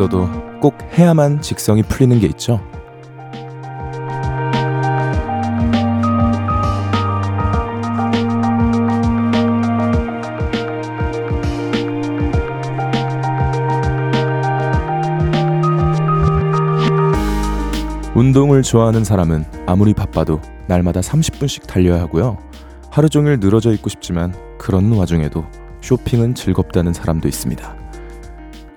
있어도 0.00 0.28
꼭 0.60 0.78
해야만 0.94 1.42
직성이 1.42 1.82
풀리는 1.82 2.18
게 2.20 2.26
있죠. 2.28 2.60
운동을 18.14 18.62
좋아하는 18.62 19.04
사람은 19.04 19.44
아무리 19.66 19.92
바빠도 19.94 20.40
날마다 20.66 21.00
30분씩 21.00 21.66
달려야 21.66 22.00
하고요. 22.00 22.38
하루 22.90 23.08
종일 23.08 23.38
늘어져 23.38 23.72
있고 23.72 23.88
싶지만 23.88 24.34
그런 24.58 24.92
와중에도 24.92 25.44
쇼핑은 25.80 26.34
즐겁다는 26.34 26.92
사람도 26.92 27.28
있습니다. 27.28 27.79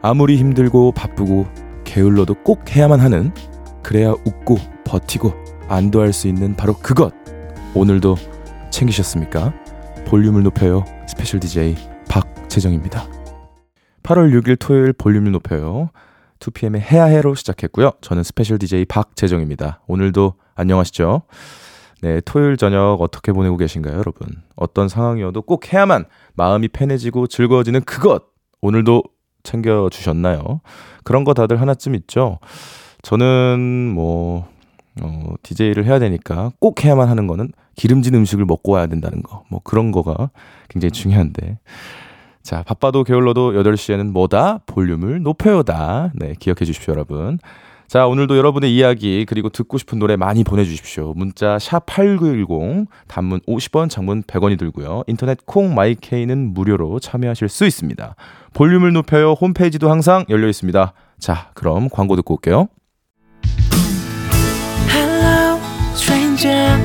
아무리 0.06 0.36
힘들고 0.36 0.92
바쁘고 0.92 1.48
게을러도 1.86 2.36
꼭 2.44 2.76
해야만 2.76 3.00
하는 3.00 3.34
그래야 3.82 4.12
웃고 4.12 4.58
버티고 4.84 5.34
안도할 5.70 6.12
수 6.12 6.28
있는 6.28 6.58
바로 6.58 6.74
그것. 6.74 7.14
오늘도 7.74 8.18
챙기셨습니까? 8.70 9.54
볼륨을 10.06 10.44
높여요. 10.44 10.84
스페셜 11.08 11.40
DJ 11.40 11.78
박재정입니다. 12.10 13.08
8월 14.04 14.38
6일 14.38 14.60
토요일 14.60 14.92
볼륨을 14.92 15.32
높여요. 15.32 15.90
2PM의 16.40 16.82
해야해로 16.82 17.34
시작했고요. 17.36 17.94
저는 18.02 18.24
스페셜 18.24 18.60
DJ 18.60 18.84
박재정입니다. 18.84 19.80
오늘도 19.88 20.34
안녕하시죠? 20.56 21.22
네, 22.02 22.20
토요일 22.26 22.58
저녁 22.58 22.98
어떻게 23.00 23.32
보내고 23.32 23.56
계신가요, 23.56 23.98
여러분? 23.98 24.28
어떤 24.58 24.90
상황이어도 24.90 25.44
꼭 25.44 25.72
해야만 25.72 26.04
마음이 26.34 26.68
편해지고 26.68 27.28
즐거워지는 27.28 27.86
그것! 27.86 28.24
오늘도 28.60 29.04
챙겨주셨나요? 29.44 30.62
그런 31.04 31.24
거 31.24 31.34
다들 31.34 31.62
하나쯤 31.62 31.96
있죠? 31.96 32.40
저는 33.02 33.92
뭐, 33.94 34.48
어, 35.02 35.34
DJ를 35.44 35.86
해야 35.86 36.00
되니까 36.00 36.52
꼭 36.60 36.84
해야만 36.84 37.10
하는 37.10 37.28
거는 37.28 37.52
기름진 37.76 38.16
음식을 38.16 38.46
먹고 38.46 38.72
와야 38.72 38.88
된다는 38.88 39.22
거. 39.22 39.44
뭐 39.50 39.60
그런 39.64 39.92
거가 39.92 40.30
굉장히 40.70 40.92
중요한데. 40.92 41.58
자, 42.44 42.62
바빠도 42.64 43.04
게을러도 43.04 43.54
8시에는 43.54 44.12
뭐다? 44.12 44.60
볼륨을 44.66 45.22
높여요다. 45.24 46.12
네, 46.16 46.36
기억해 46.40 46.66
주십시오, 46.66 46.94
여러분. 46.94 47.40
자, 47.88 48.08
오늘도 48.08 48.38
여러분의 48.38 48.76
이야기 48.76 49.26
그리고 49.26 49.50
듣고 49.50 49.78
싶은 49.78 50.00
노래 50.00 50.16
많이 50.16 50.44
보내주십시오. 50.44 51.14
문자 51.16 51.60
샵 51.60 51.86
#8910 51.86 52.88
단문 53.08 53.40
50원, 53.42 53.90
장문 53.90 54.24
100원이 54.24 54.58
들고요. 54.58 55.04
인터넷 55.08 55.46
콩 55.46 55.76
마이케이는 55.76 56.54
무료로 56.54 57.00
참여하실 57.00 57.50
수 57.50 57.66
있습니다. 57.66 58.16
볼륨을 58.54 58.94
높여요 58.94 59.34
홈페이지도 59.34 59.92
항상 59.92 60.26
열려 60.30 60.48
있습니다. 60.48 60.94
자, 61.20 61.50
그럼 61.54 61.90
광고 61.90 62.16
듣고 62.16 62.34
올게요. 62.36 62.68
Hello, 64.90 65.60
stranger. 65.94 66.80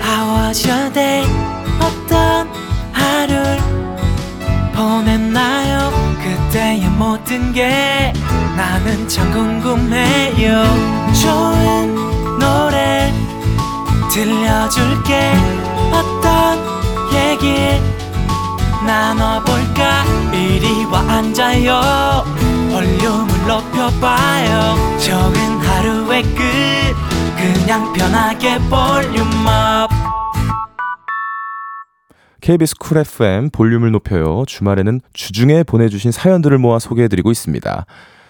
How 0.00 0.48
was 0.48 0.68
your 0.68 0.92
day? 0.92 1.24
어떤 1.80 2.46
하루를 2.92 3.58
보냈나요? 4.74 5.90
그때의 6.22 6.88
모든 6.90 7.52
게 7.52 8.12
나는 8.56 9.08
참 9.08 9.30
궁금해요. 9.32 10.62
좋은 11.22 12.38
노래 12.38 13.12
들려줄게. 14.12 15.32
어떤 15.92 16.58
얘기 17.12 17.54
나눠볼까? 18.86 20.04
이리 20.32 20.84
와 20.84 21.00
앉아요. 21.00 22.24
볼륨을 22.70 23.46
높여봐요. 23.46 24.98
적은 24.98 25.58
하루의 25.58 26.22
끝. 26.22 26.44
그냥 27.36 27.92
편하게 27.92 28.58
volume 28.70 29.50
up. 29.50 29.90
KBS 32.40 32.74
쿨 32.78 32.98
FM 32.98 33.50
볼륨을 33.50 33.90
높여요. 33.90 34.44
주말에는 34.46 35.00
주중에 35.14 35.62
보내주신 35.62 36.12
사연들을 36.12 36.58
모아 36.58 36.78
소개해드리고 36.78 37.30
있습니다. 37.30 37.86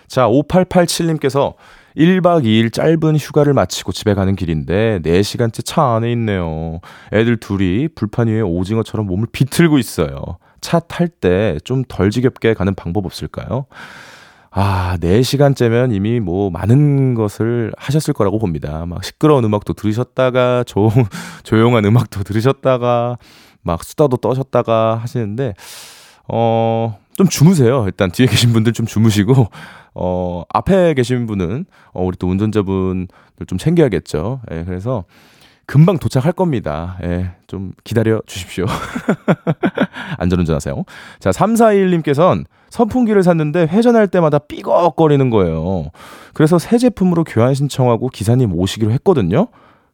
자, 0.09 0.27
5887님께서 0.29 1.55
1박 1.97 2.45
2일 2.45 2.73
짧은 2.73 3.17
휴가를 3.17 3.55
마치고 3.55 3.93
집에 3.93 4.15
가는 4.15 4.35
길인데 4.35 5.01
4시간째 5.05 5.65
차 5.65 5.95
안에 5.95 6.11
있네요. 6.13 6.81
애들 7.13 7.37
둘이 7.39 7.89
불판 7.89 8.29
위에 8.29 8.41
오징어처럼 8.41 9.07
몸을 9.07 9.29
비틀고 9.31 9.79
있어요. 9.79 10.39
차 10.61 10.81
탈 10.81 11.09
때 11.09 11.59
좀 11.65 11.85
덜 11.87 12.11
지겹게 12.11 12.55
가는 12.55 12.75
방법 12.75 13.07
없을까요? 13.07 13.67
아, 14.51 14.97
4시간째면 15.01 15.93
이미 15.95 16.21
뭐 16.21 16.49
많은 16.51 17.15
것을 17.15 17.73
하셨을 17.77 18.15
거라고 18.15 18.39
봅니다. 18.39 18.87
막 18.87 19.05
시끄러운 19.05 19.45
음악도 19.45 19.73
들으셨다가 19.75 20.65
조, 20.65 20.91
조용한 21.43 21.85
음악도 21.85 22.23
들으셨다가 22.23 23.19
막 23.63 23.83
수다도 23.85 24.17
떠셨다가 24.17 24.97
하시는데 24.97 25.55
어, 26.29 26.99
좀 27.17 27.29
주무세요. 27.29 27.85
일단 27.87 28.11
뒤에 28.11 28.27
계신 28.27 28.53
분들 28.53 28.73
좀 28.73 28.87
주무시고 28.87 29.49
어, 29.95 30.43
앞에 30.49 30.95
계신 30.95 31.27
분은 31.27 31.67
어, 31.93 32.05
우리 32.05 32.17
또 32.17 32.29
운전자분들 32.29 33.47
좀 33.47 33.59
챙겨야겠죠. 33.59 34.41
예, 34.51 34.65
그래서 34.65 35.05
금방 35.67 35.99
도착할 35.99 36.33
겁니다. 36.33 36.99
예, 37.05 37.31
좀 37.47 37.73
기다려 37.85 38.21
주십시오. 38.27 38.67
안전운전 40.19 40.55
하세요. 40.57 40.85
자, 41.21 41.31
3421님께서는 41.31 42.45
선풍기를 42.69 43.23
샀는데 43.23 43.69
회전할 43.71 44.09
때마다 44.09 44.39
삐걱거리는 44.39 45.31
거예요. 45.31 45.91
그래서 46.35 46.59
새 46.59 46.77
제품으로 46.77 47.25
교환 47.25 47.55
신청하고 47.55 48.09
기사님 48.09 48.53
오시기로 48.53 48.91
했거든요. 48.93 49.47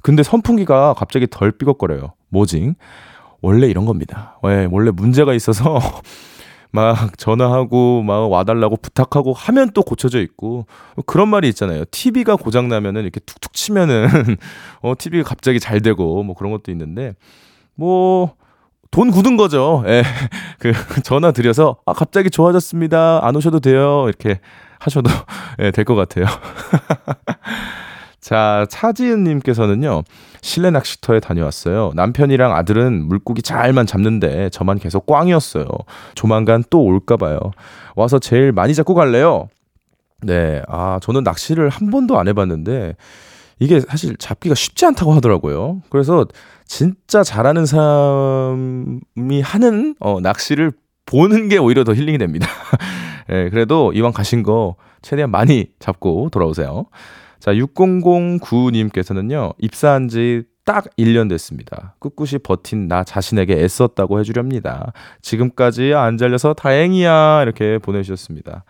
근데 0.02 0.22
선풍기가 0.22 0.94
갑자기 0.96 1.26
덜 1.30 1.52
삐걱거려요. 1.52 2.14
뭐징? 2.30 2.74
원래 3.42 3.68
이런 3.68 3.84
겁니다. 3.84 4.38
예, 4.46 4.66
원래 4.70 4.90
문제가 4.90 5.34
있어서 5.34 5.78
막 6.72 7.16
전화하고 7.18 8.02
막 8.02 8.30
와달라고 8.30 8.76
부탁하고 8.76 9.32
하면 9.32 9.70
또 9.74 9.82
고쳐져 9.82 10.20
있고 10.20 10.66
그런 11.06 11.28
말이 11.28 11.48
있잖아요. 11.48 11.84
TV가 11.90 12.36
고장 12.36 12.68
나면은 12.68 13.02
이렇게 13.02 13.20
툭툭 13.20 13.52
치면은 13.54 14.08
어 14.82 14.94
TV가 14.96 15.28
갑자기 15.28 15.58
잘 15.60 15.80
되고 15.80 16.22
뭐 16.22 16.34
그런 16.34 16.52
것도 16.52 16.70
있는데 16.70 17.14
뭐 17.74 18.34
돈 18.92 19.12
굳은 19.12 19.36
거죠. 19.36 19.84
예. 19.86 20.02
그 20.58 20.72
전화 21.04 21.30
드려서 21.30 21.76
아 21.86 21.92
갑자기 21.92 22.28
좋아졌습니다. 22.28 23.20
안 23.24 23.36
오셔도 23.36 23.60
돼요. 23.60 24.06
이렇게 24.08 24.40
하셔도 24.80 25.10
예, 25.60 25.70
될 25.70 25.84
것 25.84 25.94
같아요. 25.94 26.26
자, 28.20 28.66
차지은님께서는요, 28.68 30.02
실내 30.42 30.70
낚시터에 30.70 31.20
다녀왔어요. 31.20 31.92
남편이랑 31.94 32.54
아들은 32.54 33.06
물고기 33.08 33.42
잘만 33.42 33.86
잡는데 33.86 34.50
저만 34.50 34.78
계속 34.78 35.06
꽝이었어요. 35.06 35.66
조만간 36.14 36.62
또 36.70 36.82
올까봐요. 36.82 37.38
와서 37.96 38.18
제일 38.18 38.52
많이 38.52 38.74
잡고 38.74 38.94
갈래요? 38.94 39.48
네, 40.22 40.62
아, 40.68 40.98
저는 41.02 41.24
낚시를 41.24 41.70
한 41.70 41.90
번도 41.90 42.18
안 42.18 42.28
해봤는데, 42.28 42.94
이게 43.58 43.80
사실 43.80 44.16
잡기가 44.16 44.54
쉽지 44.54 44.86
않다고 44.86 45.12
하더라고요. 45.12 45.80
그래서 45.90 46.26
진짜 46.66 47.22
잘하는 47.22 47.64
사람이 47.66 49.40
하는, 49.42 49.94
어, 50.00 50.20
낚시를 50.20 50.72
보는 51.06 51.48
게 51.48 51.58
오히려 51.58 51.84
더 51.84 51.94
힐링이 51.94 52.18
됩니다. 52.18 52.46
예, 53.30 53.32
네, 53.44 53.50
그래도 53.50 53.92
이왕 53.92 54.12
가신 54.12 54.42
거 54.42 54.76
최대한 55.02 55.30
많이 55.30 55.66
잡고 55.78 56.28
돌아오세요. 56.30 56.86
자, 57.40 57.52
6009님께서는요, 57.52 59.54
입사한 59.58 60.08
지 60.08 60.50
딱 60.70 60.84
1년 60.96 61.28
됐습니다. 61.28 61.96
꿋꿋이 61.98 62.38
버틴 62.44 62.86
나 62.86 63.02
자신에게 63.02 63.54
애썼다고 63.54 64.20
해주렵니다. 64.20 64.92
지금까지 65.20 65.94
안 65.94 66.16
잘려서 66.16 66.54
다행이야. 66.54 67.42
이렇게 67.42 67.78
보내주셨습니다. 67.78 68.62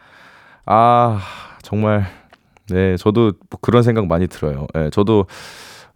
아, 0.65 1.21
정말, 1.61 2.07
네, 2.71 2.97
저도 2.97 3.33
뭐 3.51 3.59
그런 3.61 3.83
생각 3.83 4.07
많이 4.07 4.29
들어요. 4.29 4.67
네, 4.73 4.89
저도, 4.89 5.27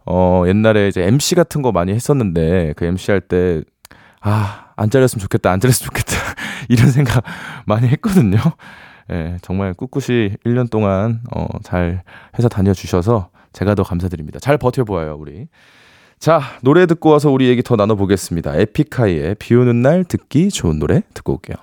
어, 0.05 0.43
옛날에 0.45 0.89
이제 0.89 1.01
MC 1.01 1.33
같은 1.33 1.63
거 1.63 1.71
많이 1.71 1.91
했었는데, 1.91 2.73
그 2.75 2.85
MC 2.85 3.09
할 3.09 3.21
때, 3.21 3.63
아, 4.21 4.73
안 4.75 4.91
잘렸으면 4.91 5.21
좋겠다, 5.21 5.51
안 5.51 5.59
잘렸으면 5.59 5.87
좋겠다. 5.87 6.13
이런 6.69 6.91
생각 6.91 7.23
많이 7.65 7.87
했거든요. 7.87 8.37
예, 9.11 9.37
정말 9.41 9.73
꿋꿋이 9.73 10.35
1년 10.45 10.69
동안 10.69 11.21
어, 11.35 11.45
잘 11.63 12.03
회사 12.37 12.47
다녀주셔서 12.49 13.29
제가 13.53 13.75
더 13.75 13.83
감사드립니다. 13.83 14.39
잘 14.39 14.57
버텨보아요, 14.57 15.15
우리. 15.19 15.47
자, 16.19 16.41
노래 16.61 16.85
듣고 16.85 17.09
와서 17.09 17.29
우리 17.29 17.47
얘기 17.47 17.61
더 17.61 17.75
나눠보겠습니다. 17.75 18.55
에픽하이의 18.55 19.35
비 19.35 19.53
오는 19.55 19.81
날 19.81 20.03
듣기 20.05 20.49
좋은 20.49 20.79
노래 20.79 21.01
듣고 21.13 21.33
올게요. 21.33 21.55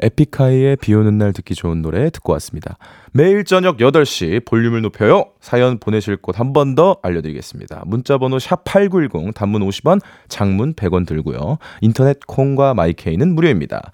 에픽하이의 0.00 0.76
비 0.76 0.94
오는 0.94 1.18
날 1.18 1.32
듣기 1.32 1.56
좋은 1.56 1.82
노래 1.82 2.08
듣고 2.10 2.32
왔습니다. 2.34 2.76
매일 3.12 3.42
저녁 3.44 3.78
8시 3.78 4.44
볼륨을 4.44 4.80
높여요. 4.82 5.24
사연 5.40 5.78
보내실 5.78 6.18
곳 6.18 6.38
한 6.38 6.52
번 6.52 6.76
더 6.76 6.98
알려드리겠습니다. 7.02 7.82
문자번호 7.86 8.36
샵8910 8.36 9.34
단문 9.34 9.62
50원, 9.68 10.00
장문 10.28 10.74
100원 10.74 11.04
들고요. 11.04 11.58
인터넷 11.80 12.20
콩과 12.26 12.74
마이케이는 12.74 13.34
무료입니다. 13.34 13.90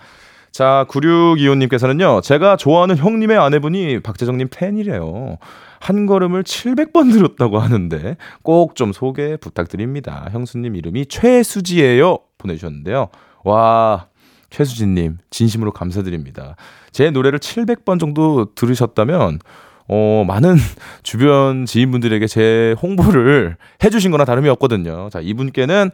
자, 0.55 0.87
9625님께서는요, 0.89 2.23
제가 2.23 2.57
좋아하는 2.57 2.97
형님의 2.97 3.37
아내분이 3.37 3.99
박재정님 4.05 4.51
팬이래요. 4.53 5.39
한 5.81 6.07
걸음을 6.07 6.45
700번 6.45 7.13
들었다고 7.13 7.59
하는데 7.59 8.17
꼭 8.45 8.77
좀 8.77 8.93
소개 8.93 9.37
부탁드립니다. 9.37 10.29
형수님 10.31 10.77
이름이 10.77 11.07
최수지예요. 11.07 12.19
보내주셨는데요. 12.39 13.09
와, 13.43 14.07
최수진님, 14.51 15.19
진심으로 15.31 15.73
감사드립니다. 15.73 16.55
제 16.93 17.11
노래를 17.11 17.41
700번 17.41 17.99
정도 17.99 18.55
들으셨다면, 18.55 19.41
어, 19.89 20.25
많은 20.25 20.55
주변 21.03 21.67
지인분들에게 21.67 22.29
제 22.29 22.77
홍보를 22.81 23.57
해주신 23.83 24.13
거나 24.13 24.25
다름이 24.25 24.49
없거든요. 24.51 25.09
자, 25.11 25.19
이분께는 25.21 25.91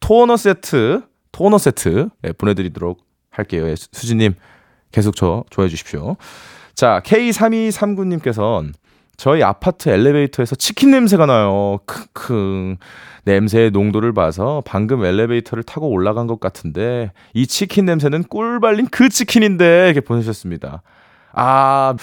토너 0.00 0.36
세트, 0.36 1.02
토너 1.30 1.58
세트 1.58 2.08
네, 2.22 2.32
보내드리도록 2.32 3.11
할게요. 3.32 3.68
예, 3.68 3.74
수진님, 3.76 4.34
계속 4.92 5.16
저 5.16 5.44
좋아해 5.50 5.68
주십시오. 5.68 6.16
자, 6.74 7.00
K3239님께서는 7.04 8.72
저희 9.16 9.42
아파트 9.42 9.88
엘리베이터에서 9.88 10.54
치킨 10.56 10.90
냄새가 10.90 11.26
나요. 11.26 11.78
크크. 11.86 12.76
냄새의 13.24 13.70
농도를 13.70 14.12
봐서 14.12 14.62
방금 14.66 15.04
엘리베이터를 15.04 15.62
타고 15.62 15.88
올라간 15.88 16.26
것 16.26 16.40
같은데 16.40 17.12
이 17.34 17.46
치킨 17.46 17.84
냄새는 17.84 18.24
꿀 18.24 18.58
발린 18.58 18.88
그 18.90 19.08
치킨인데 19.08 19.84
이렇게 19.86 20.00
보내셨습니다. 20.00 20.82
아, 21.32 21.94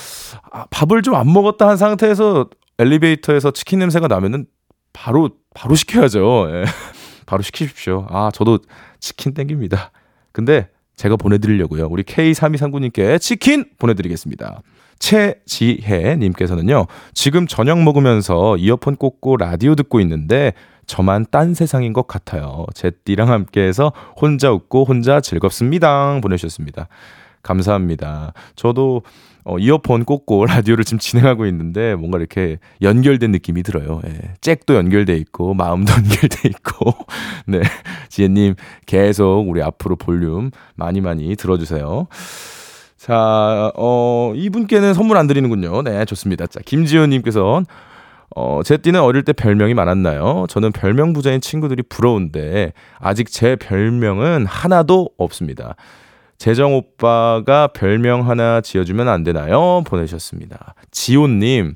아 0.52 0.66
밥을 0.70 1.02
좀 1.02 1.16
안 1.16 1.32
먹었다 1.32 1.68
한 1.68 1.76
상태에서 1.78 2.48
엘리베이터에서 2.78 3.52
치킨 3.52 3.80
냄새가 3.80 4.08
나면은 4.08 4.46
바로 4.94 5.30
바로 5.54 5.76
시켜야죠. 5.76 6.48
예. 6.52 6.64
바로 7.26 7.44
시키십시오. 7.44 8.08
아, 8.10 8.32
저도 8.34 8.60
치킨 9.00 9.34
땡깁니다. 9.34 9.92
근데 10.32 10.70
제가 11.00 11.16
보내드리려고요. 11.16 11.88
우리 11.90 12.04
K3239님께 12.04 13.22
치킨 13.22 13.64
보내드리겠습니다. 13.78 14.62
최지혜님께서는요, 15.00 16.88
지금 17.14 17.48
저녁 17.48 17.82
먹으면서 17.82 18.58
이어폰 18.58 18.98
꽂고 18.98 19.38
라디오 19.38 19.76
듣고 19.76 20.02
있는데, 20.02 20.52
저만 20.88 21.28
딴 21.32 21.54
세상인 21.54 21.94
것 21.94 22.06
같아요. 22.06 22.66
제띠랑 22.74 23.30
함께해서 23.30 23.94
혼자 24.20 24.52
웃고 24.52 24.84
혼자 24.84 25.22
즐겁습니다. 25.22 26.20
보내주셨습니다. 26.20 26.90
감사합니다. 27.44 28.34
저도 28.56 29.04
어, 29.44 29.58
이어폰 29.58 30.06
꽂고 30.06 30.46
라디오를 30.48 30.84
지금 30.84 31.00
진행하고 31.00 31.46
있는데 31.48 31.96
뭔가 31.96 32.18
이렇게 32.18 32.58
연결된 32.82 33.32
느낌이 33.32 33.64
들어요. 33.64 34.02
예. 34.06 34.34
잭도 34.42 34.76
연결돼 34.76 35.16
있고 35.18 35.54
마음도 35.54 35.92
연결돼 35.98 36.50
있고 36.50 36.94
네 37.48 37.62
지혜님 38.10 38.56
계속 38.86 39.46
우리 39.48 39.62
앞으로 39.64 39.96
볼륨 39.96 40.52
많이 40.76 41.02
많이 41.02 41.36
들어주세요. 41.36 42.08
자, 42.98 43.72
어, 43.76 44.34
이분께는 44.36 44.94
선물 44.94 45.16
안 45.16 45.26
드리는군요. 45.26 45.84
네, 45.84 46.04
좋습니다. 46.04 46.48
자, 46.48 46.60
김지효님께서 46.66 47.64
어, 48.36 48.62
제 48.64 48.78
띠는 48.78 49.00
어릴 49.00 49.24
때 49.24 49.32
별명이 49.34 49.74
많았나요? 49.74 50.46
저는 50.50 50.74
별명 50.74 51.14
부자인 51.14 51.42
친구들이 51.42 51.84
부러운데 51.84 52.74
아직 53.00 53.32
제 53.32 53.56
별명은 53.56 54.46
하나도 54.46 55.10
없습니다. 55.18 55.76
재정 56.40 56.74
오빠가 56.74 57.68
별명 57.68 58.28
하나 58.28 58.62
지어주면 58.62 59.10
안 59.10 59.24
되나요? 59.24 59.84
보내셨습니다. 59.86 60.74
지호님, 60.90 61.76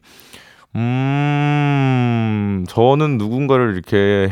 음, 0.76 2.66
저는 2.70 3.18
누군가를 3.18 3.74
이렇게, 3.74 4.32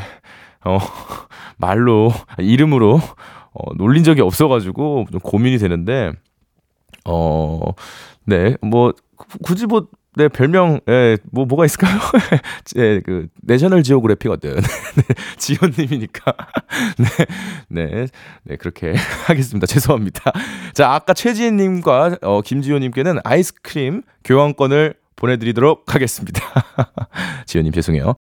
어, 0.64 0.78
말로, 1.58 2.14
이름으로, 2.40 3.02
어, 3.54 3.74
놀린 3.76 4.06
적이 4.06 4.22
없어가지고 4.22 5.08
좀 5.12 5.20
고민이 5.20 5.58
되는데, 5.58 6.14
어, 7.04 7.60
네, 8.26 8.56
뭐, 8.62 8.94
굳이 9.44 9.66
뭐, 9.66 9.88
네, 10.16 10.28
별명, 10.28 10.82
예, 10.90 11.18
뭐, 11.32 11.46
뭐가 11.46 11.64
있을까요? 11.66 11.98
예, 12.76 13.00
그, 13.00 13.28
내셔널 13.42 13.82
지오그래픽 13.82 14.30
어든. 14.30 14.56
네, 14.56 15.04
지원님이니까. 15.38 16.36
네, 17.70 17.86
네, 17.86 18.08
네, 18.44 18.56
그렇게 18.58 18.94
하겠습니다. 19.28 19.66
죄송합니다. 19.66 20.34
자, 20.74 20.94
아까 20.94 21.14
최지혜님과, 21.14 22.18
어, 22.24 22.42
김지호님께는 22.42 23.20
아이스크림 23.24 24.02
교환권을 24.26 24.96
보내드리도록 25.16 25.96
하겠습니다. 25.96 26.42
지호님, 27.46 27.72
죄송해요. 27.72 28.16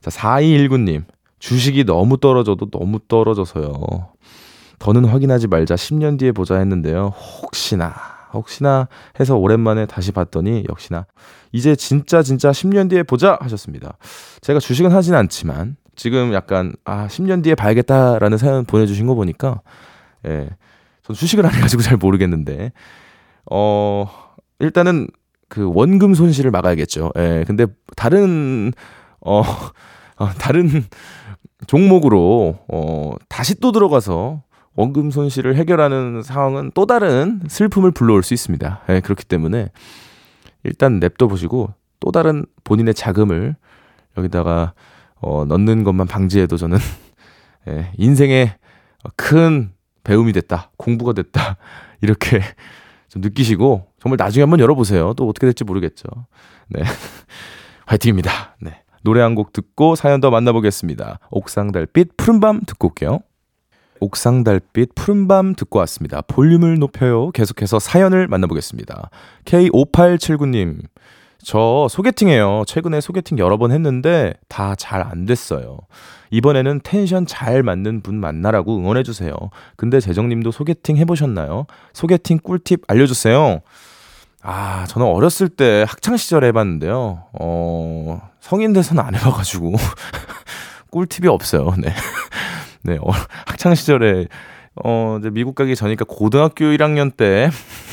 자, 0.00 0.10
4219님. 0.10 1.04
주식이 1.40 1.84
너무 1.84 2.18
떨어져도 2.18 2.70
너무 2.70 3.00
떨어져서요. 3.08 3.72
더는 4.78 5.04
확인하지 5.04 5.48
말자 5.48 5.74
10년 5.74 6.18
뒤에 6.18 6.32
보자 6.32 6.58
했는데요. 6.58 7.08
혹시나 7.08 8.17
혹시나 8.32 8.88
해서 9.20 9.36
오랜만에 9.36 9.86
다시 9.86 10.12
봤더니 10.12 10.64
역시나 10.68 11.06
이제 11.52 11.74
진짜 11.76 12.22
진짜 12.22 12.50
10년 12.50 12.90
뒤에 12.90 13.02
보자 13.02 13.38
하셨습니다. 13.40 13.96
제가 14.40 14.60
주식은 14.60 14.90
하진 14.90 15.14
않지만 15.14 15.76
지금 15.96 16.32
약간 16.32 16.74
아 16.84 17.08
10년 17.08 17.42
뒤에 17.42 17.54
봐야겠다라는 17.54 18.38
사연 18.38 18.64
보내주신 18.64 19.06
거 19.06 19.14
보니까 19.14 19.60
예, 20.26 20.48
전 21.02 21.14
주식을 21.14 21.44
안 21.44 21.52
해가지고 21.54 21.82
잘 21.82 21.96
모르겠는데 21.96 22.72
어 23.50 24.06
일단은 24.60 25.08
그 25.48 25.70
원금 25.72 26.14
손실을 26.14 26.50
막아야겠죠. 26.50 27.12
예, 27.16 27.44
근데 27.46 27.66
다른 27.96 28.72
어, 29.20 29.42
어 30.16 30.28
다른 30.38 30.84
종목으로 31.66 32.58
어 32.68 33.14
다시 33.28 33.58
또 33.58 33.72
들어가서 33.72 34.42
원금 34.78 35.10
손실을 35.10 35.56
해결하는 35.56 36.22
상황은 36.22 36.70
또 36.72 36.86
다른 36.86 37.40
슬픔을 37.48 37.90
불러올 37.90 38.22
수 38.22 38.32
있습니다. 38.32 38.82
예, 38.90 39.00
그렇기 39.00 39.24
때문에 39.24 39.72
일단 40.62 41.00
냅둬 41.00 41.26
보시고 41.26 41.74
또 41.98 42.12
다른 42.12 42.46
본인의 42.62 42.94
자금을 42.94 43.56
여기다가 44.16 44.74
어, 45.16 45.44
넣는 45.46 45.82
것만 45.82 46.06
방지해도 46.06 46.56
저는 46.56 46.78
예, 47.66 47.90
인생의 47.96 48.54
큰 49.16 49.72
배움이 50.04 50.32
됐다, 50.32 50.70
공부가 50.76 51.12
됐다 51.12 51.56
이렇게 52.00 52.40
좀 53.08 53.20
느끼시고 53.20 53.84
정말 54.00 54.16
나중에 54.16 54.44
한번 54.44 54.60
열어보세요. 54.60 55.12
또 55.14 55.28
어떻게 55.28 55.48
될지 55.48 55.64
모르겠죠. 55.64 56.06
네, 56.68 56.84
화이팅입니다. 57.86 58.56
네. 58.60 58.80
노래 59.02 59.22
한 59.22 59.34
곡 59.34 59.52
듣고 59.52 59.96
사연 59.96 60.20
더 60.20 60.30
만나보겠습니다. 60.30 61.18
옥상 61.30 61.72
달빛 61.72 62.16
푸른밤 62.16 62.60
듣고 62.64 62.88
올게요. 62.88 63.20
옥상 64.00 64.44
달빛 64.44 64.94
푸른밤 64.94 65.54
듣고 65.54 65.78
왔습니다. 65.80 66.20
볼륨을 66.22 66.78
높여요. 66.78 67.30
계속해서 67.30 67.78
사연을 67.78 68.28
만나보겠습니다. 68.28 69.10
K5879님, 69.44 70.78
저 71.42 71.86
소개팅해요. 71.90 72.64
최근에 72.66 73.00
소개팅 73.00 73.38
여러 73.38 73.56
번 73.58 73.70
했는데 73.72 74.34
다 74.48 74.74
잘 74.76 75.02
안 75.02 75.24
됐어요. 75.26 75.78
이번에는 76.30 76.80
텐션 76.84 77.26
잘 77.26 77.62
맞는 77.62 78.02
분 78.02 78.16
만나라고 78.20 78.76
응원해주세요. 78.76 79.32
근데 79.76 80.00
재정님도 80.00 80.50
소개팅 80.50 80.96
해보셨나요? 80.98 81.66
소개팅 81.92 82.38
꿀팁 82.42 82.82
알려주세요. 82.88 83.60
아, 84.42 84.84
저는 84.88 85.06
어렸을 85.06 85.48
때 85.48 85.84
학창시절에 85.88 86.48
해봤는데요. 86.48 87.24
어, 87.40 88.20
성인 88.40 88.72
돼서는 88.72 89.02
안 89.02 89.14
해봐가지고. 89.14 89.72
꿀팁이 90.90 91.28
없어요. 91.28 91.74
네. 91.78 91.92
네, 92.82 92.96
어, 93.00 93.10
학창 93.46 93.74
시절에 93.74 94.26
어 94.84 95.16
이제 95.18 95.30
미국 95.30 95.54
가기 95.54 95.74
전이니까 95.74 96.04
고등학교 96.08 96.66
1학년 96.66 97.16
때 97.16 97.50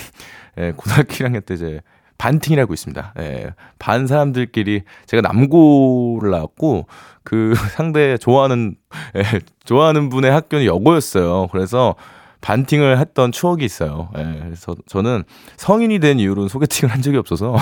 예, 0.58 0.72
고등학교 0.76 1.14
1학년 1.14 1.46
때 1.46 1.56
이제 1.56 1.82
반팅이라고 2.18 2.74
있습니다. 2.74 3.14
예, 3.20 3.54
반 3.80 4.08
사람들끼리 4.08 4.84
제가 5.06 5.22
남고를 5.22 6.32
나왔고 6.32 6.88
그 7.24 7.54
상대 7.74 8.18
좋아하는 8.18 8.76
예, 9.16 9.24
좋아하는 9.64 10.10
분의 10.10 10.32
학교는 10.32 10.66
여고였어요. 10.66 11.48
그래서 11.52 11.96
반팅을 12.42 13.00
했던 13.00 13.32
추억이 13.32 13.66
있어요. 13.66 14.10
예, 14.18 14.40
그래서 14.44 14.76
저는 14.86 15.24
성인이 15.58 16.00
된 16.00 16.20
이후로는 16.20 16.48
소개팅을 16.48 16.94
한 16.94 17.02
적이 17.02 17.18
없어서 17.18 17.56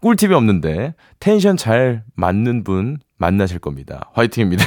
꿀팁이 0.00 0.34
없는데 0.34 0.94
텐션 1.18 1.56
잘 1.56 2.04
맞는 2.14 2.64
분 2.64 2.98
만나실 3.18 3.58
겁니다. 3.58 4.10
화이팅입니다. 4.14 4.64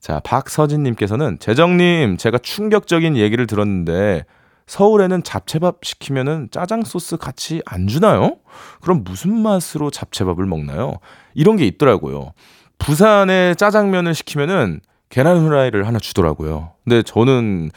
자, 0.00 0.20
박서진님께서는 0.24 1.38
재정님, 1.38 2.16
제가 2.16 2.38
충격적인 2.38 3.16
얘기를 3.16 3.46
들었는데 3.46 4.24
서울에는 4.66 5.22
잡채밥 5.22 5.80
시키면은 5.82 6.48
짜장 6.50 6.84
소스 6.84 7.16
같이 7.16 7.60
안 7.66 7.86
주나요? 7.86 8.36
그럼 8.80 9.04
무슨 9.04 9.36
맛으로 9.36 9.90
잡채밥을 9.90 10.46
먹나요? 10.46 10.94
이런 11.34 11.56
게 11.56 11.66
있더라고요. 11.66 12.32
부산에 12.78 13.54
짜장면을 13.56 14.14
시키면은 14.14 14.80
계란 15.10 15.38
후라이를 15.38 15.86
하나 15.86 15.98
주더라고요. 15.98 16.72
근데 16.84 17.02
저는 17.02 17.70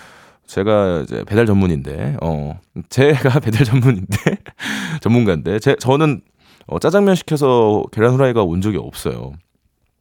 제가 0.45 1.01
이제 1.01 1.23
배달 1.25 1.45
전문인데, 1.45 2.17
어, 2.21 2.59
제가 2.89 3.39
배달 3.41 3.65
전문인데, 3.65 4.17
전문가인데, 5.01 5.59
제, 5.59 5.75
저는 5.75 6.21
어, 6.67 6.79
짜장면 6.79 7.15
시켜서 7.15 7.83
계란 7.91 8.13
후라이가 8.13 8.43
온 8.43 8.61
적이 8.61 8.77
없어요. 8.77 9.33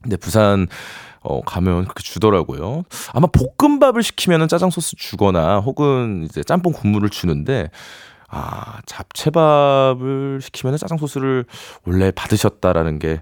근데 0.03 0.17
부산 0.17 0.67
어, 1.23 1.41
가면 1.43 1.85
그렇게 1.85 2.03
주더라고요. 2.03 2.85
아마 3.13 3.29
볶음밥을 3.59 4.03
시키면은 4.03 4.49
짜장 4.49 4.71
소스 4.71 4.97
주거나 4.97 5.61
혹은 5.61 6.25
이제 6.25 6.43
짬뽕 6.43 6.73
국물을 6.73 7.09
주는데 7.11 7.71
아, 8.29 8.81
잡채밥을 8.87 10.41
시키면은 10.41 10.79
짜장 10.79 10.97
소스를 10.99 11.45
원래 11.85 12.11
받으셨다라는 12.11 12.99
게 12.99 13.21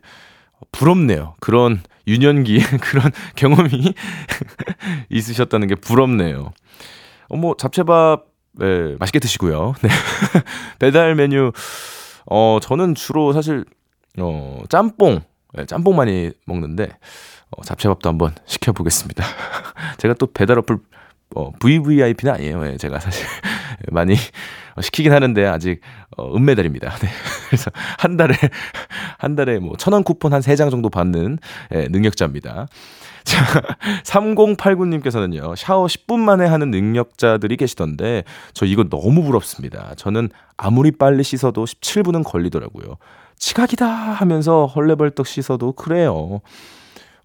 부럽네요. 0.72 1.34
그런 1.40 1.82
유년기에 2.06 2.58
그런 2.80 3.10
경험이 3.34 3.94
있으셨다는 5.10 5.66
게 5.68 5.74
부럽네요. 5.74 6.52
어, 7.28 7.36
뭐, 7.36 7.54
잡채밥, 7.56 8.26
네, 8.52 8.96
맛있게 8.98 9.18
드시고요. 9.18 9.74
네. 9.82 9.88
배달 10.78 11.14
메뉴, 11.14 11.52
어, 12.26 12.58
저는 12.62 12.94
주로 12.94 13.32
사실, 13.32 13.64
어, 14.18 14.62
짬뽕, 14.68 15.20
네, 15.54 15.66
짬뽕 15.66 15.96
많이 15.96 16.30
먹는데, 16.46 16.88
어, 17.56 17.62
잡채밥도 17.64 18.08
한번 18.08 18.34
시켜보겠습니다. 18.46 19.24
제가 19.98 20.14
또 20.14 20.26
배달 20.32 20.58
어플 20.58 20.78
어, 21.36 21.52
VVIP는 21.60 22.34
아니에요. 22.34 22.66
예, 22.66 22.76
제가 22.76 22.98
사실 23.00 23.24
많이 23.92 24.16
시키긴 24.80 25.12
하는데 25.12 25.46
아직 25.46 25.80
어, 26.16 26.34
은메달입니다. 26.36 26.90
네. 26.98 27.08
그래서 27.48 27.70
한 27.98 28.16
달에 28.16 28.34
한 29.18 29.36
달에 29.36 29.58
뭐 29.58 29.74
천 29.78 29.92
원 29.92 30.02
쿠폰 30.04 30.32
한 30.32 30.40
세 30.42 30.56
장 30.56 30.70
정도 30.70 30.90
받는 30.90 31.38
예, 31.74 31.88
능력자입니다. 31.88 32.66
자, 33.22 33.44
3089님께서는요, 34.04 35.54
샤워 35.54 35.86
10분 35.86 36.18
만에 36.18 36.46
하는 36.46 36.70
능력자들이 36.70 37.58
계시던데, 37.58 38.24
저 38.54 38.64
이거 38.64 38.84
너무 38.84 39.22
부럽습니다. 39.22 39.92
저는 39.96 40.30
아무리 40.56 40.90
빨리 40.90 41.22
씻어도 41.22 41.64
17분은 41.66 42.24
걸리더라고요. 42.24 42.96
지각이다 43.36 43.86
하면서 43.86 44.64
헐레벌떡 44.66 45.26
씻어도 45.26 45.72
그래요. 45.72 46.40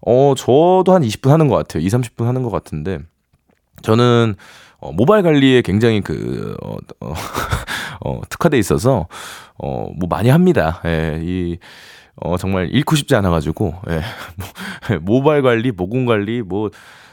어, 0.00 0.34
저도 0.36 0.84
한 0.88 1.02
20분 1.02 1.30
하는 1.30 1.48
것 1.48 1.56
같아요. 1.56 1.82
2, 1.82 1.88
30분 1.88 2.24
하는 2.24 2.42
것 2.42 2.50
같은데, 2.50 2.98
저는 3.82 4.36
어, 4.78 4.92
모바일 4.92 5.22
관리에 5.22 5.62
굉장히 5.62 6.00
그, 6.00 6.56
어, 6.62 6.76
어, 7.00 7.14
어, 8.04 8.20
특화돼 8.28 8.58
있어서, 8.58 9.08
어, 9.58 9.90
뭐 9.96 10.08
많이 10.08 10.28
합니다. 10.28 10.80
예, 10.84 11.18
이, 11.22 11.58
어, 12.16 12.36
정말 12.36 12.68
잃고 12.70 12.94
싶지 12.96 13.14
않아가지고, 13.14 13.74
예, 13.90 14.02
뭐, 15.00 15.20
모바일 15.20 15.42
관리, 15.42 15.72
모공 15.72 16.06
관리, 16.06 16.42
뭐, 16.42 16.70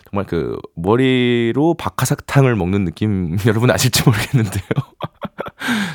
정말 0.10 0.26
그, 0.26 0.58
머리로 0.76 1.76
박하사탕을 1.76 2.56
먹는 2.56 2.86
느낌, 2.86 3.38
여러분 3.48 3.72
아실지 3.72 4.04
모르겠는데요. 4.06 4.64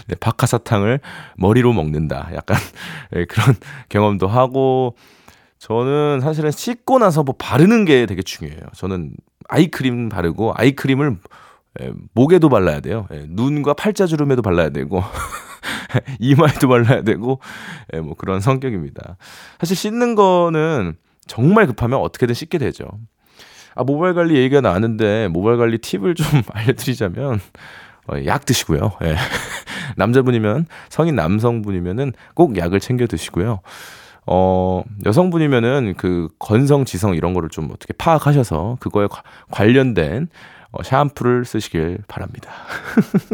네, 0.09 0.15
박하사탕을 0.19 1.01
머리로 1.37 1.75
먹는다. 1.75 2.31
약간, 2.35 2.57
예, 3.15 3.27
그런 3.27 3.55
경험도 3.91 4.27
하고, 4.27 4.97
저는 5.69 6.21
사실은 6.23 6.51
씻고 6.51 6.99
나서 6.99 7.23
뭐 7.23 7.35
바르는 7.39 7.85
게 7.85 8.07
되게 8.07 8.23
중요해요. 8.23 8.61
저는 8.75 9.13
아이크림 9.49 10.09
바르고 10.09 10.53
아이크림을 10.57 11.19
예, 11.83 11.93
목에도 12.15 12.49
발라야 12.49 12.81
돼요. 12.81 13.07
예, 13.13 13.27
눈과 13.29 13.75
팔자주름에도 13.75 14.41
발라야 14.41 14.71
되고 14.71 15.03
이마에도 16.19 16.69
발라야 16.69 17.03
되고 17.03 17.41
예, 17.93 18.01
뭐 18.01 18.15
그런 18.15 18.41
성격입니다. 18.41 19.19
사실 19.61 19.77
씻는 19.77 20.15
거는 20.15 20.97
정말 21.27 21.67
급하면 21.67 22.01
어떻게든 22.01 22.35
씻게 22.35 22.57
되죠. 22.57 22.87
아 23.75 23.85
모발 23.85 24.15
관리 24.15 24.37
얘기가 24.37 24.63
나왔는데 24.63 25.29
모발 25.29 25.59
관리 25.59 25.77
팁을 25.77 26.15
좀 26.15 26.27
알려드리자면 26.51 27.41
어, 28.11 28.25
약 28.25 28.47
드시고요. 28.47 28.93
예. 29.03 29.17
남자분이면 29.97 30.65
성인 30.89 31.15
남성분이면은 31.15 32.15
꼭 32.35 32.57
약을 32.57 32.81
챙겨 32.81 33.07
드시고요. 33.07 33.61
어, 34.31 34.83
여성분이면은 35.07 35.95
그 35.97 36.29
건성, 36.39 36.85
지성 36.85 37.15
이런 37.15 37.33
거를 37.33 37.49
좀 37.49 37.71
어떻게 37.73 37.95
파악하셔서 37.95 38.77
그거에 38.79 39.07
과, 39.07 39.23
관련된 39.51 40.29
어, 40.71 40.83
샴푸를 40.83 41.47
쓰시길 41.47 42.01
바랍니다. 42.09 42.51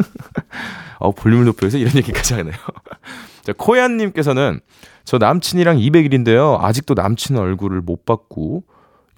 어, 1.01 1.11
볼륨을 1.11 1.47
높여서 1.47 1.79
이런 1.79 1.97
얘기까지 1.97 2.35
하네요. 2.35 2.55
자, 3.43 3.53
코얀님께서는 3.57 4.61
저 5.03 5.19
남친이랑 5.19 5.79
200일인데요. 5.79 6.63
아직도 6.63 6.95
남친 6.95 7.37
얼굴을 7.37 7.81
못 7.81 8.07
봤고 8.07 8.63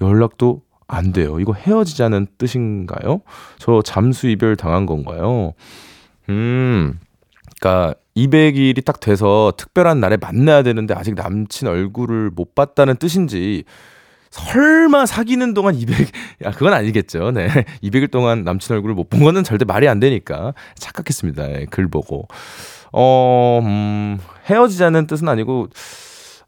연락도 0.01 0.63
안 0.89 1.13
돼요. 1.13 1.41
이거 1.41 1.53
헤어지자는 1.53 2.27
뜻인가요? 2.39 3.21
저 3.59 3.83
잠수 3.83 4.29
이별 4.29 4.57
당한 4.57 4.87
건가요? 4.87 5.53
음, 6.31 6.99
그니까 7.61 7.95
200일이 8.17 8.85
딱 8.85 9.01
돼서 9.01 9.53
특별한 9.57 10.01
날에 10.01 10.17
만나야 10.17 10.63
되는데 10.63 10.95
아직 10.95 11.15
남친 11.15 11.69
얼굴을 11.69 12.31
못 12.35 12.55
봤다는 12.55 12.97
뜻인지 12.97 13.65
설마 14.31 15.07
사귀는 15.07 15.55
동안 15.55 15.75
200, 15.75 16.09
야, 16.45 16.51
그건 16.51 16.75
아니겠죠. 16.75 17.31
네. 17.31 17.49
200일 17.83 18.11
동안 18.11 18.45
남친 18.45 18.75
얼굴을 18.77 18.95
못 18.95 19.09
본 19.09 19.21
거는 19.23 19.45
절대 19.45 19.65
말이 19.65 19.89
안 19.89 20.01
되니까 20.01 20.53
착각했습니다. 20.75 21.47
네, 21.47 21.67
글 21.71 21.89
보고. 21.89 22.27
어, 22.93 23.61
음, 23.63 24.19
헤어지자는 24.51 25.07
뜻은 25.07 25.29
아니고, 25.29 25.69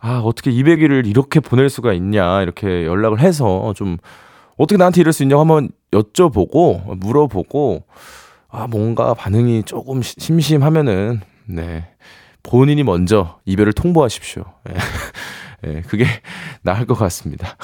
아, 0.00 0.20
어떻게 0.24 0.50
200일을 0.50 1.06
이렇게 1.06 1.40
보낼 1.40 1.68
수가 1.70 1.92
있냐, 1.94 2.42
이렇게 2.42 2.84
연락을 2.84 3.20
해서 3.20 3.72
좀, 3.76 3.96
어떻게 4.56 4.76
나한테 4.76 5.00
이럴 5.00 5.12
수 5.12 5.22
있냐고 5.22 5.40
한번 5.40 5.70
여쭤보고, 5.92 6.96
물어보고, 6.98 7.84
아, 8.50 8.66
뭔가 8.68 9.14
반응이 9.14 9.62
조금 9.64 10.02
심심하면은, 10.02 11.20
네. 11.48 11.88
본인이 12.42 12.82
먼저 12.84 13.40
이별을 13.44 13.72
통보하십시오. 13.72 14.44
네. 14.64 14.74
네, 15.62 15.82
그게 15.88 16.04
나을 16.62 16.86
것 16.86 16.94
같습니다. 16.94 17.56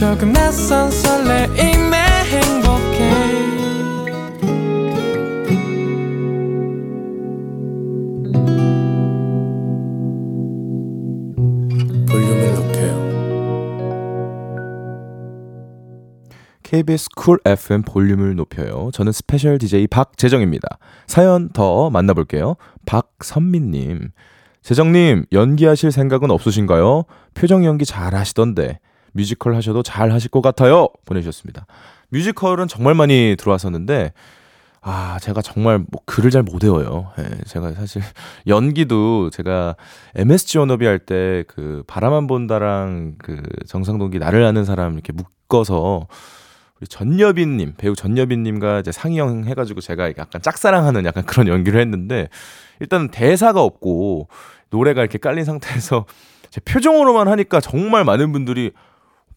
조금 0.00 0.32
낯선 0.32 0.90
설레임에 0.90 1.98
행복해 2.24 3.10
볼륨을 12.08 12.54
높여요 12.54 13.10
KBS 16.62 17.10
쿨 17.14 17.38
FM 17.44 17.82
볼륨을 17.82 18.36
높여요. 18.36 18.88
저는 18.94 19.12
스페셜 19.12 19.58
DJ 19.58 19.86
박재정입니다. 19.88 20.78
사연 21.08 21.50
더 21.50 21.90
만나볼게요. 21.90 22.56
박선민님. 22.86 24.12
재정님, 24.62 25.26
연기하실 25.30 25.92
생각은 25.92 26.30
없으신가요? 26.30 27.04
표정 27.34 27.66
연기 27.66 27.84
잘 27.84 28.14
하시던데. 28.14 28.78
뮤지컬 29.12 29.54
하셔도 29.54 29.82
잘 29.82 30.12
하실 30.12 30.30
것 30.30 30.40
같아요. 30.40 30.88
보내주셨습니다. 31.04 31.66
뮤지컬은 32.10 32.68
정말 32.68 32.94
많이 32.94 33.36
들어왔었는데, 33.38 34.12
아, 34.82 35.18
제가 35.20 35.42
정말 35.42 35.78
뭐 35.78 36.00
글을 36.06 36.30
잘 36.30 36.42
못 36.42 36.64
외워요. 36.64 37.12
예, 37.18 37.28
제가 37.46 37.72
사실 37.72 38.02
연기도 38.46 39.28
제가 39.30 39.76
MSG 40.14 40.58
워너비 40.58 40.86
할때 40.86 41.44
그 41.48 41.82
바라만 41.86 42.26
본다랑 42.26 43.16
그 43.18 43.42
정상동기 43.66 44.18
나를 44.18 44.42
아는 44.44 44.64
사람 44.64 44.94
이렇게 44.94 45.12
묶어서 45.12 46.06
우리 46.80 46.86
전여빈님 46.86 47.74
배우 47.76 47.94
전여빈님과 47.94 48.80
이제 48.80 48.90
상의형 48.90 49.44
해가지고 49.44 49.82
제가 49.82 50.08
약간 50.16 50.40
짝사랑하는 50.40 51.04
약간 51.04 51.24
그런 51.26 51.46
연기를 51.46 51.78
했는데 51.78 52.28
일단 52.80 53.10
대사가 53.10 53.62
없고 53.62 54.28
노래가 54.70 55.02
이렇게 55.02 55.18
깔린 55.18 55.44
상태에서 55.44 56.06
제 56.48 56.60
표정으로만 56.62 57.28
하니까 57.28 57.60
정말 57.60 58.04
많은 58.04 58.32
분들이 58.32 58.72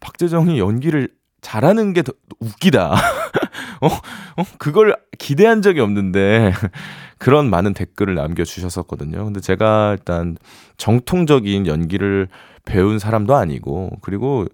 박재정이 0.04 0.60
연기를 0.60 1.10
잘하는 1.42 1.94
게 1.94 2.04
더 2.04 2.14
웃기다. 2.40 2.94
어, 3.82 3.88
어, 3.88 4.44
그걸 4.58 4.96
기대한 5.18 5.62
적이 5.62 5.80
없는데 5.82 6.54
그런 7.18 7.50
많은 7.50 7.74
댓글을 7.74 8.16
남겨주셨었거든요. 8.16 9.24
근데 9.24 9.40
제가 9.40 9.96
일단 9.98 10.38
정통적인 10.78 11.68
연기를 11.68 12.28
배운 12.66 13.00
사람도 13.00 13.36
아니고 13.36 13.92
그리고 14.02 14.46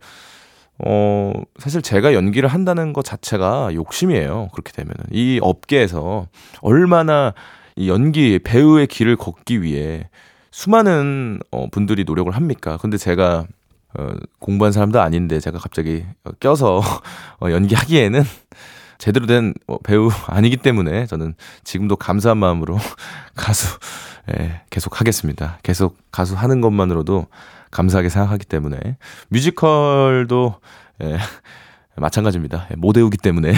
어, 0.79 1.33
사실 1.57 1.81
제가 1.81 2.13
연기를 2.13 2.47
한다는 2.47 2.93
것 2.93 3.03
자체가 3.03 3.73
욕심이에요. 3.73 4.49
그렇게 4.53 4.71
되면은. 4.71 5.05
이 5.11 5.39
업계에서 5.41 6.27
얼마나 6.61 7.33
이 7.75 7.89
연기, 7.89 8.39
배우의 8.39 8.87
길을 8.87 9.15
걷기 9.17 9.61
위해 9.61 10.09
수많은 10.51 11.39
어, 11.51 11.67
분들이 11.69 12.03
노력을 12.03 12.33
합니까? 12.35 12.77
근데 12.77 12.97
제가 12.97 13.45
어, 13.97 14.11
공부한 14.39 14.71
사람도 14.71 15.01
아닌데 15.01 15.39
제가 15.39 15.57
갑자기 15.57 16.05
껴서 16.39 16.81
어, 17.41 17.49
연기하기에는 17.49 18.23
제대로 18.97 19.25
된 19.25 19.53
어, 19.67 19.77
배우 19.79 20.09
아니기 20.27 20.57
때문에 20.57 21.05
저는 21.07 21.35
지금도 21.63 21.95
감사한 21.95 22.37
마음으로 22.37 22.77
가수 23.35 23.79
예, 24.37 24.61
계속 24.69 24.99
하겠습니다. 24.99 25.57
계속 25.63 25.97
가수 26.11 26.35
하는 26.35 26.61
것만으로도 26.61 27.27
감사하게 27.71 28.09
생각하기 28.09 28.45
때문에 28.45 28.97
뮤지컬도 29.29 30.55
예, 31.01 31.17
마찬가지입니다. 31.95 32.67
예, 32.71 32.75
못 32.75 32.95
외우기 32.95 33.17
때문에 33.17 33.53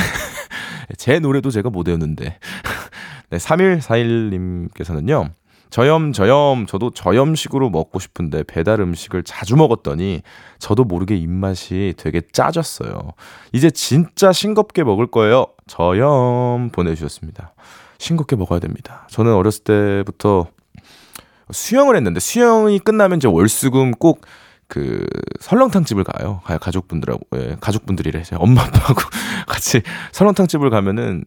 제 0.97 1.19
노래도 1.19 1.51
제가 1.51 1.69
못 1.69 1.87
외우는데 1.87 2.39
네, 3.31 3.37
3141님께서는요. 3.37 5.31
저염 5.71 6.13
저염 6.13 6.67
저도 6.67 6.91
저염식으로 6.91 7.69
먹고 7.69 7.99
싶은데 7.99 8.43
배달 8.43 8.79
음식을 8.79 9.23
자주 9.23 9.55
먹었더니 9.55 10.21
저도 10.59 10.83
모르게 10.83 11.15
입맛이 11.15 11.95
되게 11.97 12.21
짜졌어요. 12.31 13.13
이제 13.53 13.71
진짜 13.71 14.31
싱겁게 14.31 14.83
먹을 14.83 15.07
거예요. 15.07 15.47
저염 15.67 16.69
보내주셨습니다. 16.71 17.53
싱겁게 17.97 18.35
먹어야 18.35 18.59
됩니다. 18.59 19.07
저는 19.09 19.33
어렸을 19.33 19.63
때부터 19.63 20.47
수영을 21.49 21.95
했는데 21.95 22.19
수영이 22.19 22.79
끝나면 22.79 23.17
이제 23.17 23.27
월수금 23.27 23.93
꼭 23.93 24.21
그 24.71 25.05
설렁탕 25.41 25.83
집을 25.83 26.05
가요. 26.05 26.39
가족분들하고 26.45 27.19
예, 27.35 27.57
가족분들이래. 27.59 28.23
제 28.23 28.37
엄마 28.39 28.61
아빠하고 28.61 29.01
같이 29.45 29.81
설렁탕 30.13 30.47
집을 30.47 30.69
가면은 30.69 31.25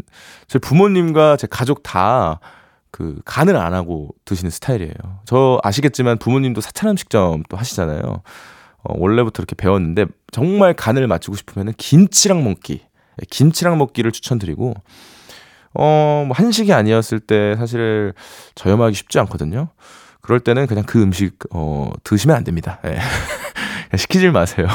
제 0.48 0.58
부모님과 0.58 1.36
제 1.36 1.46
가족 1.46 1.82
다 1.82 2.40
그 2.94 3.20
간을 3.24 3.56
안 3.56 3.74
하고 3.74 4.10
드시는 4.24 4.52
스타일이에요. 4.52 4.94
저 5.24 5.58
아시겠지만 5.64 6.16
부모님도 6.18 6.60
사찰 6.60 6.88
음식점 6.88 7.42
또 7.48 7.56
하시잖아요. 7.56 8.02
어, 8.04 8.94
원래부터 8.96 9.40
이렇게 9.40 9.56
배웠는데 9.56 10.06
정말 10.30 10.74
간을 10.74 11.08
맞추고 11.08 11.36
싶으면은 11.36 11.72
김치랑 11.76 12.44
먹기, 12.44 12.82
예, 12.84 13.26
김치랑 13.28 13.78
먹기를 13.78 14.12
추천드리고 14.12 14.74
어, 15.74 16.24
뭐 16.24 16.36
한식이 16.36 16.72
아니었을 16.72 17.18
때 17.18 17.56
사실 17.56 18.12
저염하기 18.54 18.94
쉽지 18.94 19.18
않거든요. 19.18 19.70
그럴 20.20 20.38
때는 20.38 20.68
그냥 20.68 20.84
그 20.86 21.02
음식 21.02 21.36
어 21.52 21.90
드시면 22.04 22.36
안 22.36 22.44
됩니다. 22.44 22.78
예. 22.84 22.98
시키지 23.98 24.30
마세요. 24.30 24.68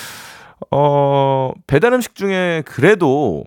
어 0.70 1.52
배달 1.66 1.94
음식 1.94 2.16
중에 2.16 2.64
그래도 2.66 3.44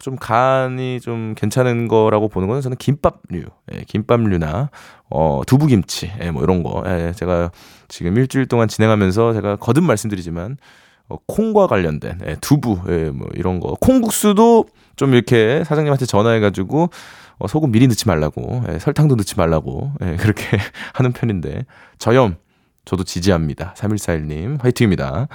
좀 0.00 0.16
간이 0.16 1.00
좀 1.00 1.34
괜찮은 1.36 1.86
거라고 1.86 2.28
보는 2.28 2.48
거는 2.48 2.62
저는 2.62 2.76
김밥류, 2.78 3.44
예, 3.72 3.84
김밥류나 3.86 4.70
어 5.10 5.42
두부김치, 5.46 6.12
예, 6.22 6.30
뭐 6.30 6.42
이런 6.42 6.62
거. 6.62 6.82
예, 6.86 7.12
제가 7.14 7.50
지금 7.88 8.16
일주일 8.16 8.46
동안 8.46 8.66
진행하면서 8.66 9.34
제가 9.34 9.56
거듭 9.56 9.84
말씀드리지만 9.84 10.56
어, 11.08 11.16
콩과 11.26 11.66
관련된 11.66 12.20
예, 12.26 12.36
두부, 12.40 12.80
예, 12.88 13.10
뭐 13.10 13.28
이런 13.34 13.60
거. 13.60 13.76
콩국수도 13.80 14.64
좀 14.96 15.12
이렇게 15.12 15.62
사장님한테 15.64 16.06
전화해가지고 16.06 16.90
어, 17.38 17.46
소금 17.46 17.72
미리 17.72 17.86
넣지 17.88 18.06
말라고, 18.06 18.62
예, 18.68 18.78
설탕도 18.78 19.16
넣지 19.16 19.34
말라고, 19.36 19.92
예, 20.02 20.16
그렇게 20.20 20.58
하는 20.92 21.12
편인데, 21.12 21.64
저염, 21.98 22.36
저도 22.84 23.02
지지합니다. 23.04 23.74
3141님, 23.78 24.60
화이팅입니다. 24.60 25.28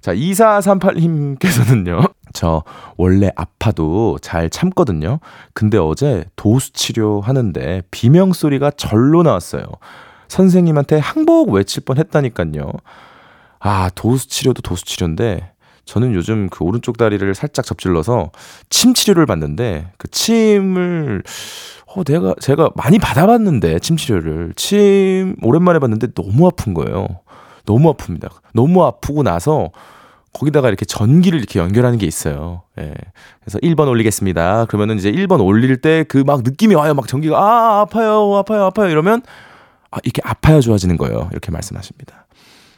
자, 0.00 0.14
2438님께서는요, 0.14 2.12
저 2.32 2.62
원래 2.96 3.30
아파도 3.36 4.18
잘 4.20 4.50
참거든요. 4.50 5.20
근데 5.54 5.78
어제 5.78 6.24
도수 6.36 6.72
치료 6.72 7.20
하는데 7.20 7.82
비명 7.90 8.32
소리가 8.32 8.70
절로 8.72 9.22
나왔어요. 9.22 9.64
선생님한테 10.28 10.98
항복 10.98 11.50
외칠 11.50 11.84
뻔 11.84 11.98
했다니까요. 11.98 12.70
아, 13.60 13.90
도수 13.94 14.28
치료도 14.28 14.62
도수 14.62 14.84
치료인데, 14.84 15.52
저는 15.88 16.12
요즘 16.12 16.50
그 16.50 16.64
오른쪽 16.64 16.98
다리를 16.98 17.34
살짝 17.34 17.64
접질러서 17.64 18.30
침 18.68 18.92
치료를 18.92 19.24
받는데 19.24 19.90
그 19.96 20.06
침을 20.08 21.22
어 21.86 22.04
내가 22.04 22.34
제가 22.40 22.68
많이 22.76 22.98
받아봤는데 22.98 23.78
침 23.78 23.96
치료를 23.96 24.52
침 24.54 25.34
오랜만에 25.42 25.78
받는데 25.78 26.08
너무 26.12 26.46
아픈 26.46 26.74
거예요. 26.74 27.08
너무 27.64 27.90
아픕니다. 27.94 28.30
너무 28.52 28.84
아프고 28.84 29.22
나서 29.22 29.70
거기다가 30.38 30.68
이렇게 30.68 30.84
전기를 30.84 31.38
이렇게 31.38 31.58
연결하는 31.58 31.98
게 31.98 32.06
있어요. 32.06 32.62
예. 32.78 32.94
그래서 33.40 33.58
1번 33.58 33.88
올리겠습니다. 33.88 34.66
그러면은 34.66 34.96
이제 34.96 35.10
1번 35.10 35.44
올릴 35.44 35.76
때 35.78 36.04
그 36.04 36.22
막 36.24 36.42
느낌이 36.42 36.74
와요. 36.74 36.94
막 36.94 37.08
전기가 37.08 37.38
아, 37.38 37.80
아파요. 37.80 38.36
아파요. 38.36 38.64
아파요. 38.64 38.90
이러면 38.90 39.22
아, 39.90 39.98
이게 40.04 40.20
아파야 40.24 40.60
좋아지는 40.60 40.96
거예요. 40.96 41.28
이렇게 41.32 41.50
말씀하십니다. 41.50 42.26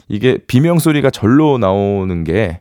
이게 0.08 0.38
비명 0.46 0.78
소리가 0.78 1.10
절로 1.10 1.58
나오는 1.58 2.24
게 2.24 2.60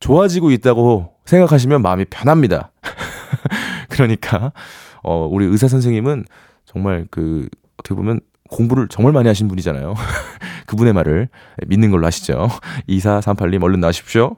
좋아지고 0.00 0.50
있다고 0.52 1.12
생각하시면 1.26 1.82
마음이 1.82 2.04
편합니다. 2.06 2.72
그러니까 3.90 4.52
어 5.02 5.26
우리 5.30 5.44
의사 5.46 5.68
선생님은 5.68 6.24
정말 6.64 7.06
그 7.10 7.48
어떻게 7.78 7.94
보면 7.94 8.20
공부를 8.48 8.88
정말 8.88 9.12
많이 9.12 9.28
하신 9.28 9.48
분이잖아요. 9.48 9.94
그분의 10.66 10.92
말을 10.92 11.28
믿는 11.66 11.90
걸로 11.90 12.06
하시죠. 12.06 12.48
2438님 12.88 13.62
얼른 13.62 13.80
나십시오. 13.80 14.36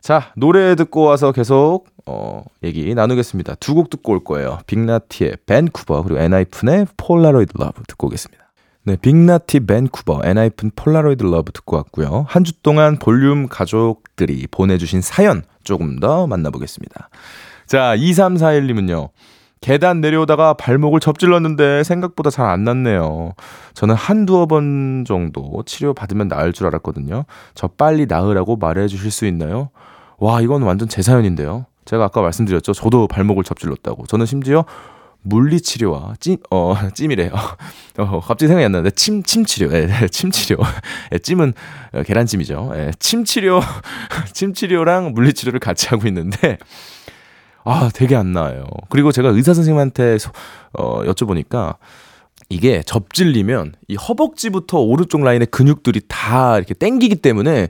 자, 0.00 0.32
노래 0.36 0.74
듣고 0.76 1.02
와서 1.02 1.32
계속 1.32 1.86
어 2.06 2.44
얘기 2.62 2.94
나누겠습니다. 2.94 3.56
두 3.56 3.74
곡 3.74 3.90
듣고 3.90 4.12
올 4.12 4.24
거예요. 4.24 4.58
빅나티의 4.66 5.38
밴쿠버 5.46 6.02
그리고 6.04 6.20
엔하이픈의 6.20 6.86
Polaroid 6.96 7.52
Love 7.56 7.82
듣고 7.86 8.06
오겠습니다. 8.06 8.44
네, 8.84 8.96
빅나티 8.96 9.60
밴쿠버, 9.66 10.22
엔하이픈 10.24 10.70
Polaroid 10.74 11.22
Love 11.22 11.52
듣고 11.52 11.76
왔고요. 11.76 12.24
한 12.28 12.44
주 12.44 12.52
동안 12.62 12.96
볼륨 12.98 13.46
가족들이 13.48 14.46
보내주신 14.50 15.02
사연 15.02 15.42
조금 15.64 15.98
더 16.00 16.26
만나보겠습니다. 16.26 17.10
자, 17.66 17.94
2341님은요. 17.96 19.10
계단 19.60 20.00
내려오다가 20.00 20.54
발목을 20.54 21.00
접질렀는데 21.00 21.82
생각보다 21.84 22.30
잘 22.30 22.46
안 22.48 22.64
낫네요. 22.64 23.34
저는 23.74 23.94
한두어 23.94 24.46
번 24.46 25.04
정도 25.06 25.62
치료받으면 25.66 26.28
나을 26.28 26.52
줄 26.52 26.66
알았거든요. 26.66 27.24
저 27.54 27.66
빨리 27.68 28.06
나으라고 28.06 28.56
말해 28.56 28.86
주실 28.88 29.10
수 29.10 29.26
있나요? 29.26 29.70
와, 30.18 30.40
이건 30.40 30.62
완전 30.62 30.88
제 30.88 31.02
사연인데요. 31.02 31.66
제가 31.84 32.04
아까 32.04 32.22
말씀드렸죠. 32.22 32.72
저도 32.72 33.06
발목을 33.08 33.44
접질렀다고. 33.44 34.06
저는 34.06 34.26
심지어 34.26 34.64
물리치료와 35.22 36.14
찜, 36.20 36.36
어, 36.50 36.74
찜이래요. 36.94 37.32
어, 37.98 38.20
갑자기 38.20 38.48
생각이 38.48 38.64
안 38.64 38.72
나는데, 38.72 38.90
침, 38.94 39.22
침치료. 39.22 39.72
예, 39.76 39.86
네, 39.86 40.08
침치료. 40.08 40.56
예, 41.12 41.18
찜은 41.18 41.52
어, 41.92 42.02
계란찜이죠. 42.02 42.72
예, 42.76 42.92
침치료, 42.98 43.60
침치료랑 44.32 45.12
물리치료를 45.12 45.60
같이 45.60 45.88
하고 45.88 46.06
있는데, 46.08 46.58
아, 47.70 47.90
되게 47.92 48.16
안 48.16 48.32
나아요. 48.32 48.64
그리고 48.88 49.12
제가 49.12 49.28
의사 49.28 49.52
선생님한테 49.52 50.16
어, 50.72 51.02
여쭤보니까, 51.04 51.76
이게 52.48 52.82
접질리면 52.82 53.74
이 53.88 53.96
허벅지부터 53.96 54.78
오른쪽 54.80 55.22
라인의 55.22 55.48
근육들이 55.50 56.00
다 56.08 56.56
이렇게 56.56 56.72
땡기기 56.72 57.16
때문에 57.16 57.68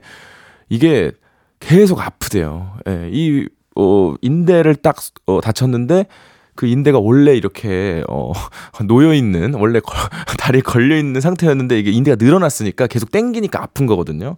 이게 0.69 1.11
계속 1.59 1.99
아프대요. 1.99 2.77
예, 2.87 3.09
이, 3.11 3.47
어, 3.75 4.13
인대를 4.21 4.75
딱, 4.75 4.95
어, 5.25 5.41
다쳤는데, 5.41 6.05
그 6.55 6.67
인대가 6.67 6.99
원래 6.99 7.35
이렇게 7.37 8.03
어 8.09 8.33
놓여 8.85 9.13
있는 9.13 9.53
원래 9.53 9.79
거, 9.79 9.93
다리에 10.37 10.59
걸려 10.59 10.97
있는 10.97 11.21
상태였는데 11.21 11.79
이게 11.79 11.89
인대가 11.89 12.17
늘어났으니까 12.19 12.87
계속 12.87 13.11
땡기니까 13.11 13.63
아픈 13.63 13.85
거거든요. 13.85 14.35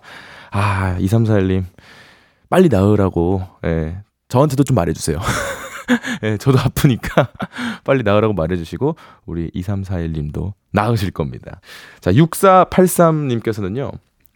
아, 0.52 0.96
2341님 1.00 1.64
빨리 2.48 2.70
나으라고 2.70 3.42
예. 3.66 3.98
저한테도 4.32 4.64
좀 4.64 4.76
말해 4.76 4.94
주세요. 4.94 5.18
예, 6.24 6.38
저도 6.38 6.60
아프니까 6.60 7.30
빨리 7.84 8.04
나으라고 8.04 8.34
말해주시고 8.34 8.96
우리 9.26 9.50
2341님도 9.52 10.54
나으실 10.72 11.12
겁니다. 11.12 11.60
자, 12.00 12.12
6483님께서는요. 12.12 13.92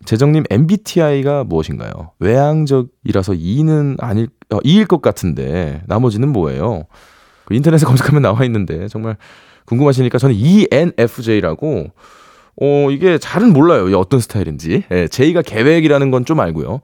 재정님 0.05 0.43
MBTI가 0.49 1.43
무엇인가요? 1.45 2.11
외향적이라서 2.19 3.33
2는 3.33 3.95
아닐 4.03 4.27
어, 4.51 4.59
2일 4.59 4.87
것 4.87 5.01
같은데 5.01 5.81
나머지는 5.87 6.29
뭐예요? 6.29 6.85
그 7.45 7.55
인터넷에 7.55 7.85
검색하면 7.87 8.21
나와 8.21 8.43
있는데 8.45 8.87
정말 8.87 9.17
궁금하시니까 9.65 10.17
저는 10.19 10.35
ENFJ라고 10.35 11.87
어 12.61 12.91
이게 12.91 13.17
잘은 13.17 13.51
몰라요. 13.51 13.97
어떤 13.97 14.19
스타일인지. 14.19 14.83
예, 14.91 15.07
J가 15.07 15.41
계획이라는 15.41 16.11
건 16.11 16.23
좀 16.25 16.39
알고요. 16.39 16.81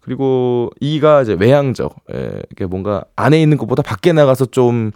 그리고 0.00 0.70
E가 0.80 1.22
이제 1.22 1.34
외향적. 1.38 1.94
예, 2.14 2.64
뭔가 2.66 3.04
안에 3.16 3.40
있는 3.40 3.56
것보다 3.58 3.82
밖에 3.82 4.12
나가서 4.12 4.46
좀 4.46 4.90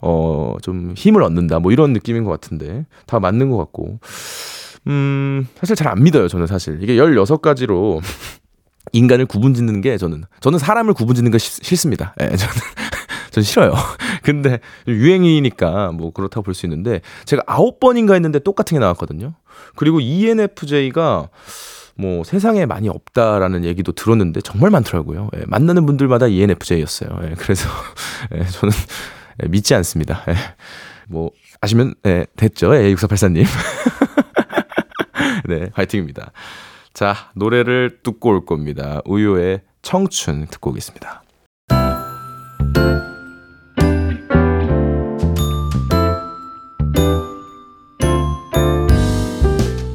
어, 0.00 0.56
좀 0.62 0.92
힘을 0.96 1.22
얻는다. 1.22 1.58
뭐 1.60 1.72
이런 1.72 1.92
느낌인 1.92 2.24
것 2.24 2.30
같은데. 2.30 2.84
다 3.06 3.20
맞는 3.20 3.50
것 3.50 3.56
같고. 3.58 3.98
음, 4.88 5.46
사실 5.54 5.76
잘 5.76 5.88
안 5.88 6.02
믿어요. 6.02 6.28
저는 6.28 6.46
사실. 6.46 6.82
이게 6.82 6.96
16가지로 6.96 8.00
인간을 8.92 9.26
구분 9.26 9.54
짓는 9.54 9.80
게 9.80 9.96
저는, 9.96 10.24
저는 10.40 10.58
사람을 10.58 10.92
구분 10.94 11.14
짓는 11.14 11.30
거 11.30 11.38
싫습니다. 11.38 12.14
예, 12.20 12.26
저는, 12.36 12.54
전 13.30 13.44
싫어요. 13.44 13.72
근데 14.22 14.58
유행이니까 14.88 15.92
뭐 15.92 16.10
그렇다고 16.12 16.42
볼 16.42 16.54
수 16.54 16.66
있는데 16.66 17.00
제가 17.24 17.42
아홉 17.46 17.80
번인가 17.80 18.14
했는데 18.14 18.38
똑같은 18.40 18.74
게 18.74 18.80
나왔거든요. 18.80 19.34
그리고 19.76 20.00
ENFJ가 20.00 21.28
뭐 21.94 22.24
세상에 22.24 22.66
많이 22.66 22.88
없다라는 22.88 23.64
얘기도 23.64 23.92
들었는데 23.92 24.40
정말 24.40 24.70
많더라고요. 24.70 25.30
예, 25.36 25.44
만나는 25.46 25.86
분들마다 25.86 26.26
ENFJ였어요. 26.26 27.10
예, 27.24 27.34
그래서 27.36 27.68
예, 28.34 28.44
저는 28.44 28.74
예, 29.42 29.48
믿지 29.48 29.74
않습니다. 29.74 30.24
예, 30.28 30.34
뭐 31.08 31.30
아시면 31.60 31.94
예, 32.06 32.26
됐죠. 32.36 32.74
예, 32.76 32.92
6484님. 32.94 33.46
네, 35.48 35.70
화이팅입니다. 35.74 36.32
자, 36.94 37.14
노래를 37.34 38.00
듣고 38.02 38.30
올 38.30 38.44
겁니다. 38.44 39.00
우유의 39.06 39.62
청춘 39.82 40.46
듣고 40.46 40.70
오겠습니다. 40.70 41.22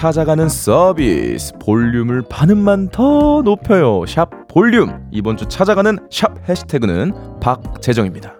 찾아가는 0.00 0.48
서비스. 0.48 1.52
볼륨을 1.60 2.22
반음만 2.22 2.88
더 2.88 3.42
높여요. 3.44 4.06
샵 4.06 4.48
볼륨. 4.48 5.06
이번 5.10 5.36
주 5.36 5.44
찾아가는 5.46 5.98
샵 6.10 6.48
해시태그는 6.48 7.12
박재정입니다. 7.38 8.32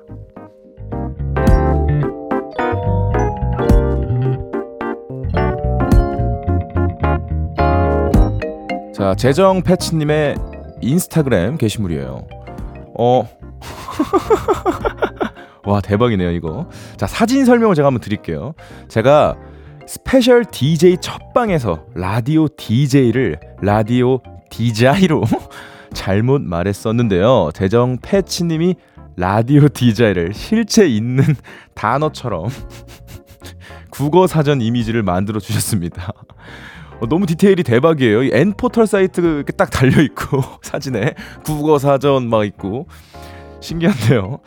자 8.95 9.15
재정 9.17 9.61
패치님의 9.61 10.37
인스타그램 10.81 11.59
게시물이에요. 11.59 12.27
어. 12.99 13.29
와 15.67 15.83
대박이네요 15.83 16.31
이거. 16.31 16.71
자 16.97 17.07
사진 17.07 17.45
설명을 17.45 17.75
제가 17.75 17.89
한번 17.89 18.01
드릴게요. 18.01 18.55
제가 18.89 19.37
special 19.91 20.45
DJ 20.45 20.99
첫방에서 21.01 21.85
라디오 21.97 22.47
DJ를 22.47 23.41
라디오 23.61 24.21
DJ로 24.49 25.25
잘못 25.93 26.43
말했었는데요. 26.43 27.51
재정 27.55 27.99
패치님이 28.01 28.77
라디오 29.17 29.67
DJ를 29.67 30.33
실제 30.33 30.87
있는 30.87 31.25
단어처럼 31.75 32.51
국어 33.91 34.29
사전 34.29 34.61
이미지를 34.61 35.03
만들어 35.03 35.41
주셨습니다. 35.41 36.13
어, 37.01 37.09
너무 37.09 37.27
디테일이 37.27 37.65
대박이에요. 37.65 38.23
이 38.23 38.31
N 38.33 38.53
포털 38.57 38.87
사이트 38.87 39.43
딱 39.57 39.71
달려 39.71 40.01
있고 40.03 40.41
사진에 40.63 41.15
국어 41.45 41.81
사전 41.81 42.31
막 42.31 42.45
있고 42.45 42.87
신기한데요. 43.59 44.39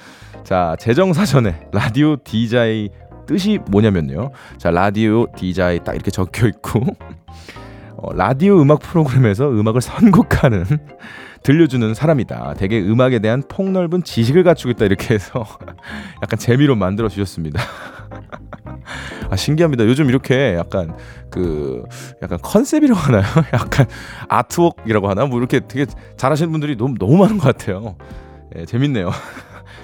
자, 0.43 0.75
재정 0.77 1.13
사전에 1.13 1.67
라디오 1.71 2.17
DJ 2.17 2.89
뜻이 3.25 3.59
뭐냐면요. 3.69 4.31
자, 4.57 4.71
라디오 4.71 5.27
디자이 5.35 5.83
딱 5.83 5.93
이렇게 5.93 6.11
적혀 6.11 6.47
있고 6.47 6.81
어, 7.97 8.13
라디오 8.13 8.61
음악 8.61 8.79
프로그램에서 8.79 9.49
음악을 9.49 9.81
선곡하는 9.81 10.65
들려주는 11.43 11.93
사람이다. 11.93 12.55
되게 12.57 12.81
음악에 12.81 13.19
대한 13.19 13.43
폭넓은 13.47 14.03
지식을 14.03 14.43
갖추고 14.43 14.71
있다 14.71 14.85
이렇게 14.85 15.13
해서 15.13 15.45
약간 16.23 16.39
재미로 16.39 16.75
만들어 16.75 17.09
주셨습니다. 17.09 17.61
아 19.29 19.35
신기합니다. 19.35 19.85
요즘 19.85 20.09
이렇게 20.09 20.55
약간 20.55 20.95
그 21.29 21.83
약간 22.21 22.39
컨셉이라고 22.41 22.99
하나요? 22.99 23.23
약간 23.53 23.87
아트웍이라고 24.29 25.09
하나? 25.09 25.25
뭐 25.25 25.37
이렇게 25.39 25.59
되게 25.59 25.85
잘하시는 26.17 26.51
분들이 26.51 26.75
너무 26.77 26.95
너무 26.97 27.17
많은 27.17 27.37
것 27.37 27.57
같아요. 27.57 27.97
예, 28.55 28.65
재밌네요. 28.65 29.11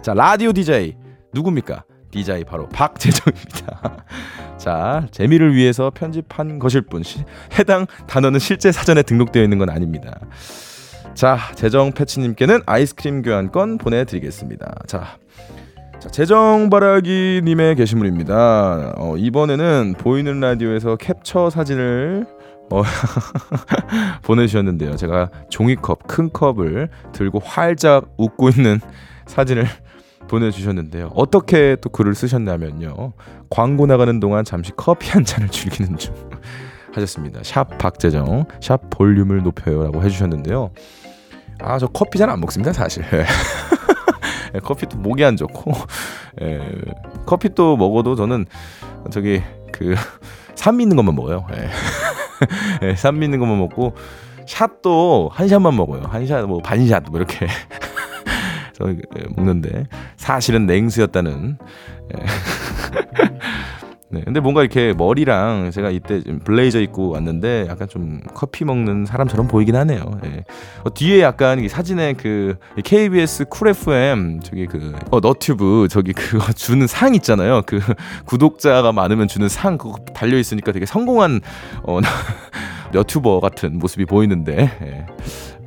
자 0.02 0.14
라디오 0.14 0.54
디제이 0.54 0.96
누굽니까? 1.34 1.84
DJ 2.12 2.44
바로 2.44 2.68
박재정입니다. 2.70 4.06
자, 4.58 5.08
재미를 5.12 5.56
위해서 5.56 5.90
편집한 5.90 6.60
것일 6.60 6.82
뿐 6.82 7.04
해당 7.58 7.86
단어는 8.08 8.40
실제 8.40 8.72
사전에 8.72 9.04
등록되어 9.04 9.44
있는 9.44 9.58
건 9.58 9.70
아닙니다. 9.70 10.20
자, 11.14 11.38
재정 11.56 11.92
패치님께는 11.92 12.62
아이스크림 12.66 13.22
교환권 13.22 13.78
보내드리겠습니다. 13.78 14.84
자, 14.88 15.18
자 16.00 16.10
재정바라기님의 16.10 17.76
게시물입니다. 17.76 18.94
어, 18.98 19.18
이번에는 19.18 19.96
보이는 19.98 20.40
라디오에서 20.40 20.96
캡처 20.96 21.50
사진을 21.50 22.26
어, 22.72 22.84
보내주셨는데요. 24.24 24.96
제가 24.96 25.30
종이컵, 25.50 26.08
큰 26.08 26.32
컵을 26.32 26.90
들고 27.14 27.40
활짝 27.40 28.14
웃고 28.18 28.50
있는 28.50 28.80
사진을 29.26 29.66
보내주셨는데요. 30.30 31.12
어떻게 31.16 31.76
또 31.82 31.90
글을 31.90 32.16
쓰셨냐면요. 32.16 33.14
광고 33.50 33.86
나가는 33.86 34.20
동안 34.20 34.46
잠시 34.46 34.72
커피 34.78 35.10
한 35.10 35.26
잔을 35.26 35.50
즐기는 35.50 35.98
중 35.98 36.14
하셨습니다. 36.94 37.42
샵 37.44 37.78
박재정, 37.78 38.46
샵 38.62 38.90
볼륨을 38.90 39.44
높여요라고 39.44 40.04
해주셨는데요. 40.04 40.72
아, 41.62 41.78
저 41.78 41.88
커피 41.88 42.18
잘 42.18 42.30
안 42.30 42.40
먹습니다, 42.40 42.72
사실. 42.72 43.04
예, 44.56 44.60
커피도 44.64 44.98
목이 44.98 45.26
안 45.26 45.36
좋고, 45.36 45.74
예, 46.42 46.62
커피 47.26 47.50
또 47.54 47.76
먹어도 47.76 48.16
저는 48.16 48.46
저기 49.12 49.42
그 49.74 49.96
산미 50.56 50.84
있는 50.84 50.96
것만 50.96 51.16
먹어요. 51.16 51.46
예. 51.56 51.70
예, 52.88 52.96
산미 52.96 53.26
있는 53.26 53.40
것만 53.40 53.60
먹고 53.60 53.94
shot도 54.46 55.30
한 55.34 55.48
shot만 55.48 55.76
먹어요. 55.76 56.04
한 56.04 56.26
샷, 56.26 56.46
뭐 56.46 56.60
반샷 56.62 57.04
뭐 57.10 57.20
이렇게 57.20 57.46
저 57.46 57.46
예, 57.46 57.50
먹는데 59.36 59.88
사실은 60.18 60.66
냉수였다는. 60.66 61.58
예. 62.18 62.26
네, 64.12 64.22
근데 64.26 64.40
뭔가 64.40 64.62
이렇게 64.62 64.92
머리랑 64.94 65.70
제가 65.70 65.92
이때 65.92 66.22
블레이저 66.44 66.80
입고 66.80 67.10
왔는데 67.10 67.68
약간 67.70 67.88
좀 67.88 68.22
커피 68.34 68.66
먹는 68.66 69.06
사람처럼 69.06 69.48
보이긴 69.48 69.76
하네요. 69.76 70.04
예. 70.26 70.46
어, 70.84 70.92
뒤에 70.92 71.22
약간 71.22 71.68
사진에 71.68 72.14
그 72.14 72.58
KBS 72.84 73.46
쿨 73.50 73.68
FM 73.68 74.40
저기 74.42 74.66
그 74.66 74.96
어, 75.12 75.20
너튜브 75.20 75.88
저기 75.92 76.14
그거 76.14 76.52
주는 76.54 76.88
상 76.88 77.14
있잖아요. 77.14 77.62
그 77.68 77.80
구독자가 78.26 78.92
많으면 78.92 79.28
주는 79.28 79.48
상 79.48 79.78
그거 79.78 79.98
달려 80.16 80.40
있으니까 80.40 80.72
되게 80.72 80.88
성공한 80.88 81.42
어, 81.84 82.00
너튜버 82.92 83.40
같은 83.42 83.78
모습이 83.78 84.06
보이는데. 84.06 84.72
예. 84.82 85.06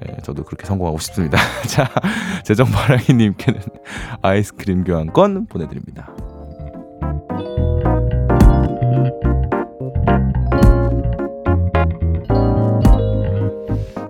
예, 0.09 0.17
저도 0.23 0.45
그렇게 0.45 0.67
성공하고 0.67 0.99
싶습니다. 0.99 1.39
자, 1.69 1.89
재정바라기님께는 2.45 3.61
아이스크림 4.23 4.85
교환권 4.85 5.47
보내드립니다. 5.47 6.13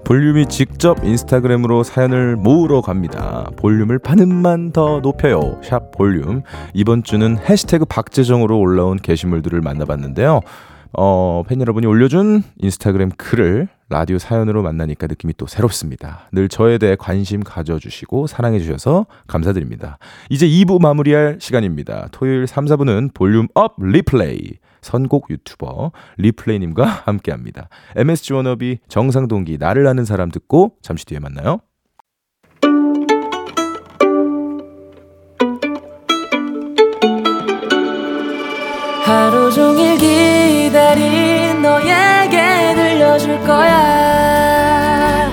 볼륨이 0.05 0.45
직접 0.47 1.03
인스타그램으로 1.03 1.85
사연을 1.85 2.37
모으러 2.37 2.83
갑니다. 2.83 3.49
볼륨을 3.57 3.99
반음만 3.99 4.73
더 4.73 5.01
높여요. 5.01 5.59
샵 5.63 5.91
볼륨. 5.91 6.43
이번 6.75 7.03
주는 7.03 7.39
해시태그 7.39 7.87
박재정으로 7.87 8.59
올라온 8.59 8.99
게시물들을 8.99 9.63
만나봤는데요. 9.63 10.43
어, 10.95 11.43
팬 11.49 11.61
여러분이 11.61 11.87
올려준 11.87 12.43
인스타그램 12.59 13.11
글을 13.17 13.69
라디오 13.89 14.19
사연으로 14.19 14.63
만나니까 14.63 15.07
느낌이 15.07 15.35
또 15.37 15.47
새롭습니다. 15.47 16.29
늘 16.33 16.49
저에 16.49 16.79
대해 16.79 16.97
관심 16.99 17.43
가져주시고 17.43 18.27
사랑해주셔서 18.27 19.07
감사드립니다. 19.27 19.99
이제 20.31 20.47
2부 20.47 20.81
마무리할 20.81 21.39
시간입니다. 21.41 22.09
토요일 22.13 22.47
3, 22.47 22.67
4부는 22.67 23.15
볼륨 23.15 23.49
업 23.55 23.75
리플레이. 23.79 24.55
선곡 24.83 25.31
유튜버 25.31 25.93
리플레이님과 26.19 26.85
함께 27.05 27.31
합니다. 27.31 27.69
MSG 27.95 28.33
워너비 28.33 28.79
정상동기 28.89 29.59
나를 29.59 29.87
아는 29.87 30.05
사람 30.05 30.31
듣고 30.31 30.75
잠시 30.83 31.07
뒤에 31.07 31.21
만나요. 31.21 31.61
하루 39.05 39.53
종일 39.53 39.99
기다린 39.99 40.22
너에게 41.85 42.75
들려줄 42.75 43.41
거야. 43.45 45.31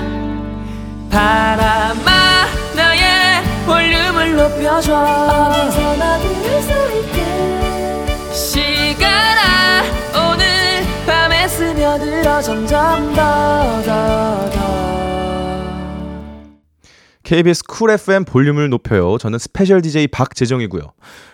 바람아 1.12 2.46
나의 2.76 3.44
볼륨을 3.66 4.36
높여줘 4.36 5.99
KBS 17.30 17.62
쿨 17.68 17.92
FM 17.92 18.26
볼륨을 18.26 18.70
높여요. 18.70 19.20
저는 19.20 19.38
special 19.38 19.84
DJ 19.84 20.08
박재정이고요. 20.08 20.82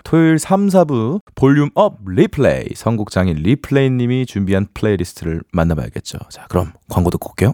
토요일 0.03 0.37
3, 0.37 0.67
4부 0.67 1.21
볼륨 1.35 1.69
업 1.73 1.99
리플레이 2.05 2.71
선곡장인 2.75 3.37
리플레이님이 3.37 4.25
준비한 4.25 4.67
playlist를 4.73 5.43
만나봐야겠죠. 5.53 6.17
자, 6.29 6.47
그럼 6.49 6.73
광고 6.89 7.11
듣고 7.11 7.29
올게요. 7.29 7.53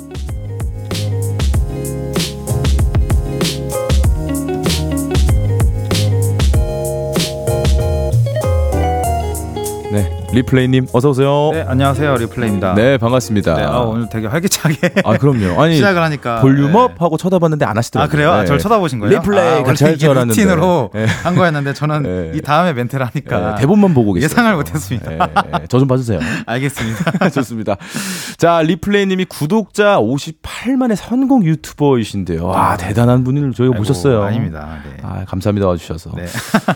리플레이님 10.33 10.87
어서 10.93 11.09
오세요. 11.09 11.49
네, 11.51 11.65
안녕하세요. 11.67 12.15
리플레이입니다. 12.15 12.73
네, 12.75 12.97
반갑습니다. 12.97 13.53
네, 13.55 13.63
아, 13.63 13.79
오늘 13.79 14.07
되게 14.07 14.27
활기차게 14.27 14.93
아, 15.03 15.17
그럼요. 15.17 15.61
아니 15.61 15.75
시작을 15.75 16.01
하니까 16.03 16.39
볼륨업 16.39 16.91
네. 16.91 16.95
하고 16.99 17.17
쳐다봤는데 17.17 17.65
안 17.65 17.75
하시더라고요. 17.77 18.07
아 18.07 18.09
그래요? 18.09 18.31
아, 18.31 18.39
네. 18.41 18.45
저를 18.45 18.59
쳐다보신 18.59 18.99
거예요? 18.99 19.19
리플레이 19.19 19.41
아, 19.59 19.63
같이 19.63 19.83
원래 19.83 19.91
할줄 19.91 19.95
이게 19.95 20.07
알았는데. 20.07 20.41
루틴으로 20.41 20.89
네. 20.93 21.05
한 21.05 21.35
거였는데 21.35 21.73
저는 21.73 22.03
네. 22.03 22.31
이 22.37 22.41
다음에 22.41 22.71
멘트를 22.71 23.05
하니까 23.07 23.55
네, 23.55 23.61
대본만 23.61 23.93
보고 23.93 24.13
계세요. 24.13 24.25
예상을 24.29 24.55
못했습니다. 24.55 25.27
저 25.67 25.79
좀 25.81 25.87
봐주세요. 25.87 26.19
알겠습니다. 26.45 27.27
좋습니다. 27.33 27.75
자, 28.37 28.61
리플레이님이 28.61 29.25
구독자 29.25 29.97
58만의 29.99 30.95
선곡 30.95 31.43
유튜버이신데요. 31.45 32.45
와, 32.45 32.77
대단한 32.77 33.25
분을 33.25 33.51
저희가 33.51 33.73
아이고, 33.73 33.79
모셨어요. 33.79 34.23
아닙니다. 34.23 34.77
네. 34.85 34.95
아, 35.01 35.25
감사합니다 35.27 35.67
와주셔서. 35.67 36.11
네. 36.15 36.25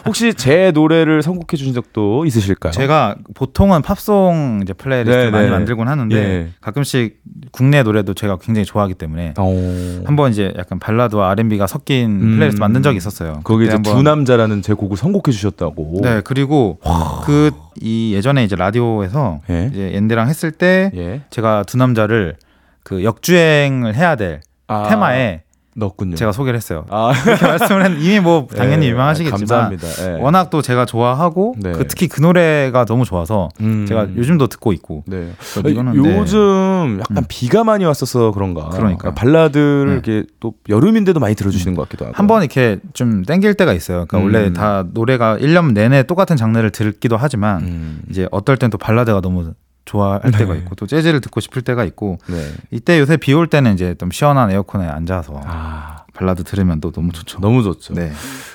혹시 0.05 0.33
제 0.33 0.71
노래를 0.73 1.21
선곡해 1.21 1.55
주신 1.55 1.73
적도 1.73 2.25
있으실까요? 2.25 2.71
제가 2.73 3.15
보 3.33 3.44
통은 3.53 3.81
팝송 3.81 4.61
이제 4.63 4.73
플레이리스트 4.73 5.17
네, 5.17 5.29
많이 5.29 5.45
네. 5.45 5.51
만들곤 5.51 5.87
하는데 5.87 6.15
예. 6.15 6.49
가끔씩 6.61 7.21
국내 7.51 7.83
노래도 7.83 8.13
제가 8.13 8.37
굉장히 8.37 8.65
좋아하기 8.65 8.95
때문에 8.95 9.33
어... 9.37 10.01
한번 10.05 10.31
이제 10.31 10.53
약간 10.57 10.79
발라드와 10.79 11.31
R&B가 11.31 11.67
섞인 11.67 12.21
음. 12.21 12.31
플레이리스트 12.33 12.59
만든 12.59 12.81
적이 12.83 12.97
있었어요. 12.97 13.41
거기 13.43 13.65
이제 13.65 13.81
두 13.81 14.01
남자라는 14.01 14.61
제 14.61 14.73
곡을 14.73 14.97
선곡해 14.97 15.31
주셨다고. 15.31 15.99
네, 16.01 16.21
그리고 16.23 16.79
그 17.25 17.51
이 17.81 18.13
예전에 18.13 18.43
이제 18.43 18.55
라디오에서 18.55 19.41
예. 19.49 19.69
이제 19.71 19.93
옌디랑 19.93 20.29
했을 20.29 20.51
때 20.51 20.91
예. 20.95 21.21
제가 21.29 21.63
두 21.63 21.77
남자를 21.77 22.35
그 22.83 23.03
역주행을 23.03 23.95
해야 23.95 24.15
될 24.15 24.41
아, 24.67 24.87
테마에 24.89 25.41
넣었군요. 25.75 26.15
제가 26.15 26.31
소개를 26.31 26.55
했어요. 26.57 26.85
아, 26.89 27.11
그렇게 27.23 27.45
말씀을 27.45 27.83
했는데 27.85 28.05
이미 28.05 28.19
뭐 28.21 28.47
당연히 28.55 28.85
예, 28.85 28.91
유명하시겠지만 28.91 29.39
감사합니다. 29.39 29.87
예. 30.17 30.21
워낙 30.21 30.49
또 30.49 30.61
제가 30.61 30.85
좋아하고 30.85 31.55
네. 31.59 31.73
그 31.73 31.85
특히 31.87 32.07
그 32.07 32.21
노래가 32.21 32.85
너무 32.85 33.03
좋아서 33.05 33.49
음. 33.59 33.85
제가 33.85 34.07
요즘도 34.15 34.47
듣고 34.47 34.71
있고 34.73 35.03
네. 35.05 35.31
이거는 35.65 36.01
네. 36.01 36.17
요즘 36.17 36.99
약간 37.01 37.17
음. 37.17 37.23
비가 37.27 37.63
많이 37.63 37.83
왔어서 37.85 38.31
그런가. 38.31 38.69
그러니까. 38.69 39.13
발라드를 39.13 39.85
네. 39.87 39.93
이렇게 39.93 40.23
또 40.39 40.53
여름인데도 40.69 41.19
많이 41.19 41.35
들어주시는 41.35 41.75
것 41.75 41.83
같기도 41.83 42.05
하고. 42.05 42.15
한 42.15 42.27
번 42.27 42.41
이렇게 42.41 42.79
좀 42.93 43.23
땡길 43.23 43.53
때가 43.55 43.73
있어요. 43.73 44.05
그러니까 44.07 44.17
음. 44.17 44.23
원래 44.23 44.53
다 44.53 44.83
노래가 44.93 45.37
1년 45.37 45.73
내내 45.73 46.03
똑같은 46.03 46.37
장르를 46.37 46.71
듣기도 46.71 47.17
하지만 47.17 47.61
음. 47.63 48.01
이제 48.09 48.27
어떨 48.31 48.57
땐 48.57 48.69
또 48.69 48.77
발라드가 48.77 49.21
너무 49.21 49.51
좋아할 49.85 50.21
네. 50.31 50.37
때가 50.39 50.55
있고 50.55 50.75
또 50.75 50.87
재즈를 50.87 51.21
듣고 51.21 51.39
싶을 51.39 51.61
때가 51.61 51.83
있고 51.85 52.17
네. 52.27 52.51
이때 52.71 52.99
요새 52.99 53.17
비 53.17 53.33
올 53.33 53.47
때는 53.47 53.73
이제 53.73 53.95
좀 53.99 54.09
시원한 54.11 54.49
에어컨에 54.51 54.87
앉아서 54.87 55.39
아, 55.45 56.05
발라드 56.13 56.43
들으면 56.43 56.81
또 56.81 56.91
너무 56.91 57.11
좋죠. 57.11 57.39
너무 57.39 57.61
좋죠. 57.63 57.93
네. 57.93 58.11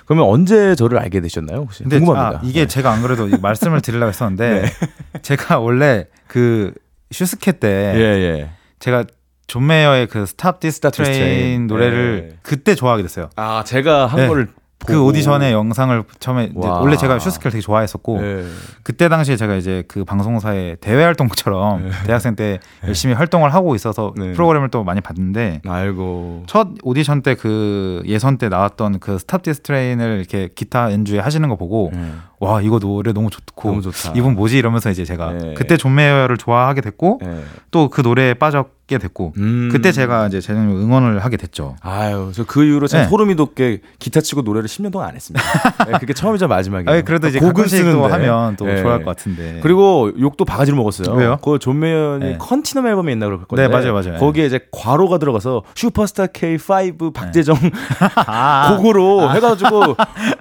그러면 0.06 0.26
언제 0.26 0.74
저를 0.74 0.98
알게 0.98 1.20
되셨나요? 1.20 1.58
혹시 1.60 1.82
근데 1.84 1.98
궁금합니다. 1.98 2.38
아, 2.40 2.42
이게 2.44 2.60
네. 2.62 2.66
제가 2.66 2.90
안 2.90 3.02
그래도 3.02 3.28
이 3.28 3.36
말씀을 3.40 3.80
드리려고 3.80 4.08
했었는데 4.08 4.64
제가 5.22 5.58
원래 5.60 6.06
그 6.26 6.72
슈스케 7.12 7.52
때 7.52 7.92
예, 7.96 8.00
예. 8.00 8.50
제가 8.78 9.04
존 9.46 9.66
메이어의 9.66 10.06
그 10.06 10.26
Stop 10.26 10.60
This 10.60 10.80
Train. 10.80 11.66
노래를 11.66 12.28
네. 12.30 12.36
그때 12.42 12.74
좋아하게 12.74 13.02
됐어요. 13.02 13.30
아, 13.36 13.62
제가 13.64 14.06
한 14.06 14.20
네. 14.20 14.28
거를 14.28 14.48
그 14.86 14.94
보고. 14.94 15.06
오디션의 15.08 15.52
영상을 15.52 16.02
처음에. 16.18 16.52
원래 16.54 16.96
제가 16.96 17.18
슈스케를 17.18 17.52
되게 17.52 17.60
좋아했었고 17.62 18.18
예. 18.22 18.44
그때 18.82 19.08
당시에 19.08 19.36
제가 19.36 19.54
이제 19.56 19.84
그 19.88 20.04
방송사의 20.04 20.78
대외 20.80 21.04
활동처럼 21.04 21.84
네. 21.84 21.90
대학생 22.06 22.34
때 22.34 22.58
열심히 22.86 23.14
활동을 23.14 23.52
하고 23.52 23.74
있어서 23.74 24.14
네. 24.16 24.32
프로그램을 24.32 24.70
또 24.70 24.82
많이 24.84 25.00
봤는데 25.00 25.60
알고. 25.66 26.44
첫 26.46 26.68
오디션 26.82 27.22
때 27.22 27.34
그 27.34 28.02
예선 28.06 28.38
때 28.38 28.48
나왔던 28.48 28.98
그 29.00 29.18
Stop 29.18 29.42
This 29.42 29.60
Train을 29.60 30.18
이렇게 30.18 30.48
기타 30.54 30.92
연주에 30.92 31.18
하시는 31.20 31.48
거 31.48 31.56
보고 31.56 31.90
예. 31.94 32.00
와 32.40 32.60
이거 32.62 32.78
노래 32.78 33.12
너무 33.12 33.28
좋고 33.30 33.68
너무. 33.68 33.82
이분 34.16 34.34
뭐지 34.34 34.56
이러면서 34.58 34.90
이제 34.90 35.04
제가 35.04 35.32
네. 35.32 35.54
그때 35.54 35.76
존 35.76 35.94
메이어를 35.94 36.36
좋아하게 36.38 36.80
됐고 36.80 37.20
네. 37.22 37.42
또그 37.70 38.00
노래에 38.00 38.32
빠졌게 38.34 38.96
됐고 38.98 39.34
음. 39.36 39.68
그때 39.70 39.92
제가 39.92 40.26
이제 40.26 40.40
재정님 40.40 40.74
응원을 40.80 41.20
하게 41.22 41.36
됐죠. 41.36 41.76
아유, 41.82 42.32
저 42.34 42.44
그 42.44 42.64
이후로 42.64 42.86
참 42.88 43.02
네. 43.02 43.08
소름이 43.08 43.36
돋게 43.36 43.80
기타 43.98 44.20
치고 44.22 44.40
노래를 44.42 44.68
10년 44.68 44.90
동안 44.90 45.10
안 45.10 45.14
했습니다. 45.16 45.44
네, 45.86 45.98
그게 46.00 46.14
처음이자 46.14 46.46
마지막이에요. 46.48 46.98
아 46.98 47.02
그래도 47.02 47.28
이제 47.28 47.38
곡은 47.38 47.64
또 47.64 47.68
쓰는데. 47.68 48.08
하면 48.08 48.56
또 48.56 48.64
네. 48.64 48.80
좋아할 48.82 49.04
것 49.04 49.16
같은데. 49.16 49.60
그리고 49.62 50.10
욕도 50.18 50.44
바가지를 50.46 50.76
먹었어요. 50.78 51.14
왜요? 51.14 51.36
그존 51.42 51.78
메이어니 51.78 52.24
네. 52.24 52.36
컨티넘 52.38 52.86
앨범에 52.86 53.12
있나 53.12 53.26
그럴 53.26 53.44
건데. 53.44 53.62
네, 53.62 53.68
맞아요, 53.68 53.92
맞아요. 53.92 54.18
거기에 54.18 54.46
이제 54.46 54.60
괄호가 54.72 55.18
들어가서 55.18 55.62
슈퍼스타 55.74 56.26
K5 56.28 57.12
박재정 57.12 57.54
아, 58.26 58.76
곡으로 58.76 59.30
해가지고 59.34 59.94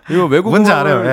이거 0.09 0.25
외국. 0.25 0.49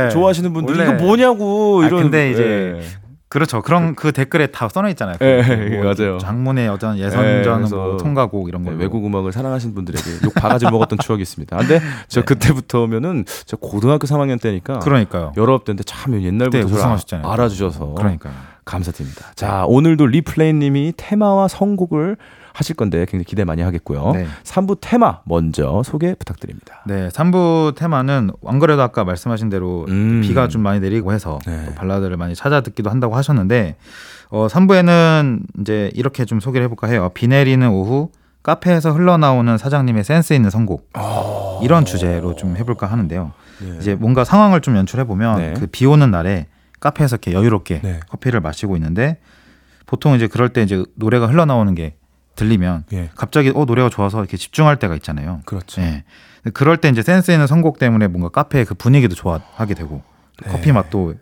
예. 0.07 0.09
좋아하시는 0.11 0.53
분들이 0.53 0.76
원래- 0.79 0.95
이거 0.97 1.05
뭐냐고 1.05 1.81
아, 1.83 1.87
이런. 1.87 2.03
근데 2.05 2.31
이제 2.31 2.77
예. 2.79 3.07
그렇죠. 3.29 3.61
그런 3.61 3.97
그 3.97 4.13
댓글에 4.13 4.47
다 4.47 4.69
써놔 4.69 4.89
있잖아요. 4.91 5.17
예, 5.21 5.43
그 5.45 5.69
예, 5.75 5.79
맞아요. 5.83 6.19
장문의 6.19 6.69
어떤 6.69 6.97
예, 6.97 7.03
예선전 7.07 7.57
그래서 7.57 7.77
뭐 7.77 7.97
통과곡 7.97 8.49
이런 8.49 8.63
네, 8.63 8.71
거 8.71 8.77
외국 8.77 9.05
음악을 9.05 9.33
사랑하시는 9.33 9.75
분들에게 9.75 10.03
욕 10.25 10.33
바가지를 10.35 10.71
먹었던 10.71 10.99
추억이 11.01 11.23
있습니다. 11.23 11.57
근데 11.57 11.81
저 12.09 12.21
네. 12.23 12.25
그때부터면은 12.25 13.25
저 13.45 13.57
고등학교 13.57 14.07
3학년 14.07 14.41
때니까 14.41 14.79
그러니까요. 14.79 15.33
여러 15.37 15.59
때인데 15.59 15.83
참 15.83 16.23
옛날부터 16.23 16.65
우승하셨잖아요. 16.67 17.27
아- 17.29 17.33
알아주셔서 17.33 17.95
그러니까요. 17.95 18.33
감사드립니다. 18.65 19.27
자 19.35 19.65
오늘도 19.67 20.07
리플레이님이 20.07 20.95
테마와 20.97 21.49
선곡을 21.49 22.17
하실 22.57 22.75
건데 22.75 23.01
굉장히 23.01 23.25
기대 23.25 23.45
많이 23.45 23.61
하겠고요. 23.61 24.13
네. 24.15 24.27
3부 24.45 24.79
테마 24.81 25.21
먼저 25.25 25.83
소개 25.85 26.15
부탁드립니다. 26.15 26.83
네, 26.87 27.09
3부 27.09 27.75
테마는 27.75 28.31
안 28.47 28.59
그래도 28.59 28.81
아까 28.81 29.05
말씀하신 29.05 29.51
대로 29.51 29.85
음. 29.89 30.23
비가 30.23 30.49
좀 30.49 30.63
많이 30.63 30.81
내리고 30.81 31.13
해서 31.13 31.39
네. 31.47 31.67
또 31.67 31.75
발라드를 31.75 32.17
많이 32.17 32.35
찾아 32.35 32.63
듣기도 32.63 32.89
한다고 32.89 33.15
하셨는데 33.15 33.77
어 34.31 34.47
3부에는 34.47 35.41
이제 35.61 35.91
이렇게 35.93 36.25
좀 36.25 36.41
소개를 36.41 36.65
해볼까 36.65 36.87
해요. 36.87 37.11
비 37.13 37.29
내리는 37.29 37.69
오후 37.69 38.09
카페에서 38.43 38.93
흘러나오는 38.93 39.59
사장님의 39.59 40.05
센스 40.05 40.33
있는 40.33 40.49
선곡 40.49 40.91
이런 41.63 41.85
주제로 41.85 42.35
좀 42.37 42.57
해볼까 42.57 42.87
하는데요. 42.87 43.33
네. 43.61 43.77
이제 43.81 43.95
뭔가 43.95 44.25
상황을 44.25 44.63
좀 44.63 44.77
연출해 44.77 45.05
보면 45.05 45.39
네. 45.39 45.53
그비 45.53 45.85
오는 45.85 46.11
날에 46.11 46.47
카페에서 46.81 47.17
이렇게 47.17 47.33
여유롭게 47.35 47.81
네. 47.83 48.01
커피를 48.09 48.41
마시고 48.41 48.77
있는데 48.77 49.19
보통 49.85 50.15
이제 50.15 50.27
그럴 50.27 50.49
때 50.49 50.63
이제 50.63 50.83
노래가 50.95 51.27
흘러나오는 51.27 51.75
게 51.75 51.97
들리면 52.37 52.85
예. 52.93 53.11
갑자기 53.17 53.51
어 53.55 53.65
노래가 53.65 53.89
좋아서 53.89 54.21
이렇게 54.21 54.37
집중할 54.37 54.79
때가 54.79 54.95
있잖아요. 54.97 55.41
그렇죠. 55.47 55.81
예. 55.83 56.05
그럴 56.55 56.77
때 56.77 56.89
이제 56.89 57.03
센스 57.03 57.33
있는 57.33 57.47
선곡 57.49 57.79
때문에 57.79 58.07
뭔가 58.07 58.29
카페의 58.29 58.65
그 58.67 58.75
분위기도 58.75 59.15
좋아하게 59.17 59.75
되고 59.75 60.03
또 60.39 60.45
네. 60.47 60.53
커피 60.53 60.71
맛도 60.73 61.15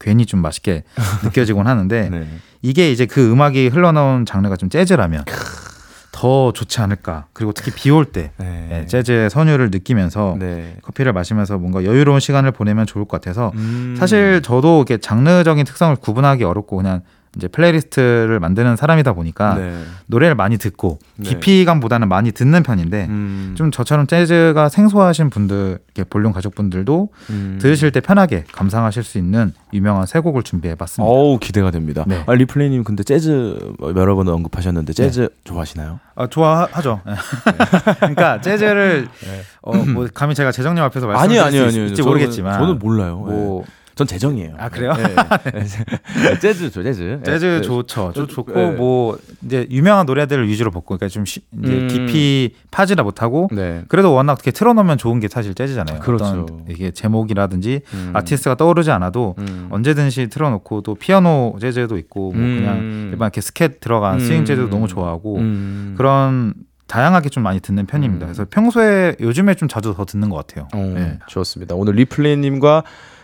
괜히 0.00 0.26
좀 0.26 0.40
맛있게 0.42 0.82
느껴지곤 1.22 1.68
하는데 1.68 2.08
네. 2.10 2.26
이게 2.62 2.90
이제 2.90 3.06
그 3.06 3.30
음악이 3.30 3.68
흘러나온 3.68 4.26
장르가 4.26 4.56
좀 4.56 4.68
재즈라면 4.70 5.24
더 6.10 6.52
좋지 6.52 6.80
않을까. 6.80 7.26
그리고 7.32 7.52
특히 7.52 7.70
비 7.72 7.90
올 7.90 8.04
때 8.04 8.32
네. 8.36 8.68
예, 8.82 8.86
재즈의 8.86 9.30
선율을 9.30 9.70
느끼면서 9.70 10.36
네. 10.38 10.76
커피를 10.82 11.12
마시면서 11.12 11.58
뭔가 11.58 11.84
여유로운 11.84 12.20
시간을 12.20 12.52
보내면 12.52 12.86
좋을 12.86 13.04
것 13.06 13.20
같아서 13.20 13.50
음. 13.54 13.96
사실 13.98 14.42
저도 14.42 14.78
이렇게 14.78 14.98
장르적인 14.98 15.64
특성을 15.64 15.94
구분하기 15.96 16.44
어렵고 16.44 16.76
그냥 16.76 17.02
이제 17.36 17.48
playlist를 17.48 18.40
만드는 18.40 18.76
사람이다 18.76 19.14
보니까 19.14 19.54
네. 19.54 19.82
노래를 20.06 20.34
많이 20.34 20.58
듣고 20.58 20.98
네. 21.16 21.30
깊이감보다는 21.30 22.08
많이 22.08 22.30
듣는 22.30 22.62
편인데 22.62 23.06
음. 23.08 23.54
좀 23.56 23.70
저처럼 23.70 24.06
재즈가 24.06 24.68
생소하신 24.68 25.30
분들, 25.30 25.78
이렇게 25.94 26.08
볼륨 26.08 26.32
가족분들도 26.32 27.08
음. 27.30 27.58
들으실 27.60 27.90
때 27.90 28.00
편하게 28.00 28.44
감상하실 28.52 29.02
수 29.02 29.16
있는 29.16 29.54
유명한 29.72 30.04
세 30.04 30.20
곡을 30.20 30.42
준비해봤습니다. 30.42 31.10
어우 31.10 31.38
기대가 31.38 31.70
됩니다. 31.70 32.04
네. 32.06 32.22
아, 32.26 32.34
리플레이님 32.34 32.84
근데 32.84 33.02
재즈 33.02 33.56
여러 33.96 34.14
번 34.14 34.28
언급하셨는데 34.28 34.92
재즈 34.92 35.30
좋아하시나요? 35.44 36.00
아, 36.14 36.26
좋아하죠. 36.26 37.00
그러니까 37.98 38.40
재즈를 38.42 39.08
어, 39.62 39.74
뭐 39.76 40.06
감히 40.12 40.34
제가 40.34 40.52
재정님 40.52 40.82
앞에서 40.84 41.06
아니요 41.06 41.40
말씀드릴 41.40 41.42
아니요 41.42 41.60
수 41.62 41.66
아니요. 41.68 41.84
있을지 41.86 42.02
저는- 42.02 42.06
모르겠지만 42.06 42.58
저는 42.58 42.78
몰라요. 42.78 43.16
뭐 43.16 43.64
전 44.02 44.06
재정이에요. 44.06 44.54
아, 44.58 44.68
그래요? 44.68 44.92
네. 44.94 45.04
네. 45.52 46.38
재즈죠 46.40 46.82
재즈. 46.82 47.20
재즈 47.24 47.44
네. 47.44 47.60
좋죠. 47.62 48.12
좀 48.14 48.26
저- 48.26 48.34
좋고 48.34 48.52
네. 48.52 48.70
뭐 48.72 49.16
이제 49.44 49.66
유명한 49.70 50.06
노래들을 50.06 50.48
위주로 50.48 50.70
벗고 50.70 50.96
그러니까 50.96 51.08
좀 51.08 51.24
쉬- 51.24 51.40
이제 51.62 51.72
음. 51.72 51.88
깊이 51.88 52.54
파지라 52.70 53.04
못하고 53.04 53.48
네. 53.52 53.82
그래도 53.88 54.12
워낙 54.12 54.32
이렇게 54.34 54.50
틀어놓으면 54.50 54.98
좋은 54.98 55.20
게 55.20 55.28
사실 55.28 55.54
재즈잖아요. 55.54 56.00
그렇죠. 56.00 56.24
어떤 56.24 56.64
이게 56.68 56.90
제목이라든지 56.90 57.82
음. 57.94 58.10
아티스트가 58.14 58.56
떠오르지 58.56 58.90
않아도 58.90 59.34
음. 59.38 59.68
언제든지 59.70 60.28
틀어놓고 60.28 60.80
또 60.82 60.94
피아노 60.94 61.56
재즈도 61.60 61.96
있고 61.98 62.32
뭐 62.32 62.40
음. 62.42 62.56
그냥 62.58 62.78
일반 63.12 63.26
이렇게 63.26 63.40
스캣 63.40 63.80
들어간 63.80 64.14
음. 64.14 64.20
스윙 64.20 64.44
재즈도 64.44 64.68
너무 64.70 64.88
좋아하고 64.88 65.36
음. 65.38 65.94
그런 65.96 66.54
다양하게 66.88 67.30
좀 67.30 67.42
많이 67.42 67.58
듣는 67.60 67.86
편입니다. 67.86 68.26
음. 68.26 68.28
그래서 68.28 68.44
평소에 68.50 69.16
요즘에 69.20 69.54
좀 69.54 69.66
자주 69.66 69.94
더 69.96 70.04
듣는 70.04 70.28
것 70.28 70.36
같아요. 70.46 70.68
어, 70.74 70.92
네. 70.94 71.18
좋습니다. 71.26 71.74
오늘 71.74 71.94
리플레이님과 71.94 72.82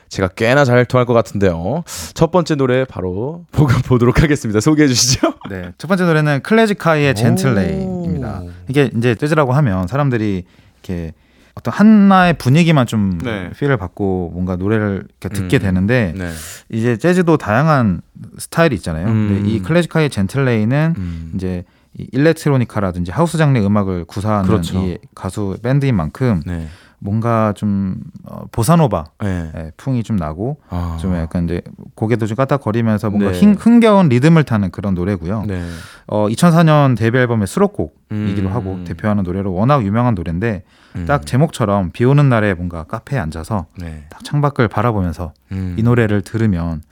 제가 0.08 0.28
꽤나 0.28 0.64
잘 0.64 0.84
통할 0.84 1.06
것 1.06 1.12
같은데요. 1.12 1.84
첫 2.14 2.30
번째 2.30 2.54
노래 2.54 2.84
바로 2.84 3.44
보고 3.52 3.72
보도록 3.84 4.22
하겠습니다. 4.22 4.60
소개해 4.60 4.88
주시죠. 4.88 5.34
네. 5.50 5.72
첫 5.78 5.88
번째 5.88 6.04
노래는 6.04 6.40
클래지카이의 6.42 7.14
젠틀레이입니다. 7.14 8.40
오. 8.40 8.50
이게 8.68 8.90
이제 8.96 9.14
재즈라고 9.14 9.52
하면 9.52 9.86
사람들이 9.86 10.44
이렇게 10.82 11.12
어떤 11.54 11.74
하나의 11.74 12.34
분위기만 12.34 12.86
좀 12.86 13.18
네. 13.18 13.50
필을 13.50 13.76
받고 13.76 14.30
뭔가 14.32 14.56
노래를 14.56 15.08
듣게 15.18 15.58
음. 15.58 15.60
되는데 15.60 16.14
네. 16.16 16.30
이제 16.70 16.96
재즈도 16.96 17.36
다양한 17.36 18.00
스타일이 18.38 18.76
있잖아요. 18.76 19.08
음. 19.08 19.28
근데 19.28 19.50
이 19.50 19.60
클래지카이의 19.60 20.10
젠틀레이는 20.10 20.94
음. 20.96 21.32
이제 21.34 21.64
이 21.98 22.06
일렉트로니카라든지 22.12 23.10
하우스 23.10 23.38
장르 23.38 23.58
음악을 23.58 24.04
구사하는 24.04 24.48
그렇죠. 24.48 24.78
이 24.78 24.98
가수 25.14 25.56
밴드인 25.62 25.96
만큼 25.96 26.42
네. 26.46 26.68
뭔가 27.00 27.52
좀 27.56 27.96
어, 28.24 28.44
보사노바 28.50 29.04
네. 29.22 29.52
예, 29.56 29.70
풍이 29.76 30.02
좀 30.02 30.16
나고 30.16 30.58
아. 30.68 30.98
좀 31.00 31.14
약간 31.14 31.44
이제 31.44 31.62
고개도 31.94 32.26
좀 32.26 32.36
까딱거리면서 32.36 33.10
뭔가 33.10 33.30
네. 33.32 33.40
흥, 33.40 33.52
흥겨운 33.52 34.08
리듬을 34.08 34.44
타는 34.44 34.70
그런 34.70 34.94
노래고요. 34.94 35.44
네. 35.46 35.64
어, 36.06 36.26
2004년 36.28 36.96
데뷔 36.96 37.18
앨범의 37.18 37.46
수록곡이기도 37.46 38.48
음. 38.48 38.52
하고 38.52 38.82
대표하는 38.84 39.22
노래로 39.22 39.52
워낙 39.54 39.84
유명한 39.84 40.14
노래인데 40.14 40.64
음. 40.96 41.06
딱 41.06 41.24
제목처럼 41.26 41.90
비 41.92 42.04
오는 42.04 42.28
날에 42.28 42.54
뭔가 42.54 42.82
카페에 42.84 43.18
앉아서 43.18 43.66
네. 43.78 44.04
딱 44.10 44.24
창밖을 44.24 44.68
바라보면서 44.68 45.32
음. 45.52 45.76
이 45.78 45.82
노래를 45.82 46.22
들으면 46.22 46.82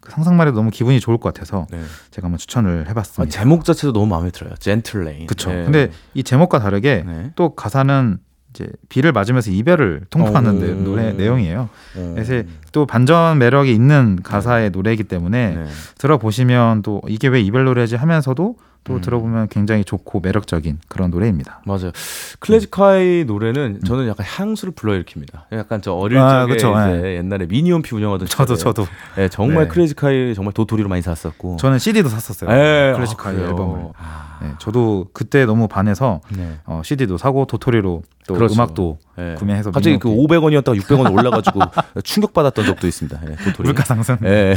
그 0.00 0.12
상상만 0.12 0.46
해도 0.46 0.56
너무 0.56 0.70
기분이 0.70 1.00
좋을 1.00 1.18
것 1.18 1.34
같아서 1.34 1.66
네. 1.70 1.80
제가 2.12 2.26
한번 2.26 2.38
추천을 2.38 2.84
아, 2.86 2.90
해봤습니다. 2.90 3.36
제목 3.36 3.64
자체도 3.64 3.92
너무 3.92 4.06
마음에 4.06 4.30
들어요. 4.30 4.54
Gentle 4.54 4.93
Rain. 4.93 5.26
그쵸. 5.26 5.50
네. 5.50 5.64
근데 5.64 5.90
이 6.14 6.22
제목과 6.22 6.60
다르게 6.60 7.02
네. 7.04 7.32
또 7.34 7.56
가사는 7.56 8.18
이제 8.56 8.66
비를 8.88 9.12
맞으면서 9.12 9.50
이별을 9.50 10.02
통보하는 10.08 10.56
오. 10.56 10.60
내- 10.60 10.72
노래 10.72 11.12
내용이에요. 11.12 11.68
어. 11.96 12.12
그래서 12.14 12.42
또 12.72 12.86
반전 12.86 13.38
매력이 13.38 13.70
있는 13.72 14.18
가사의 14.22 14.70
노래이기 14.70 15.04
때문에 15.04 15.54
네. 15.54 15.64
들어보시면 15.98 16.80
또 16.82 17.02
이게 17.06 17.28
왜 17.28 17.40
이별 17.42 17.64
노래지 17.64 17.96
하면서도 17.96 18.56
또 18.84 18.94
음. 18.94 19.00
들어보면 19.00 19.48
굉장히 19.48 19.84
좋고 19.84 20.20
매력적인 20.20 20.78
그런 20.88 21.10
노래입니다. 21.10 21.60
맞아요. 21.66 21.90
클래지콰이 22.38 23.24
노래는 23.26 23.80
저는 23.84 24.06
약간 24.08 24.24
향수를 24.26 24.72
불러일으킵니다. 24.74 25.40
약간 25.52 25.82
저 25.82 25.92
어릴 25.92 26.18
아, 26.18 26.42
적에 26.42 26.52
그쵸, 26.52 26.72
이제 26.72 27.16
옛날에 27.16 27.46
미니홈피 27.46 27.94
운영하던 27.96 28.28
저도 28.28 28.54
시절에 28.54 28.72
저도 28.74 28.86
네, 29.16 29.28
정말 29.28 29.64
네. 29.64 29.68
클래지콰이 29.68 30.34
정말 30.36 30.52
도토리로 30.54 30.88
많이 30.88 31.02
샀었고. 31.02 31.56
저는 31.56 31.78
CD도 31.80 32.08
샀었어요. 32.08 32.48
네, 32.48 32.92
클래지콰이 32.94 33.36
아? 33.36 33.40
앨범을. 33.40 33.88
아, 33.98 34.38
네, 34.42 34.52
저도 34.60 35.08
그때 35.12 35.46
너무 35.46 35.66
반해서 35.66 36.20
네. 36.36 36.58
어, 36.64 36.80
CD도 36.84 37.18
사고 37.18 37.44
도토리로 37.46 38.02
또 38.28 38.34
그렇죠. 38.34 38.54
음악도 38.54 38.98
네. 39.16 39.34
구매해서 39.38 39.70
갑자기 39.70 39.98
그 39.98 40.08
미니홈피. 40.08 40.34
500원이었다가 40.34 40.76
600원 40.80 41.12
올라가지고 41.12 41.60
충격받았던 42.02 42.64
적도 42.66 42.86
있습니다. 42.86 43.20
네, 43.24 43.36
도토리. 43.44 43.66
물가 43.68 43.84
상승. 43.84 44.16
예. 44.24 44.56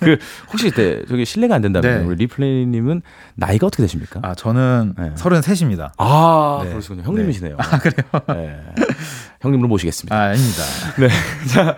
그 0.00 0.18
혹시 0.52 0.70
때 0.70 1.02
저기 1.08 1.24
실례가 1.24 1.54
안 1.54 1.62
된다면 1.62 2.00
네. 2.00 2.04
우리 2.06 2.16
리플레이님은 2.16 3.02
나이가 3.34 3.66
어떻게 3.66 3.82
되십니까? 3.82 4.20
아 4.22 4.34
저는 4.34 4.94
네. 4.98 5.12
33입니다. 5.14 5.92
아, 5.98 6.60
네. 6.64 6.70
그러시군요. 6.70 7.02
형님이시네요. 7.02 7.56
아, 7.58 7.78
그래요? 7.78 8.56
형님으로 9.40 9.68
모시겠습니다. 9.68 10.14
아, 10.16 10.20
아닙니다. 10.28 10.62
네. 10.98 11.08
자, 11.52 11.76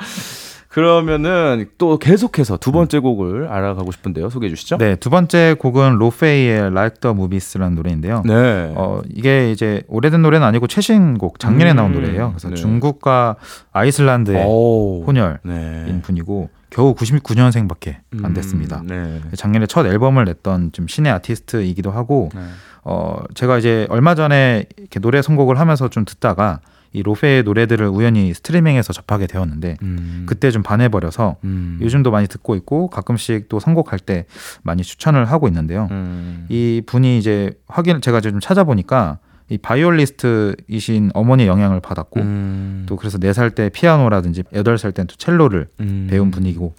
그러면은 0.68 1.66
또 1.78 1.98
계속해서 1.98 2.58
두 2.58 2.72
번째 2.72 2.98
곡을 2.98 3.48
알아가고 3.48 3.90
싶은데요. 3.90 4.28
소개해 4.28 4.50
주시죠. 4.50 4.76
네, 4.76 4.96
두 4.96 5.08
번째 5.08 5.56
곡은 5.58 5.96
로페이의 5.96 6.58
Like 6.66 7.00
the 7.00 7.12
Movies라는 7.14 7.74
노래인데요. 7.74 8.22
네. 8.26 8.72
어, 8.76 9.00
이게 9.08 9.50
이제 9.50 9.82
오래된 9.88 10.20
노래는 10.20 10.46
아니고 10.46 10.66
최신곡 10.66 11.38
작년에 11.38 11.72
음, 11.72 11.76
나온 11.76 11.92
노래예요. 11.92 12.30
그래서 12.30 12.50
네. 12.50 12.54
중국과 12.54 13.36
아이슬란드의 13.72 14.44
오. 14.46 15.04
혼혈인 15.06 15.38
네. 15.44 16.00
분이고 16.02 16.50
겨우 16.70 16.94
99년생밖에 16.94 17.96
안 18.22 18.34
됐습니다. 18.34 18.82
음, 18.82 18.86
네. 19.30 19.36
작년에 19.36 19.66
첫 19.66 19.86
앨범을 19.86 20.26
냈던 20.26 20.72
좀 20.72 20.86
신의 20.86 21.10
아티스트이기도 21.12 21.90
하고 21.90 22.28
네. 22.34 22.42
어 22.84 23.16
제가 23.34 23.56
이제 23.58 23.86
얼마 23.88 24.14
전에 24.14 24.66
이렇게 24.76 25.00
노래 25.00 25.22
선곡을 25.22 25.58
하면서 25.58 25.88
좀 25.88 26.04
듣다가 26.04 26.60
이 26.92 27.02
로페의 27.02 27.42
노래들을 27.42 27.86
우연히 27.88 28.32
스트리밍에서 28.34 28.92
접하게 28.92 29.26
되었는데 29.26 29.76
음. 29.82 30.24
그때 30.26 30.50
좀 30.50 30.62
반해버려서 30.62 31.36
음. 31.44 31.78
요즘도 31.82 32.10
많이 32.10 32.26
듣고 32.26 32.54
있고 32.56 32.88
가끔씩 32.88 33.48
또 33.48 33.60
선곡할 33.60 33.98
때 33.98 34.24
많이 34.62 34.82
추천을 34.82 35.24
하고 35.26 35.48
있는데요. 35.48 35.88
음. 35.90 36.46
이 36.48 36.82
분이 36.86 37.18
이제 37.18 37.52
확인 37.68 38.00
제가 38.00 38.20
좀 38.20 38.40
찾아보니까 38.40 39.18
이 39.50 39.56
바이올리니스트이신 39.58 41.10
어머니의 41.14 41.48
영향을 41.48 41.80
받았고 41.80 42.20
음. 42.20 42.84
또 42.86 42.96
그래서 42.96 43.18
네 43.18 43.32
살 43.32 43.50
때 43.50 43.68
피아노라든지 43.70 44.44
여덟 44.54 44.78
살때또 44.78 45.16
첼로를 45.16 45.68
음. 45.80 46.06
배운 46.10 46.30
분이고 46.30 46.74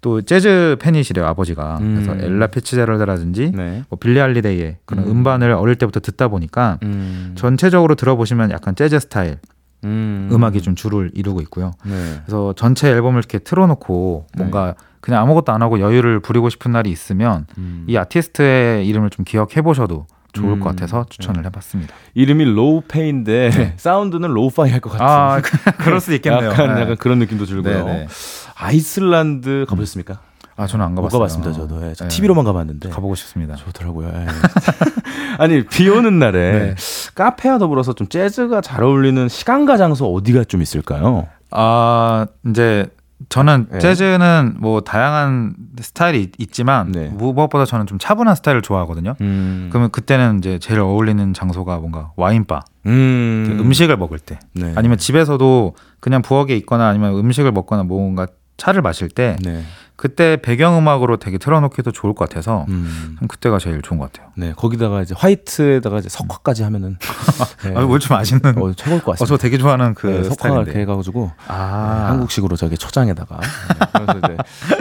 또 0.00 0.22
재즈 0.22 0.76
팬이시래요 0.80 1.26
아버지가 1.26 1.78
음. 1.80 1.94
그래서 2.04 2.24
엘라 2.24 2.46
피츠제럴드라든지 2.48 3.52
네. 3.54 3.84
뭐 3.88 3.98
빌리 3.98 4.18
할리데이의 4.18 4.78
그런 4.84 5.04
음. 5.04 5.10
음. 5.18 5.24
반을 5.24 5.52
어릴 5.52 5.76
때부터 5.76 6.00
듣다 6.00 6.28
보니까 6.28 6.78
음. 6.82 7.32
전체적으로 7.36 7.94
들어보시면 7.94 8.50
약간 8.50 8.74
재즈 8.74 8.98
스타일 9.00 9.38
음. 9.84 10.28
음. 10.32 10.44
악이좀 10.44 10.74
주를 10.74 11.10
이루고 11.14 11.40
있고요. 11.42 11.72
네. 11.84 12.20
그래서 12.24 12.52
전체 12.56 12.88
앨범을 12.90 13.18
이렇게 13.18 13.38
틀어놓고 13.38 14.26
뭔가 14.36 14.74
그냥 15.00 15.22
아무것도 15.22 15.52
안 15.52 15.62
하고 15.62 15.78
여유를 15.80 16.20
부리고 16.20 16.48
싶은 16.50 16.72
날이 16.72 16.90
있으면 16.90 17.46
음. 17.58 17.84
이 17.88 17.96
아티스트의 17.96 18.86
이름을 18.88 19.10
좀 19.10 19.24
기억해 19.24 19.62
보셔도 19.62 20.06
좋을 20.32 20.54
음. 20.54 20.60
것 20.60 20.70
같아서 20.70 21.06
추천을 21.08 21.44
해봤습니다. 21.46 21.94
이름이 22.14 22.44
로우페인데 22.44 23.74
사운드는 23.76 24.28
lo-fi 24.30 24.70
할 24.70 24.80
것 24.80 24.90
같은. 24.90 25.04
네. 25.06 25.10
아, 25.10 25.72
그럴 25.78 26.00
수 26.00 26.12
있겠네요. 26.14 26.50
약간 26.50 26.74
네. 26.74 26.80
약간 26.82 26.96
그런 26.96 27.18
느낌도 27.18 27.44
들고요. 27.46 27.84
네, 27.84 27.92
네. 27.92 28.06
아이슬란드 28.58 29.66
가보셨습니까? 29.68 30.20
아 30.56 30.66
저는 30.66 30.84
안 30.84 30.94
가봤어요. 30.96 31.20
가봤습니다. 31.20 31.52
저도 31.52 31.88
예, 31.88 31.94
저 31.94 32.04
네. 32.04 32.08
TV로만 32.08 32.44
가봤는데 32.44 32.88
가보고 32.90 33.14
싶습니다. 33.14 33.54
좋더라고요. 33.54 34.08
예. 34.12 34.26
아니 35.38 35.64
비 35.64 35.88
오는 35.88 36.18
날에 36.18 36.52
네. 36.52 36.74
카페와 37.14 37.58
더불어서 37.58 37.92
좀 37.92 38.08
재즈가 38.08 38.60
잘 38.60 38.82
어울리는 38.82 39.28
시간과 39.28 39.76
장소 39.76 40.12
어디가 40.12 40.44
좀 40.44 40.60
있을까요? 40.60 41.28
아 41.52 42.26
이제 42.48 42.88
저는 43.28 43.66
네. 43.70 43.78
재즈는 43.78 44.56
뭐 44.58 44.80
다양한 44.80 45.54
스타일이 45.80 46.22
있- 46.22 46.32
있지만 46.38 46.90
네. 46.92 47.08
무엇보다 47.08 47.64
저는 47.64 47.86
좀 47.86 47.98
차분한 47.98 48.34
스타일을 48.36 48.62
좋아하거든요. 48.62 49.14
음. 49.20 49.68
그러면 49.70 49.90
그때는 49.90 50.38
이제 50.38 50.58
제일 50.60 50.80
어울리는 50.80 51.34
장소가 51.34 51.78
뭔가 51.78 52.12
와인바, 52.16 52.60
음. 52.86 53.44
그 53.56 53.62
음식을 53.62 53.96
먹을 53.96 54.18
때, 54.20 54.38
네. 54.54 54.72
아니면 54.76 54.98
집에서도 54.98 55.74
그냥 55.98 56.22
부엌에 56.22 56.54
있거나 56.58 56.86
아니면 56.88 57.14
음식을 57.16 57.50
먹거나 57.50 57.82
뭔가 57.82 58.28
차를 58.58 58.82
마실 58.82 59.08
때 59.08 59.36
네. 59.42 59.62
그때 59.98 60.36
배경음악으로 60.40 61.16
되게 61.16 61.38
틀어놓기도 61.38 61.90
좋을 61.90 62.14
것 62.14 62.28
같아서 62.28 62.64
음. 62.68 63.16
전 63.18 63.26
그때가 63.28 63.58
제일 63.58 63.82
좋은 63.82 63.98
것 63.98 64.12
같아요. 64.12 64.30
네. 64.36 64.52
거기다가 64.56 65.02
이제 65.02 65.14
화이트에다가 65.18 65.98
이제 65.98 66.08
석화까지 66.08 66.62
하면은 66.62 66.98
네. 67.64 67.72
아, 67.76 67.80
뭘좀 67.80 68.16
아시는? 68.16 68.40
어, 68.58 68.72
최고일 68.74 69.02
것 69.02 69.10
어, 69.10 69.12
같습니다. 69.12 69.24
저 69.26 69.36
되게 69.36 69.58
좋아하는 69.58 69.94
그 69.94 70.06
네, 70.06 70.22
석화. 70.24 70.48
이렇게 70.50 70.78
해가지고 70.80 71.32
아, 71.48 72.00
네, 72.02 72.08
한국식으로 72.10 72.56
저기 72.56 72.76
초장에다가 72.78 73.40
네, 73.40 74.36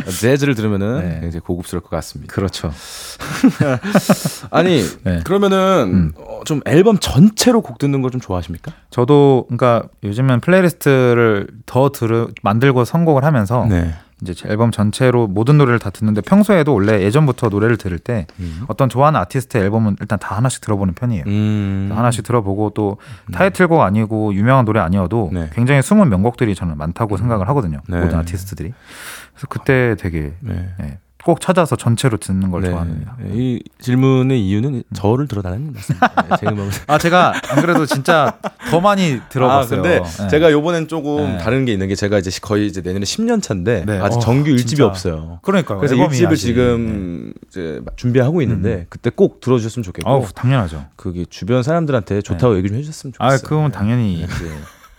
이제 0.05 0.11
재즈를 0.29 0.55
들으면은 0.55 0.99
네. 0.99 1.19
굉장히 1.21 1.39
고급스러울 1.41 1.81
것 1.81 1.89
같습니다. 1.89 2.33
그렇죠. 2.33 2.71
아니 4.51 4.83
네. 5.03 5.21
그러면은 5.23 5.91
음. 5.93 6.13
어, 6.17 6.41
좀 6.45 6.61
앨범 6.65 6.97
전체로 6.99 7.61
곡 7.61 7.77
듣는 7.77 8.01
걸 8.01 8.07
좀 8.07 8.21
좋아하십니까? 8.21 8.71
저도 8.89 9.45
그러니까 9.49 9.89
요즘은 10.03 10.39
playlist를 10.39 11.47
더 11.65 11.89
들으 11.89 12.27
만들고 12.41 12.85
선곡을 12.85 13.25
하면서 13.25 13.65
네. 13.69 13.93
이제 14.21 14.33
제 14.33 14.49
앨범 14.49 14.71
전체로 14.71 15.27
모든 15.27 15.57
노래를 15.57 15.79
다 15.79 15.89
듣는데 15.89 16.21
평소에도 16.21 16.73
원래 16.73 17.03
예전부터 17.03 17.49
노래를 17.49 17.77
들을 17.77 17.99
때 17.99 18.25
음. 18.39 18.63
어떤 18.67 18.89
좋아하는 18.89 19.19
아티스트의 19.19 19.63
앨범은 19.65 19.97
일단 20.01 20.17
다 20.17 20.35
하나씩 20.35 20.61
들어보는 20.61 20.95
편이에요. 20.95 21.23
음. 21.27 21.91
하나씩 21.93 22.23
들어보고 22.23 22.71
또 22.71 22.97
타이틀곡 23.31 23.81
아니고 23.81 24.33
유명한 24.33 24.65
노래 24.65 24.79
아니어도 24.79 25.29
네. 25.31 25.49
굉장히 25.53 25.81
숨은 25.81 26.09
명곡들이 26.09 26.55
저는 26.55 26.77
많다고 26.77 27.17
생각을 27.17 27.47
하거든요. 27.49 27.81
네. 27.87 28.01
모든 28.01 28.17
아티스트들이. 28.19 28.73
그래서 29.33 29.47
그때 29.47 29.95
되게 29.99 30.33
네. 30.39 30.99
네, 31.27 31.31
꼭 31.33 31.41
찾아서 31.41 31.75
전체로 31.75 32.15
듣는 32.17 32.51
걸 32.51 32.61
네. 32.61 32.69
좋아합니다. 32.69 33.17
네, 33.19 33.29
이 33.33 33.61
질문의 33.79 34.41
이유는 34.47 34.83
저를 34.95 35.27
들어달라는 35.27 35.73
말씀입니다. 35.73 36.21
네, 36.29 36.35
제 36.39 36.45
음악을. 36.47 36.71
아 36.87 36.97
제가 36.97 37.33
안 37.49 37.61
그래도 37.61 37.85
진짜 37.85 38.37
더 38.71 38.79
많이 38.79 39.19
들어봤어요. 39.29 39.79
아, 39.79 39.83
근데 39.83 39.99
네. 40.01 40.27
제가 40.29 40.51
요번엔 40.53 40.87
조금 40.87 41.17
네. 41.33 41.37
다른 41.37 41.65
게 41.65 41.73
있는 41.73 41.89
게 41.89 41.95
제가 41.95 42.17
이제 42.19 42.31
거의 42.41 42.67
이제 42.67 42.79
내년에 42.81 43.03
10년 43.03 43.41
차인데 43.41 43.83
네. 43.85 43.99
아직 43.99 44.17
어, 44.17 44.19
정규 44.19 44.51
1집이 44.51 44.67
진짜. 44.67 44.85
없어요. 44.85 45.39
그러니까요. 45.43 45.79
그래서 45.79 45.95
앨범이 45.95 46.17
1집을 46.17 46.31
아직- 46.31 46.37
지금 46.47 47.33
이제 47.49 47.81
준비하고 47.97 48.41
있는데 48.43 48.85
그때 48.89 49.09
꼭 49.13 49.41
들어주셨으면 49.41 49.83
좋겠고 49.83 50.09
아우 50.09 50.25
당연하죠. 50.33 50.85
그게 50.95 51.25
주변 51.29 51.61
사람들한테 51.61 52.21
좋다고 52.21 52.55
얘기 52.57 52.69
좀 52.69 52.77
해주셨으면 52.77 53.13
좋겠어요. 53.13 53.35
아 53.35 53.37
그건 53.41 53.71
당연히 53.73 54.25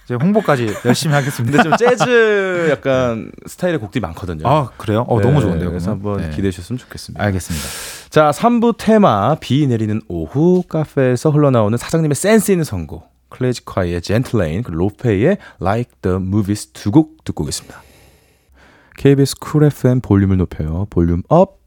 이제 0.09 0.15
홍보까지 0.15 0.75
열심히 0.87 1.15
하겠습니다. 1.15 1.63
근데 1.63 1.77
좀 1.77 1.77
재즈 1.77 2.69
약간 2.71 3.31
스타일의 3.45 3.79
곡들이 3.79 4.01
많거든요. 4.01 4.49
아 4.49 4.71
그래요? 4.79 5.05
어 5.07 5.21
네, 5.21 5.27
너무 5.27 5.43
좋은데요. 5.43 5.69
그래서? 5.69 5.91
한번 5.91 6.23
네. 6.23 6.31
기대해 6.31 6.51
주셨으면 6.51 6.79
좋겠습니다. 6.79 7.23
알겠습니다. 7.23 7.67
자, 8.09 8.31
3부 8.31 8.77
테마 8.79 9.35
비 9.35 9.67
내리는 9.67 10.01
오후 10.09 10.63
카페에서 10.67 11.29
흘러나오는 11.29 11.77
사장님의 11.77 12.15
센스 12.15 12.53
있는 12.53 12.65
선곡 12.65 13.07
클래지콰이의 13.29 14.01
Gentle 14.01 14.38
Rain 14.38 14.63
그리고 14.63 14.79
로페의 14.81 15.37
Like 15.61 15.93
the 16.01 16.17
Movies 16.17 16.69
두 16.73 16.91
곡 16.91 17.23
듣고 17.25 17.43
오겠습니다. 17.43 17.83
KBS 18.97 19.37
쿨 19.41 19.65
FM 19.65 20.01
볼륨을 20.01 20.39
높여요. 20.39 20.87
Volume 20.89 21.23
Up 21.29 21.59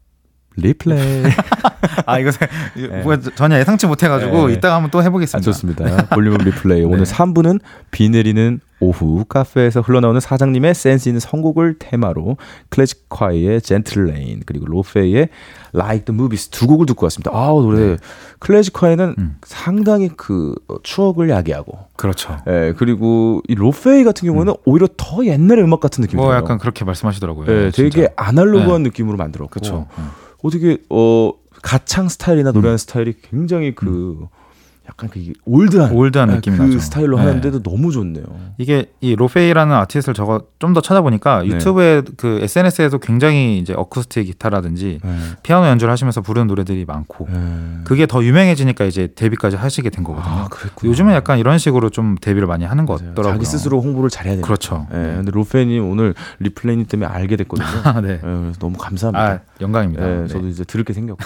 리플레이. 0.55 1.23
아 2.05 2.19
이거 2.19 2.31
세- 2.31 2.47
이거 2.75 2.95
뭐야, 2.97 3.19
전혀 3.35 3.57
예상치 3.59 3.87
못해가지고 3.87 4.47
네. 4.47 4.53
이따가 4.53 4.75
한번 4.75 4.91
또 4.91 4.99
아, 4.99 5.03
해보겠습니다. 5.03 5.43
좋습니다. 5.45 6.07
Volume 6.07 6.33
Up 6.33 6.41
리플레이. 6.43 6.83
오늘 6.85 7.03
네. 7.03 7.11
3부는 7.11 7.59
비 7.91 8.09
내리는 8.09 8.59
오후 8.79 9.23
카페에서 9.25 9.81
흘러나오는 9.81 10.19
사장님의 10.19 10.73
센스 10.73 11.07
있는 11.07 11.19
선곡을 11.19 11.75
테마로 11.77 12.37
클래지콰이의 12.69 13.61
Gentle 13.61 14.05
Rain 14.05 14.41
그리고 14.45 14.65
로페의 14.65 15.29
Like 15.73 16.05
the 16.05 16.15
Movies 16.15 16.49
두 16.49 16.65
곡을 16.65 16.87
듣고 16.87 17.05
왔습니다. 17.05 17.29
아 17.31 17.45
노래 17.47 17.97
클래지콰이에는 18.39 19.15
음. 19.19 19.35
상당히 19.43 20.09
그 20.17 20.55
어, 20.67 20.75
추억을 20.81 21.29
야기하고 21.29 21.77
그렇죠. 21.95 22.37
예, 22.47 22.73
그리고 22.75 23.41
이 23.47 23.53
로페이 23.53 24.03
같은 24.03 24.27
경우는 24.27 24.53
오히려 24.65 24.87
더 24.97 25.25
옛날의 25.25 25.63
음악 25.63 25.79
같은 25.79 26.01
느낌이 26.01 26.17
뭐 26.17 26.29
들어요. 26.31 26.41
약간 26.43 26.57
그렇게 26.57 26.83
말씀하시더라고요. 26.83 27.51
예. 27.51 27.71
되게 27.71 28.09
아날로그한 28.15 28.81
느낌으로 28.81 29.15
만들었고 29.15 29.51
그렇죠. 29.51 29.87
음. 29.99 30.09
어떻게 30.43 30.77
어 30.89 31.31
가창 31.61 32.09
스타일이나 32.09 32.51
노래하는 32.51 32.77
스타일이 32.77 33.13
굉장히 33.21 33.75
그 33.75 34.27
약간 34.89 35.09
그 35.09 35.21
old한 35.45 35.91
old한 35.93 36.31
예, 36.31 36.35
느낌이 36.35 36.57
그 36.57 36.63
나죠. 36.63 36.79
스타일로 36.79 37.17
네. 37.17 37.23
하는데도 37.25 37.61
너무 37.61 37.91
좋네요. 37.91 38.25
이게 38.57 38.87
이 38.99 39.15
로페이라는 39.15 39.73
아티스트를 39.73 40.15
저거 40.15 40.41
좀 40.59 40.73
더 40.73 40.81
찾아보니까 40.81 41.43
네. 41.43 41.47
유튜브에 41.49 42.01
그 42.17 42.39
SNS에도 42.41 42.97
굉장히 42.97 43.59
이제 43.59 43.73
어쿠스틱 43.73 44.25
기타라든지 44.25 44.99
네. 45.03 45.17
피아노 45.43 45.67
연주를 45.67 45.91
하시면서 45.91 46.21
부르는 46.21 46.47
노래들이 46.47 46.85
많고 46.85 47.27
네. 47.31 47.77
그게 47.83 48.05
더 48.07 48.23
유명해지니까 48.23 48.85
이제 48.85 49.09
데뷔까지 49.15 49.55
하시게 49.55 49.89
된 49.91 50.03
거거든요. 50.03 50.33
아. 50.33 50.49
요즘은 50.83 51.13
약간 51.13 51.37
이런 51.39 51.57
식으로 51.57 51.89
좀 51.89 52.15
데뷔를 52.19 52.47
많이 52.47 52.65
하는 52.65 52.85
것. 52.85 52.99
같더라고요. 52.99 53.33
자기 53.33 53.45
스스로 53.45 53.81
홍보를 53.81 54.09
잘해야 54.09 54.33
돼요. 54.35 54.43
그렇죠. 54.43 54.87
예, 54.91 54.95
근데 54.95 55.31
로페님 55.31 55.87
오늘 55.89 56.15
리플레이님 56.39 56.87
때문에 56.87 57.07
알게 57.09 57.35
됐거든요. 57.37 57.67
아, 57.85 58.01
네. 58.01 58.13
예, 58.13 58.19
그래서 58.19 58.59
너무 58.59 58.77
감사합니다. 58.77 59.23
아, 59.25 59.39
영광입니다. 59.61 60.03
예, 60.03 60.15
네. 60.21 60.27
저도 60.27 60.47
이제 60.47 60.63
들을 60.63 60.83
게 60.83 60.93
생겼고 60.93 61.23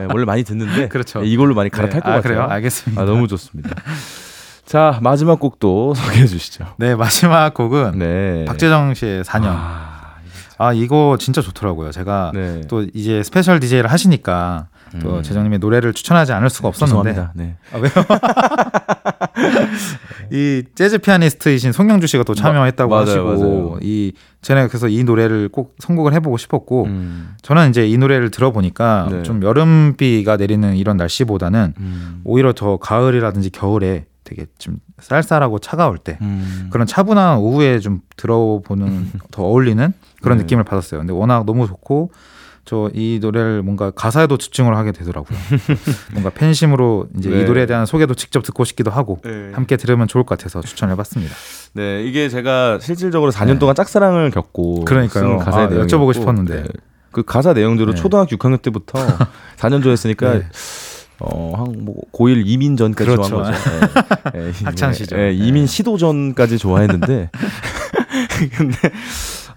예, 0.00 0.06
원래 0.12 0.24
많이 0.24 0.44
듣는데 0.44 0.88
그렇죠. 0.90 1.22
예, 1.22 1.26
이걸로 1.26 1.54
많이 1.54 1.70
갈아탈 1.70 2.00
네. 2.00 2.04
것 2.04 2.08
아, 2.08 2.14
같아요. 2.16 2.34
그래요? 2.34 2.42
알겠습니다. 2.48 3.00
아, 3.00 3.04
너무 3.04 3.28
좋습니다. 3.28 3.70
자 4.64 4.98
마지막 5.02 5.40
곡도 5.40 5.94
소개해 5.96 6.26
주시죠. 6.26 6.66
네, 6.76 6.94
마지막 6.94 7.54
곡은 7.54 7.98
네. 7.98 8.44
박재정 8.46 8.94
씨의 8.94 9.24
4년. 9.24 9.44
아, 9.46 9.88
아, 10.58 10.72
이거 10.72 11.16
진짜 11.20 11.40
좋더라고요. 11.40 11.92
제가 11.92 12.32
네. 12.34 12.62
또 12.68 12.84
이제 12.92 13.22
special 13.22 13.60
DJ를 13.60 13.90
하시니까 13.90 14.66
또 15.00 15.18
음. 15.18 15.22
재정님의 15.22 15.58
노래를 15.58 15.92
추천하지 15.92 16.32
않을 16.32 16.50
수가 16.50 16.68
없었는데. 16.68 17.28
네. 17.34 17.56
아, 17.72 17.78
왜요? 17.78 17.92
이 20.30 20.62
재즈 20.74 20.98
피아니스트이신 20.98 21.72
송영주 21.72 22.06
씨가 22.06 22.24
또 22.24 22.34
참여했다고 22.34 22.90
맞아요, 22.90 23.04
하시고 23.04 23.24
맞아요. 23.24 23.78
이 23.82 24.12
제가 24.42 24.68
그래서 24.68 24.88
이 24.88 25.04
노래를 25.04 25.48
꼭 25.48 25.74
선곡을 25.78 26.12
해보고 26.14 26.36
싶었고 26.36 26.84
음. 26.84 27.34
저는 27.42 27.70
이제 27.70 27.86
이 27.86 27.96
노래를 27.96 28.30
들어보니까 28.30 29.08
네. 29.10 29.22
좀 29.22 29.42
여름비가 29.42 30.36
내리는 30.36 30.76
이런 30.76 30.96
날씨보다는 30.96 31.74
음. 31.78 32.20
오히려 32.24 32.52
더 32.52 32.76
가을이라든지 32.76 33.50
겨울에 33.50 34.06
되게 34.24 34.46
좀 34.58 34.76
쌀쌀하고 34.98 35.58
차가울 35.58 35.98
때 35.98 36.18
음. 36.20 36.68
그런 36.70 36.86
차분한 36.86 37.38
오후에 37.38 37.78
좀 37.78 38.00
들어보는 38.16 39.10
더 39.30 39.44
어울리는 39.44 39.92
그런 40.22 40.38
네. 40.38 40.44
느낌을 40.44 40.64
받았어요. 40.64 41.00
근데 41.00 41.12
워낙 41.12 41.46
너무 41.46 41.66
좋고 41.66 42.10
저 42.68 42.90
이 42.92 43.18
노래를 43.22 43.62
뭔가 43.62 43.90
가사에도 43.90 44.36
집중을 44.36 44.76
하게 44.76 44.92
되더라고요. 44.92 45.38
뭔가 46.12 46.28
팬심으로 46.30 47.08
이제 47.18 47.30
네. 47.30 47.40
이 47.40 47.44
노래에 47.44 47.64
대한 47.64 47.86
소개도 47.86 48.12
직접 48.14 48.42
듣고 48.42 48.64
싶기도 48.64 48.90
하고 48.90 49.20
네. 49.24 49.52
함께 49.54 49.76
들으면 49.78 50.06
좋을 50.06 50.24
것 50.24 50.36
같아서 50.36 50.60
추천해봤습니다. 50.60 51.34
네, 51.72 52.04
이게 52.04 52.28
제가 52.28 52.78
실질적으로 52.80 53.32
4년 53.32 53.54
네. 53.54 53.58
동안 53.58 53.74
짝사랑을 53.74 54.30
겪고 54.30 54.84
그러니까요. 54.84 55.28
쓴 55.28 55.38
가사의 55.38 55.66
아, 55.68 55.70
여쭤보고 55.86 56.12
싶었는데. 56.12 56.64
그 57.10 57.22
가사 57.22 57.54
내용대로 57.54 57.94
네. 57.94 58.00
초등학교 58.00 58.36
6학년 58.36 58.60
때부터 58.60 58.98
4년 59.56 59.82
좋아했으니까 59.82 60.32
네. 60.34 60.46
어한뭐 61.20 61.94
고1 62.12 62.42
이민 62.46 62.76
전까지 62.76 63.10
그렇죠. 63.10 63.28
좋아한 63.30 63.52
거죠. 63.54 63.70
예, 64.36 64.40
예, 64.48 64.52
학창 64.62 64.90
예, 64.90 64.92
시절. 64.94 65.18
예, 65.20 65.32
이민 65.32 65.66
시도 65.66 65.96
전까지 65.96 66.58
좋아했는데 66.58 67.30
근데 68.56 68.76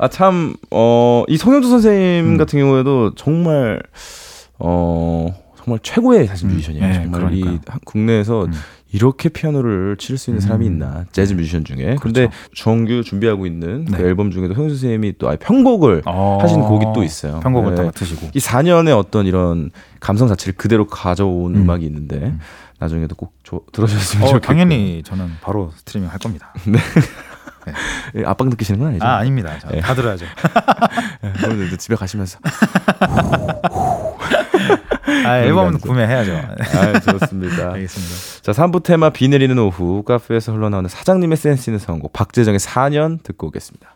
아 0.01 0.07
참 0.07 0.55
어 0.71 1.25
이 1.29 1.37
성현주 1.37 1.69
선생님 1.69 2.25
음. 2.33 2.37
같은 2.37 2.59
경우에도 2.59 3.13
정말 3.15 3.81
어 4.59 5.33
정말 5.57 5.79
최고의 5.83 6.27
사실 6.27 6.47
음, 6.49 6.53
뮤지션이에요. 6.53 6.85
네, 6.87 6.93
정말 7.03 7.33
이 7.33 7.41
그러니까요. 7.41 7.59
한- 7.67 7.79
국내에서 7.85 8.45
음. 8.45 8.51
이렇게 8.93 9.29
피아노를 9.29 9.95
칠 9.97 10.17
수 10.17 10.31
있는 10.31 10.41
사람이 10.41 10.67
음. 10.67 10.73
있나 10.73 11.05
재즈 11.11 11.33
뮤지션 11.33 11.63
중에. 11.63 11.95
근데 12.01 12.21
그렇죠. 12.27 12.31
주원규 12.53 13.03
준비하고 13.03 13.45
있는 13.45 13.85
그 13.85 13.95
네. 14.01 14.03
앨범 14.07 14.31
중에도 14.31 14.53
성현주 14.53 14.75
선생님이 14.75 15.13
또 15.17 15.29
아예 15.29 15.37
편곡을 15.37 16.01
어, 16.05 16.39
하신 16.41 16.61
곡이 16.61 16.87
또 16.93 17.03
있어요. 17.03 17.39
편곡을 17.39 17.69
네. 17.71 17.75
또 17.77 17.85
맡으시고. 17.85 18.31
이 18.33 18.39
4년의 18.39 18.97
어떤 18.97 19.25
이런 19.27 19.69
감성 19.99 20.27
자체를 20.27 20.55
그대로 20.57 20.87
가져온 20.87 21.55
음. 21.55 21.61
음. 21.61 21.69
악이 21.69 21.85
있는데 21.85 22.17
음. 22.17 22.39
나중에도 22.79 23.15
꼭 23.15 23.33
조- 23.43 23.63
들어주셨으면 23.71 24.23
어, 24.23 24.27
좋겠고 24.31 24.45
당연히 24.47 25.03
저는 25.05 25.27
바로 25.41 25.71
스트리밍 25.77 26.09
할 26.09 26.17
겁니다. 26.19 26.51
예, 28.15 28.23
압박 28.25 28.49
느끼시는 28.49 28.79
건 28.79 28.89
아니죠? 28.89 29.05
아 29.05 29.17
아닙니다. 29.17 29.53
저, 29.59 29.69
예. 29.73 29.79
다 29.81 29.93
들어야죠. 29.93 30.25
예, 31.23 31.47
오늘도 31.47 31.77
집에 31.77 31.95
가시면서 31.95 32.39
아, 35.25 35.29
아니죠. 35.31 35.77
구매해야죠. 35.79 36.35
아 36.35 36.99
좋습니다. 36.99 37.73
알겠습니다. 37.73 38.15
자 38.41 38.51
3부 38.51 38.83
테마 38.83 39.09
비 39.11 39.27
내리는 39.27 39.57
오후 39.57 40.03
카페에서 40.03 40.53
흘러나오는 40.53 40.89
사장님의 40.89 41.37
센스 41.37 41.69
있는 41.69 41.79
선곡 41.79 42.13
박재정의 42.13 42.59
4년 42.59 43.21
듣고 43.23 43.47
오겠습니다. 43.47 43.95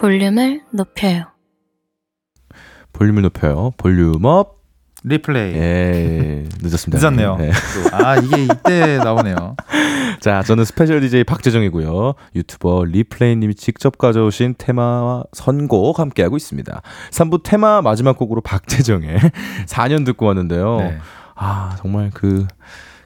볼륨을 0.00 0.62
높여요. 0.72 1.24
볼륨을 2.94 3.20
높여요. 3.22 3.72
Volume 3.76 4.31
Up. 4.31 4.58
리플레이. 5.04 5.54
예 5.54 6.44
늦었습니다. 6.62 6.98
늦었네요. 6.98 7.36
네. 7.36 7.50
또. 7.50 7.96
아 7.96 8.16
이게 8.16 8.44
이때 8.44 8.96
나오네요. 8.96 9.56
자, 10.20 10.42
저는 10.42 10.64
special 10.64 11.00
DJ 11.00 11.24
박재정이고요. 11.24 12.14
유튜버 12.34 12.84
리플레이님이 12.84 13.54
직접 13.54 13.98
가져오신 13.98 14.54
테마와 14.56 15.24
선곡 15.32 15.98
함께하고 15.98 16.36
있습니다. 16.36 16.82
3부 17.10 17.42
테마 17.42 17.82
마지막 17.82 18.16
곡으로 18.16 18.40
박재정의 18.40 19.18
4년 19.66 20.04
듣고 20.06 20.26
왔는데요. 20.26 20.78
네. 20.78 20.98
아, 21.34 21.76
정말 21.78 22.10
그, 22.12 22.46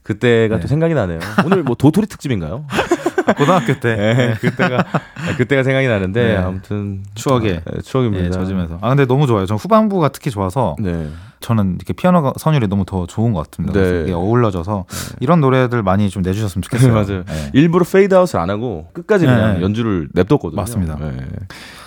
그때가 0.04 0.56
네. 0.56 0.60
또 0.60 0.68
생각이 0.68 0.94
나네요. 0.94 1.18
오늘 1.44 1.62
뭐 1.62 1.74
도토리 1.74 2.06
특집인가요? 2.06 2.66
고등학교 3.38 3.80
때 3.80 3.96
네, 3.96 4.34
그때가, 4.38 4.84
그때가 5.38 5.62
생각이 5.62 5.88
나는데, 5.88 6.28
네. 6.28 6.36
아무튼. 6.36 7.02
추억의 7.14 7.62
네, 7.64 7.80
추억입니다. 7.82 8.26
예, 8.26 8.30
젖으면서. 8.30 8.78
아 8.82 8.90
근데 8.90 9.06
너무 9.06 9.26
좋아요. 9.26 9.46
전 9.46 9.56
후반부가 9.56 10.10
특히 10.10 10.30
좋아서 10.30 10.76
네. 10.78 11.08
저는 11.40 11.76
이렇게 11.76 11.94
피아노 11.94 12.34
선율이 12.36 12.68
너무 12.68 12.84
더 12.84 13.06
좋은 13.06 13.32
것 13.32 13.50
같습니다. 13.50 13.80
네. 13.80 14.02
이게 14.02 14.12
어울러져서 14.12 14.84
이런 15.20 15.40
노래들 15.40 15.82
많이 15.82 16.10
좀 16.10 16.22
내주셨으면 16.22 16.62
좋겠어요. 16.62 16.92
맞아요. 16.94 17.24
네. 17.24 17.50
일부러 17.54 17.84
페이드아웃을 17.90 18.38
안 18.38 18.50
하고 18.50 18.88
끝까지 18.92 19.24
그냥 19.24 19.54
네. 19.54 19.62
연주를 19.62 20.08
냅뒀거든요. 20.12 20.60
맞습니다. 20.60 20.96
네. 21.00 21.16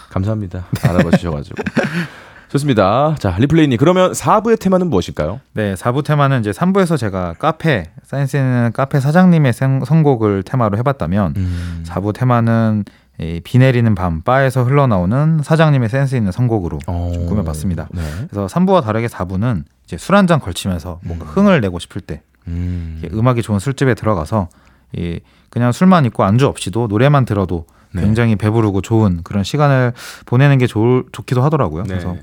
감사합니다. 0.09 0.65
알아봐 0.81 1.11
주셔가지고. 1.17 1.55
좋습니다. 2.49 3.15
자, 3.19 3.35
리플레이님. 3.39 3.77
그러면 3.77 4.13
4부의 4.13 4.59
테마는 4.59 4.89
무엇일까요? 4.89 5.41
네, 5.53 5.73
4부 5.75 6.03
테마는 6.05 6.39
이제 6.39 6.51
3부에서 6.51 6.97
제가 6.97 7.33
카페, 7.33 7.83
센스 8.03 8.37
있는 8.37 8.71
카페 8.73 8.99
사장님의 9.01 9.51
생- 9.53 9.83
선곡을 9.83 10.43
테마로 10.43 10.77
해봤다면, 10.77 11.33
음. 11.35 11.83
4부 11.85 12.13
테마는 12.13 12.85
이비 13.19 13.57
내리는 13.57 13.93
밤, 13.95 14.21
바에서 14.21 14.63
흘러나오는 14.63 15.39
사장님의 15.43 15.89
센스 15.89 16.15
있는 16.15 16.31
선곡으로 16.31 16.79
어. 16.87 17.11
좀 17.13 17.25
꾸며봤습니다. 17.25 17.89
네. 17.91 18.01
그래서 18.29 18.45
3부와 18.47 18.83
다르게 18.83 19.07
4부는 19.07 19.63
이제 19.85 19.97
술 19.97 20.15
한 20.15 20.27
잔 20.27 20.39
걸치면서 20.39 20.99
뭔가 21.03 21.25
음. 21.25 21.29
흥을 21.29 21.59
내고 21.61 21.79
싶을 21.79 21.99
때, 22.01 22.21
음. 22.47 23.01
음악이 23.11 23.41
좋은 23.41 23.59
술집에 23.59 23.93
들어가서 23.95 24.47
이 24.95 25.19
그냥 25.49 25.71
술만 25.73 26.05
있고 26.05 26.23
안주 26.23 26.45
없이도 26.47 26.87
노래만 26.87 27.25
들어도 27.25 27.65
네. 27.91 28.01
굉장히 28.03 28.35
배부르고 28.35 28.81
좋은 28.81 29.21
그런 29.23 29.43
시간을 29.43 29.93
보내는 30.25 30.57
게 30.59 30.67
좋, 30.67 31.05
좋기도 31.11 31.41
하더라고요. 31.41 31.83
네. 31.83 31.89
그래서 31.89 32.15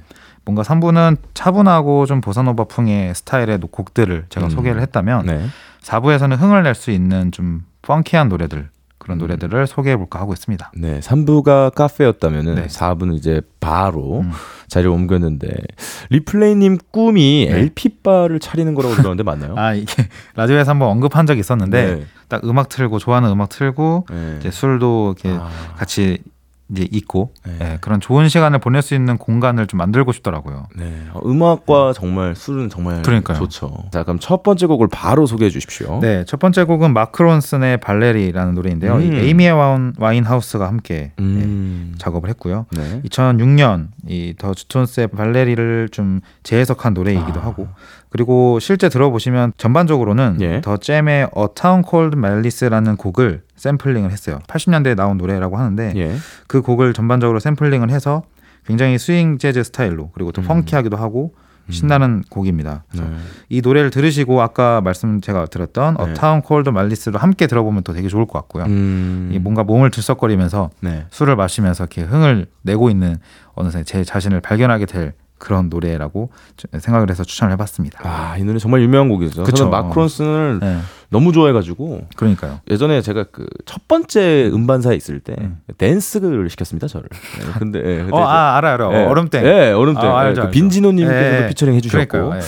뭔가 0.44 0.62
3부는 0.62 1.16
차분하고 1.34 2.06
좀 2.06 2.20
보사노바풍의 2.20 3.14
스타일의 3.14 3.58
곡들을 3.70 4.26
제가 4.28 4.46
음. 4.46 4.50
소개를 4.50 4.80
했다면 4.82 5.26
네. 5.26 5.46
4부에서는 5.82 6.38
흥을 6.38 6.62
낼 6.62 6.74
수 6.74 6.90
있는 6.90 7.30
좀 7.32 7.64
펑키한 7.82 8.28
노래들 8.28 8.68
그런 8.98 9.18
음. 9.18 9.20
노래들을 9.20 9.66
소개해 9.66 9.96
볼까 9.96 10.18
하고 10.18 10.32
있습니다. 10.32 10.72
네. 10.76 11.00
3부가 11.00 11.74
카페였다면은 11.74 12.54
네. 12.56 12.66
4부는 12.66 13.14
이제 13.14 13.42
바로 13.60 14.20
음. 14.20 14.30
자리를 14.68 14.90
옮겼는데 14.90 15.48
리플레이 16.10 16.54
님 16.56 16.78
꿈이 16.90 17.46
네. 17.50 17.58
LP바를 17.58 18.40
차리는 18.40 18.74
거라고 18.74 18.94
들었는데 18.94 19.22
맞나요? 19.22 19.54
아 19.58 19.74
이게 19.74 20.08
라디오에서 20.36 20.70
한번 20.70 20.88
언급한 20.88 21.26
적이 21.26 21.40
있었는데 21.40 21.96
네. 21.96 22.06
딱 22.28 22.44
음악 22.44 22.68
틀고 22.70 22.98
좋아하는 22.98 23.30
음악 23.30 23.50
틀고 23.50 24.06
네. 24.10 24.36
이제 24.40 24.50
술도 24.50 25.14
이렇게 25.18 25.38
아. 25.38 25.48
같이 25.76 26.18
이제 26.70 26.86
있고 26.90 27.34
네. 27.44 27.58
예, 27.60 27.78
그런 27.80 28.00
좋은 28.00 28.28
시간을 28.28 28.58
보낼 28.58 28.80
수 28.82 28.94
있는 28.94 29.18
공간을 29.18 29.66
좀 29.66 29.78
만들고 29.78 30.12
싶더라고요. 30.12 30.66
네. 30.76 31.04
어, 31.12 31.20
음악과 31.24 31.92
정말 31.92 32.34
술은 32.34 32.70
정말 32.70 33.02
그러니까요. 33.02 33.38
좋죠. 33.38 33.84
자, 33.92 34.02
그럼 34.02 34.18
첫 34.18 34.42
번째 34.42 34.66
곡을 34.66 34.88
바로 34.90 35.26
소개해 35.26 35.50
주십시오. 35.50 35.98
네, 36.00 36.24
첫 36.26 36.40
번째 36.40 36.64
곡은 36.64 36.92
마크 36.94 37.22
론슨의 37.22 37.78
Valerie라는 37.78 38.54
노래인데요. 38.54 39.00
이 39.00 39.08
음. 39.10 39.14
에이미 39.14 39.48
와인, 39.48 39.92
와인 39.98 40.24
하우스가 40.24 40.66
함께 40.66 41.12
음. 41.18 41.92
예, 41.92 41.98
작업을 41.98 42.28
했고요. 42.30 42.66
네. 42.70 43.02
2006년 43.04 43.88
이 44.08 44.34
더 44.38 44.52
주톤스의 44.54 45.08
Valerie를 45.08 45.88
좀 45.90 46.20
재해석한 46.42 46.94
노래이기도 46.94 47.40
아. 47.40 47.44
하고 47.44 47.68
그리고 48.14 48.60
실제 48.60 48.88
들어보시면 48.88 49.54
전반적으로는 49.56 50.36
예. 50.40 50.60
더 50.60 50.76
잼의 50.76 51.30
A 51.36 51.46
Town 51.56 51.82
Called 51.82 52.16
Malice라는 52.16 52.96
곡을 52.96 53.42
샘플링을 53.56 54.12
했어요. 54.12 54.38
80년대에 54.46 54.94
나온 54.94 55.18
노래라고 55.18 55.56
하는데 55.56 55.92
예. 55.96 56.14
그 56.46 56.62
곡을 56.62 56.92
전반적으로 56.92 57.40
샘플링을 57.40 57.90
해서 57.90 58.22
굉장히 58.66 58.98
스윙 58.98 59.38
재즈 59.38 59.64
스타일로 59.64 60.12
그리고 60.14 60.30
또 60.30 60.42
음. 60.42 60.46
펑키하기도 60.46 60.96
하고 60.96 61.34
신나는 61.70 62.22
곡입니다. 62.30 62.84
네. 62.94 63.02
이 63.48 63.62
노래를 63.62 63.90
들으시고 63.90 64.42
아까 64.42 64.80
말씀 64.80 65.20
제가 65.20 65.46
드렸던 65.46 65.96
네. 65.96 66.08
A 66.10 66.14
Town 66.14 66.42
Called 66.46 66.68
Malice로 66.70 67.18
함께 67.18 67.48
들어보면 67.48 67.82
또 67.82 67.92
되게 67.92 68.06
좋을 68.06 68.26
것 68.26 68.34
같고요. 68.34 68.66
음. 68.66 69.30
이 69.32 69.40
뭔가 69.40 69.64
몸을 69.64 69.90
들썩거리면서 69.90 70.70
네. 70.80 71.06
술을 71.10 71.34
마시면서 71.34 71.84
이렇게 71.84 72.02
흥을 72.02 72.46
내고 72.62 72.90
있는 72.90 73.16
어느새 73.54 73.82
제 73.82 74.04
자신을 74.04 74.40
발견하게 74.40 74.86
될 74.86 75.14
그런 75.38 75.68
노래라고 75.68 76.30
저- 76.56 76.68
생각을 76.78 77.10
해서 77.10 77.22
추천을 77.24 77.52
해봤습니다. 77.54 78.00
아, 78.02 78.36
이 78.38 78.44
노래 78.44 78.58
정말 78.58 78.80
유명한 78.82 79.08
곡이죠. 79.08 79.42
그쵸. 79.42 79.56
저는 79.56 79.70
마크론슨을 79.70 80.58
네, 80.60 80.78
너무 81.10 81.32
좋아해가지고 81.32 82.06
그러니까요. 82.16 82.60
예전에 82.70 83.02
제가 83.02 83.24
그 83.24 83.46
첫 83.66 83.88
번째 83.88 84.50
음반사에 84.52 84.94
있을 84.96 85.20
때 85.20 85.34
음. 85.40 85.58
댄스를 85.78 86.48
시켰습니다 86.50 86.86
저를. 86.86 87.08
네, 87.10 87.44
근데 87.58 87.78
예, 87.80 87.82
그때 88.04 88.04
어, 88.04 88.06
이제- 88.06 88.16
아 88.24 88.56
알아 88.56 88.72
알아. 88.74 88.90
예, 89.00 89.04
얼음땡. 89.04 89.44
예, 89.44 89.72
얼음땡. 89.72 90.02
아, 90.04 90.22
예, 90.24 90.28
알죠, 90.28 90.40
그 90.42 90.46
알죠. 90.46 90.50
빈지노님께서도 90.52 91.42
예, 91.44 91.48
피처링 91.48 91.74
해주셨고 91.74 92.06
그러니까요. 92.08 92.38
예. 92.40 92.44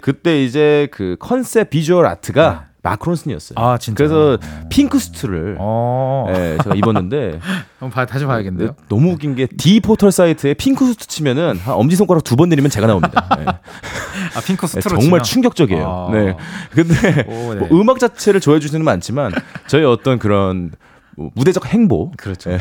그때 0.00 0.42
이제 0.44 0.88
그 0.90 1.16
concept 1.20 1.70
visual 1.70 2.04
art가 2.06 2.66
마크론슨이었어요. 2.84 3.58
아 3.58 3.78
진짜. 3.78 3.96
그래서 3.96 4.38
핑크 4.68 4.98
수트를 4.98 5.56
어. 5.58 6.26
예, 6.30 6.56
제가 6.62 6.76
입었는데 6.76 7.40
한번 7.80 7.90
봐, 7.90 8.06
다시 8.06 8.24
봐야겠네요. 8.26 8.68
네, 8.68 8.74
너무 8.88 9.12
웃긴 9.12 9.34
게 9.34 9.46
D 9.46 9.80
포털 9.80 10.12
사이트에 10.12 10.54
핑크 10.54 10.86
수트 10.86 11.06
치면은 11.08 11.56
한 11.58 11.74
엄지 11.74 11.96
손가락 11.96 12.22
두 12.22 12.36
번 12.36 12.48
내리면 12.50 12.70
제가 12.70 12.86
나옵니다. 12.86 13.28
예. 13.40 13.44
아 14.36 14.40
핑크 14.46 14.66
네, 14.66 14.80
스트로 14.80 15.00
정말 15.00 15.20
치면? 15.22 15.24
충격적이에요. 15.24 16.08
아. 16.10 16.12
네. 16.12 16.36
근데 16.70 17.24
오, 17.28 17.54
네. 17.54 17.60
뭐 17.66 17.80
음악 17.80 17.98
자체를 17.98 18.40
좋아해 18.40 18.60
주시는 18.60 18.80
건 18.80 18.84
많지만 18.84 19.32
저희 19.66 19.84
어떤 19.84 20.18
그런 20.18 20.70
뭐 21.16 21.30
무대적 21.34 21.66
행보, 21.72 22.12
그렇죠. 22.16 22.50
예. 22.52 22.58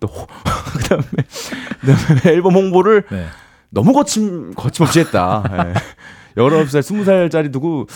또 0.00 0.08
호- 0.08 0.26
그다음에, 0.78 1.04
그다음에 1.80 2.20
앨범 2.34 2.54
홍보를 2.54 3.04
네. 3.10 3.26
너무 3.70 3.92
거침 3.92 4.54
거침없이 4.54 5.00
했다. 5.00 5.44
예. 5.52 5.74
19살, 6.36 6.80
20살짜리 6.80 7.52
두고 7.52 7.86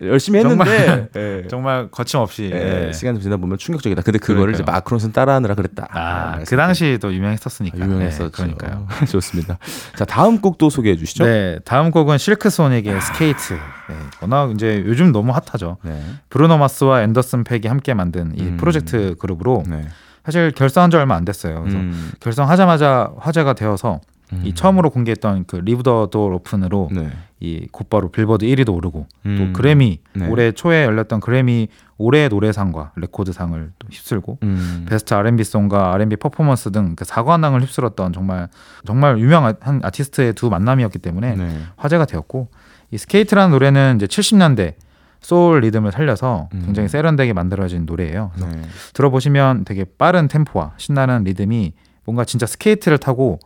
열심히 0.00 0.38
했는데 0.40 0.64
정말, 0.64 1.08
예. 1.16 1.46
정말 1.50 1.88
거침없이 1.90 2.50
예, 2.52 2.88
예. 2.88 2.92
시간 2.92 3.14
좀 3.14 3.22
지나 3.22 3.36
보면 3.36 3.58
충격적이다. 3.58 4.02
근데 4.02 4.18
그거를 4.18 4.54
이제 4.54 4.62
그러니까요. 4.62 4.76
마크론슨 4.76 5.12
따라하느라 5.12 5.54
그랬다. 5.54 5.88
아, 5.90 6.00
아, 6.00 6.38
그 6.46 6.56
당시도 6.56 7.12
유명했었으니까. 7.12 7.78
유명했었죠. 7.78 8.24
네, 8.24 8.30
그러니까요. 8.30 8.86
좋습니다. 9.10 9.58
자, 9.96 10.04
다음 10.04 10.40
곡도 10.40 10.70
소개해 10.70 10.96
주시죠. 10.96 11.24
네, 11.24 11.58
다음 11.64 11.90
곡은 11.90 12.18
실크 12.18 12.50
소닉의 12.50 13.00
스케이트. 13.00 13.54
네, 13.54 13.96
워낙 14.20 14.52
이제 14.52 14.82
요즘 14.86 15.12
너무 15.12 15.32
핫하죠. 15.32 15.78
네. 15.82 16.00
브루노 16.30 16.58
마스와 16.58 17.02
앤더슨 17.02 17.44
팩이 17.44 17.66
함께 17.66 17.94
만든 17.94 18.32
이 18.36 18.42
음. 18.42 18.56
프로젝트 18.56 19.14
그룹으로 19.18 19.64
네. 19.68 19.88
사실 20.24 20.52
결성한 20.52 20.90
지 20.90 20.96
얼마 20.96 21.16
안 21.16 21.24
됐어요. 21.24 21.60
그래서 21.62 21.78
음. 21.78 22.12
결성하자마자 22.20 23.10
화제가 23.18 23.54
되어서 23.54 24.00
이 24.44 24.48
음. 24.48 24.54
처음으로 24.54 24.90
공개했던 24.90 25.44
그 25.46 25.56
Leave 25.56 25.82
the 25.82 26.01
Door 26.01 26.26
Open으로 26.34 26.88
네. 26.92 27.10
이 27.40 27.66
곧바로 27.72 28.10
빌보드 28.10 28.46
1위도 28.46 28.74
오르고 28.74 29.06
음. 29.26 29.36
또 29.36 29.52
그래미 29.58 29.98
네. 30.14 30.28
올해 30.28 30.52
초에 30.52 30.84
열렸던 30.84 31.20
그래미 31.20 31.68
올해 31.98 32.28
노래상과 32.28 32.92
레코드상을 32.96 33.72
또 33.78 33.88
휩쓸고 33.90 34.38
음. 34.44 34.86
베스트 34.88 35.14
R&B 35.14 35.42
송과 35.44 35.92
R&B 35.94 36.16
Performance 36.16 36.70
등 36.70 36.92
그 36.96 37.04
사관왕을 37.04 37.62
휩쓸었던 37.62 38.12
정말 38.12 38.48
정말 38.84 39.18
유명한 39.18 39.56
아티스트의 39.82 40.34
두 40.34 40.50
만남이었기 40.50 40.98
때문에 40.98 41.34
네. 41.34 41.58
화제가 41.76 42.04
되었고 42.06 42.48
이 42.90 42.98
스케이트라는 42.98 43.50
노래는 43.50 43.96
이제 43.96 44.06
70년대 44.06 44.74
소울 45.20 45.60
리듬을 45.60 45.92
살려서 45.92 46.48
음. 46.54 46.62
굉장히 46.64 46.88
세련되게 46.88 47.32
만들어진 47.32 47.86
노래예요. 47.86 48.32
네. 48.40 48.62
들어보시면 48.94 49.64
되게 49.64 49.84
빠른 49.84 50.28
템포와 50.28 50.72
신나는 50.76 51.24
리듬이 51.24 51.72
뭔가 52.04 52.24
진짜 52.24 52.46
스케이트를 52.46 52.98
타고 52.98 53.38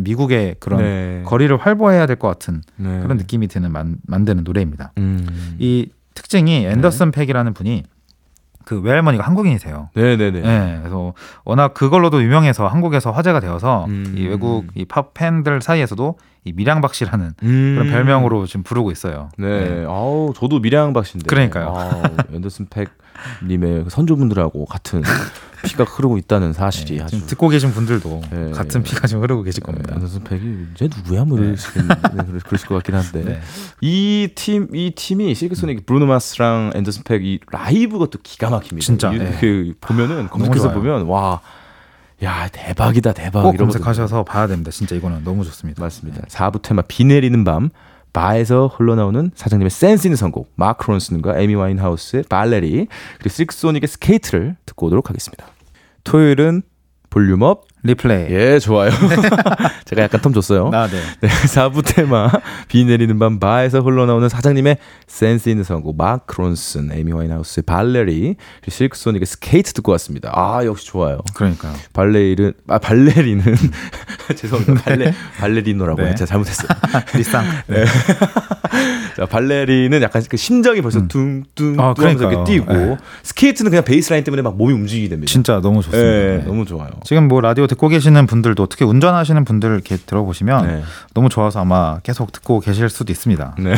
미국의 0.00 0.56
그런 0.60 0.80
네. 0.82 1.22
거리를 1.24 1.56
활보해야 1.56 2.06
될 2.06 2.16
것 2.16 2.28
같은 2.28 2.62
네. 2.76 3.00
그런 3.00 3.16
느낌이 3.16 3.48
드는 3.48 3.72
만, 3.72 3.96
만드는 4.06 4.44
노래입니다. 4.44 4.92
음. 4.98 5.56
이 5.58 5.88
특징이 6.14 6.66
앤더슨 6.66 7.10
팩이라는 7.10 7.54
분이 7.54 7.82
그 8.64 8.80
외할머니가 8.80 9.24
한국인이세요. 9.26 9.90
네, 9.94 10.16
네, 10.16 10.30
네. 10.30 10.40
네, 10.40 10.76
그래서 10.80 11.12
워낙 11.44 11.74
그걸로도 11.74 12.22
유명해서 12.22 12.66
한국에서 12.66 13.10
화제가 13.10 13.40
되어서 13.40 13.84
음. 13.86 14.14
이 14.16 14.26
외국 14.26 14.66
이 14.74 14.84
팝 14.86 15.12
팬들 15.12 15.60
사이에서도 15.60 16.16
이 16.44 16.52
밀양박씨라는 16.52 17.32
음. 17.42 17.74
그런 17.76 17.90
별명으로 17.92 18.46
지금 18.46 18.62
부르고 18.62 18.90
있어요. 18.90 19.28
네. 19.36 19.84
아우, 19.86 20.32
저도 20.34 20.60
밀양박 20.60 21.04
씨인데. 21.06 21.26
그러니까요. 21.28 21.74
앤더슨 22.32 22.66
팩 22.70 22.88
님의 23.46 23.84
선조분들하고 23.88 24.64
같은 24.66 25.02
피가 25.64 25.84
흐르고 25.84 26.18
있다는 26.18 26.52
사실이 26.52 26.96
네, 26.98 27.02
아주 27.02 27.16
지금 27.16 27.26
듣고 27.28 27.48
계신 27.48 27.72
분들도 27.72 28.20
네. 28.30 28.50
같은 28.52 28.82
피가 28.82 29.06
지금 29.06 29.22
흐르고 29.22 29.42
계실 29.42 29.62
네, 29.62 29.66
겁니다. 29.66 29.94
앤더슨 29.94 30.24
팩이 30.24 30.42
이제 30.74 30.88
누구야 30.96 31.24
뭐 31.24 31.38
이러시긴 31.38 31.88
네, 31.88 31.94
그러- 32.26 32.38
그러실 32.44 32.68
것 32.68 32.74
같긴 32.76 32.94
한데 32.94 33.24
네. 33.24 33.40
이 33.80 34.92
팀이 34.94 35.14
팀이 35.14 35.34
실크소닉 35.34 35.86
브루노 35.86 36.06
마스랑 36.06 36.72
앤더슨 36.74 37.02
팩이 37.04 37.40
라이브가 37.50 38.06
또 38.10 38.18
기가 38.22 38.50
막힙니다. 38.50 38.84
진짜, 38.84 39.12
이- 39.12 39.18
네. 39.18 39.36
그 39.40 39.74
보면은 39.80 40.28
검색해서. 40.28 40.72
보면 40.72 41.06
와. 41.06 41.40
야 42.22 42.48
대박이다 42.52 43.12
대박 43.12 43.42
꼭. 43.42 43.56
검색하셔서 43.56 44.24
봐야 44.24 44.46
됩니다. 44.46 44.70
진짜 44.70 44.94
이거는 44.94 45.24
너무 45.24 45.44
좋습니다. 45.44 45.82
맞습니다. 45.82 46.22
4부 46.28 46.62
테마 46.62 46.82
비 46.82 47.04
내리는 47.04 47.42
밤 47.44 47.70
바에서 48.14 48.68
흘러나오는 48.68 49.30
사장님의 49.34 49.70
센스 49.70 50.06
있는 50.06 50.16
선곡 50.16 50.52
마크 50.54 50.90
론슨과 50.90 51.38
에미 51.38 51.54
와인하우스의 51.56 52.24
발레리 52.30 52.86
그리고 53.18 53.28
실크소닉의 53.28 53.88
스케이트를 53.88 54.56
듣고 54.64 54.86
오도록 54.86 55.10
하겠습니다. 55.10 55.44
토요일은 56.04 56.62
볼륨업 57.10 57.66
리플레이. 57.84 58.32
예 58.34 58.58
좋아요. 58.58 58.90
제가 59.84 60.02
약간 60.02 60.20
term 60.22 60.32
줬어요. 60.34 60.70
아, 60.72 60.88
네. 60.88 60.98
네, 61.20 61.28
4부 61.28 61.84
테마 61.84 62.30
비 62.66 62.84
내리는 62.84 63.18
밤 63.18 63.38
바에서 63.38 63.80
흘러나오는 63.80 64.26
사장님의 64.28 64.78
센스 65.06 65.50
있는 65.50 65.64
선곡 65.64 65.94
마크 65.96 66.40
론슨, 66.40 66.90
에미 66.92 67.12
와인하우스의 67.12 67.64
발레리, 67.66 68.36
실크소닉의 68.66 69.26
스케이트 69.26 69.74
듣고 69.74 69.92
왔습니다. 69.92 70.30
아 70.34 70.64
역시 70.64 70.86
좋아요. 70.86 71.18
그러니까요. 71.34 71.74
발레리는 71.92 72.54
아 72.68 72.78
발레리는 72.78 73.44
죄송합니다. 74.34 74.82
발레 74.82 75.14
발레리노라고 75.38 76.02
네. 76.02 76.14
제가 76.14 76.26
잘못했어요. 76.26 76.68
리쌍. 77.14 77.44
네. 77.66 77.84
자, 79.16 79.26
발레리는 79.26 80.02
약간 80.02 80.22
그 80.28 80.36
심장이 80.36 80.80
벌써 80.80 80.98
음. 81.00 81.08
둥둥 81.08 81.76
아, 81.78 81.94
뚱하면서 81.94 82.30
이렇게. 82.32 82.52
뛰고 82.52 82.72
네. 82.72 82.96
스케이트는 83.22 83.70
그냥 83.70 83.84
bassline 83.84 84.24
때문에 84.24 84.42
막 84.42 84.56
몸이 84.56 84.72
움직이게 84.72 85.10
됩니다. 85.10 85.30
진짜 85.30 85.60
너무 85.60 85.82
좋습니다. 85.82 86.02
네, 86.02 86.36
네. 86.38 86.44
너무 86.44 86.64
좋아요. 86.64 86.88
지금 87.04 87.28
뭐 87.28 87.40
라디오 87.40 87.66
듣고 87.74 87.88
계시는 87.88 88.26
분들도 88.26 88.66
특히 88.66 88.84
운전하시는 88.84 89.44
분들 89.44 89.70
이렇게 89.70 89.96
들어보시면 89.96 90.66
네. 90.66 90.82
너무 91.12 91.28
좋아서 91.28 91.60
아마 91.60 91.98
계속 92.02 92.32
듣고 92.32 92.60
계실 92.60 92.88
수도 92.88 93.12
있습니다. 93.12 93.56
네. 93.58 93.74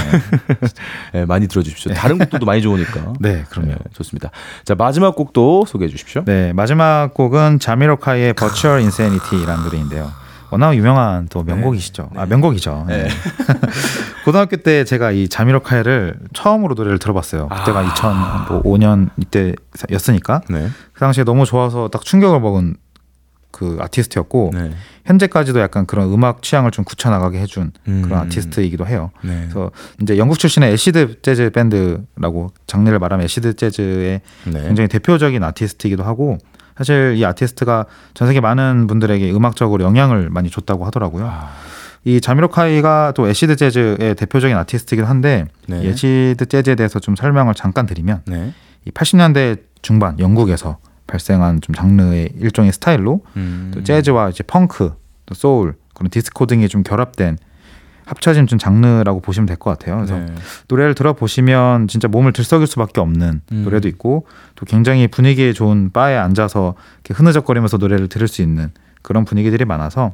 네, 1.13 1.25
많이 1.27 1.49
들어주십시오. 1.49 1.95
다른 1.95 2.19
곡도 2.19 2.45
많이 2.45 2.63
좋으니까. 2.63 3.15
네, 3.21 3.45
그럼요. 3.49 3.71
네, 3.71 3.77
좋습니다. 3.95 4.31
자 4.65 4.75
마지막 4.75 5.17
곡도 5.17 5.65
소개해 5.67 5.91
주십시오. 5.91 6.25
네, 6.27 6.53
마지막 6.53 7.15
곡은 7.15 7.59
자미로카이의 7.59 8.35
Virtual 8.35 8.81
Insanity라는 8.81 9.65
노래인데요. 9.65 10.13
워낙 10.51 10.77
유명한 10.77 11.27
또 11.29 11.43
명곡이시죠. 11.43 12.11
아, 12.15 12.27
명곡이죠. 12.27 12.85
네. 12.87 13.09
고등학교 14.25 14.57
때 14.57 14.85
제가 14.85 15.11
이 15.11 15.29
자미로카이를 15.29 16.19
처음으로 16.35 16.75
노래를 16.75 16.99
들어봤어요. 16.99 17.49
그때가 17.49 17.81
아. 17.81 17.95
2005년 17.95 19.11
이때였으니까 19.17 20.43
네. 20.49 20.69
그 20.93 21.01
당시에 21.01 21.25
너무 21.25 21.47
좋아서 21.47 21.89
딱 21.89 22.05
충격을 22.05 22.41
먹은 22.41 22.77
그 23.51 23.79
아티스트였고 23.81 24.51
네. 24.53 24.71
현재까지도 25.07 25.61
약간 25.61 25.87
그런 25.87 26.13
음악 26.13 26.43
취향을 26.43 26.71
좀 26.71 26.85
굳혀 26.85 27.11
나가게 27.11 27.41
해준 27.41 27.73
음. 27.89 28.03
그런 28.03 28.21
아티스트이기도 28.21 28.87
해요. 28.87 29.11
네. 29.23 29.43
그래서 29.43 29.71
이제 30.03 30.19
영국 30.19 30.39
출신의 30.39 30.73
acid 30.73 31.23
jazz 31.23 31.51
밴드라고 31.51 32.53
장르를 32.67 32.99
말하면 32.99 33.25
acid 33.25 33.55
jazz의 33.57 34.21
네. 34.45 34.63
굉장히 34.63 34.89
대표적인 34.89 35.43
아티스트이기도 35.43 36.05
하고 36.05 36.39
사실 36.77 37.15
이 37.17 37.25
아티스트가 37.25 37.87
전 38.15 38.29
세계 38.29 38.41
많은 38.41 38.87
분들에게 38.87 39.33
음악적으로 39.33 39.85
영향을 39.85 40.29
많이 40.29 40.51
줬다고 40.51 40.85
하더라고요. 40.85 41.27
아, 41.27 41.51
이 42.05 42.21
자미로콰이가 42.21 43.13
또 43.17 43.29
acid 43.29 43.57
jazz의 43.57 44.15
대표적인 44.17 44.57
아티스트이기도 44.57 45.09
한데 45.09 45.47
네. 45.67 45.83
이 45.83 45.89
acid 45.89 46.47
jazz에 46.47 46.75
대해서 46.75 47.01
좀 47.01 47.17
설명을 47.17 47.55
잠깐 47.55 47.87
드리면 47.87 48.23
네. 48.27 48.53
이 48.85 48.91
80년대 48.91 49.61
중반 49.83 50.19
영국에서 50.19 50.79
발생한 51.07 51.61
좀 51.61 51.75
장르의 51.75 52.31
일종의 52.39 52.73
스타일로 52.73 53.25
음. 53.37 53.71
또 53.75 53.83
재즈와 53.83 54.31
이제 54.31 54.43
펑크, 54.45 54.93
또 55.27 55.35
소울, 55.35 55.75
그런 55.95 56.11
디스코 56.11 56.47
등이 56.47 56.69
좀 56.69 56.83
결합된 56.83 57.39
합쳐진 58.07 58.47
좀 58.47 58.59
장르라고 58.59 59.21
보시면 59.21 59.47
될 59.47 59.57
것 59.57 59.71
같아요. 59.71 59.97
그래서 59.97 60.17
네. 60.17 60.27
노래를 60.69 60.95
들어보시면 60.95 61.89
진짜 61.89 62.07
몸을 62.07 62.33
들썩일 62.33 62.67
수밖에 62.69 63.01
없는 63.01 63.41
음. 63.51 63.63
노래도 63.65 63.89
있고 63.89 64.27
또 64.55 64.65
굉장히 64.67 65.09
분위기 65.09 65.53
좋은 65.53 65.91
바에 65.93 66.17
앉아서 66.17 66.75
이렇게 67.05 67.15
흐느적거리면서 67.15 67.79
노래를 67.79 68.09
들을 68.09 68.29
수 68.29 68.43
있는 68.43 68.71
그런 69.07 69.25
분위기들이 69.25 69.65
많아서 69.65 70.13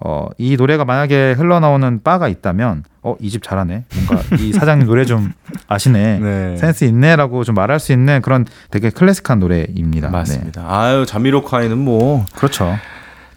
어, 0.00 0.28
이 0.38 0.56
노래가 0.56 0.84
만약에 0.84 1.32
흘러나오는 1.32 2.00
바가 2.04 2.28
있다면 2.28 2.84
어, 3.02 3.16
이 3.20 3.30
집 3.30 3.42
잘하네. 3.42 3.84
뭔가 4.06 4.22
이 4.38 4.52
사장님 4.54 4.86
노래 4.86 5.04
좀 5.04 5.32
아시네. 5.66 6.18
네. 6.20 6.56
센스 6.56 6.84
있네라고 6.84 7.42
좀 7.42 7.56
말할 7.56 7.80
수 7.80 7.92
있는 7.92 8.22
그런 8.22 8.46
되게 8.70 8.90
클래식한 8.90 9.40
노래입니다. 9.40 10.10
맞습니다. 10.10 10.64
아유 10.68 11.04
자미로콰이는 11.04 11.76
뭐 11.76 12.18
네. 12.18 12.24
그렇죠. 12.36 12.76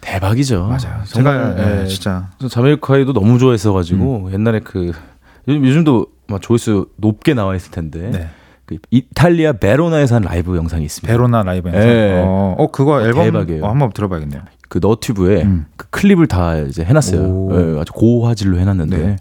대박이죠. 0.00 0.66
맞아요. 0.66 1.02
정말 1.04 1.54
제가 1.56 1.56
예, 1.58 1.82
예, 1.82 1.86
진짜 1.86 2.28
자미로콰이도 2.48 3.12
너무 3.12 3.38
좋아했어 3.38 3.72
가지고 3.72 4.26
음. 4.28 4.32
옛날에 4.32 4.60
그 4.60 4.92
요즘, 5.48 5.66
요즘 5.66 5.84
도 5.84 6.06
막 6.28 6.40
조회수 6.40 6.86
높게 6.96 7.34
나와 7.34 7.54
있을 7.56 7.72
텐데 7.72 8.08
네. 8.10 8.28
그 8.64 8.78
이탈리아 8.90 9.52
베로나에서 9.52 10.14
한 10.14 10.22
라이브 10.22 10.56
영상이 10.56 10.82
있습니다. 10.84 11.12
베로나 11.12 11.42
라이브 11.42 11.68
영상. 11.68 11.82
예. 11.86 12.22
어, 12.24 12.54
어, 12.56 12.70
그거 12.70 13.02
앨범 13.02 13.24
대박이에요. 13.24 13.64
어, 13.64 13.68
한번 13.68 13.90
들어봐야겠네요. 13.92 14.40
그 14.72 14.78
너튜브에 14.80 15.42
음. 15.42 15.66
그 15.76 15.86
클립을 15.90 16.28
다 16.28 16.56
이제 16.56 16.82
해놨어요. 16.82 17.20
오. 17.20 17.50
예, 17.52 17.78
아주 17.78 17.92
고화질로 17.92 18.58
해놨는데 18.58 18.96
네. 18.96 19.16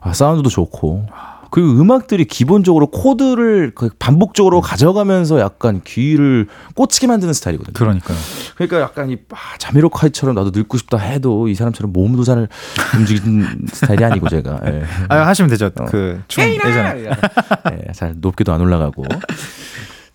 아, 0.00 0.12
사운드도 0.12 0.48
좋고 0.48 1.06
그 1.52 1.80
음악들이 1.80 2.24
기본적으로 2.24 2.88
코드를 2.88 3.72
거의 3.72 3.90
반복적으로 4.00 4.60
가져가면서 4.60 5.38
약간 5.38 5.80
귀를 5.84 6.48
꽂히게 6.74 7.06
만드는 7.06 7.34
스타일이거든요. 7.34 7.72
그러니까요. 7.74 8.18
그러니까 8.56 8.80
약간 8.80 9.10
이 9.10 9.18
아, 9.30 9.56
자미로콰이처럼 9.58 10.34
나도 10.34 10.50
늙고 10.52 10.76
싶다 10.76 10.98
해도 10.98 11.46
이 11.46 11.54
사람처럼 11.54 11.92
몸도 11.92 12.24
잘 12.24 12.48
움직이는 12.98 13.66
스타일이 13.72 14.04
아니고 14.04 14.28
제가 14.28 14.60
예. 14.66 14.82
아 15.08 15.24
하시면 15.28 15.50
되죠. 15.50 15.66
어. 15.66 15.84
그 15.84 16.13
춤 16.13 16.42
예전에 16.42 17.04
예, 17.70 17.92
잘 17.92 18.16
높게도 18.18 18.52
안 18.52 18.60
올라가고. 18.60 19.04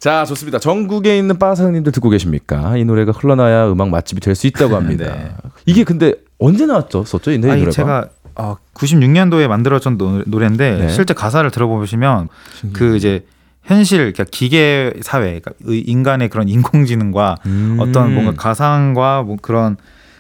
자, 0.02 0.26
좋습니다. 0.26 0.58
전국에 0.58 1.16
있는 1.16 1.38
빠사장님들 1.38 1.92
듣고 1.92 2.10
계십니까? 2.10 2.76
이 2.76 2.84
노래가 2.84 3.12
흘러나와야 3.12 3.72
음악 3.72 3.90
맛집이 3.90 4.20
될 4.20 4.34
수 4.34 4.48
있다고 4.48 4.76
합니다. 4.76 5.06
네. 5.14 5.32
이게 5.68 5.84
근데 5.84 6.16
언제 6.40 6.66
나왔죠? 6.66 7.04
썼죠? 7.04 7.32
이 7.32 7.38
노래- 7.38 7.54
노래가? 7.54 7.70
제가 7.72 8.08
어, 8.34 8.56
96년도에 8.74 9.48
만들어진 9.48 10.00
노- 10.00 10.24
노래인데 10.26 10.78
네. 10.80 10.90
실제 10.90 11.14
가사를 11.14 11.50
들어보시면 11.52 12.30
그 12.74 12.98
이제 12.98 13.26
현실 13.64 14.00
그러니까 14.12 14.24
기계 14.32 14.92
사회 15.04 15.40
그러니까 15.40 15.52
의- 15.66 15.82
인간의 15.82 16.30
그런 16.30 16.50
인공지능과 16.50 17.36
음. 17.46 17.78
어떤 17.80 18.12
뭔가 18.16 18.34
가상과 18.34 19.22
뭐 19.22 19.38
그런 19.40 19.78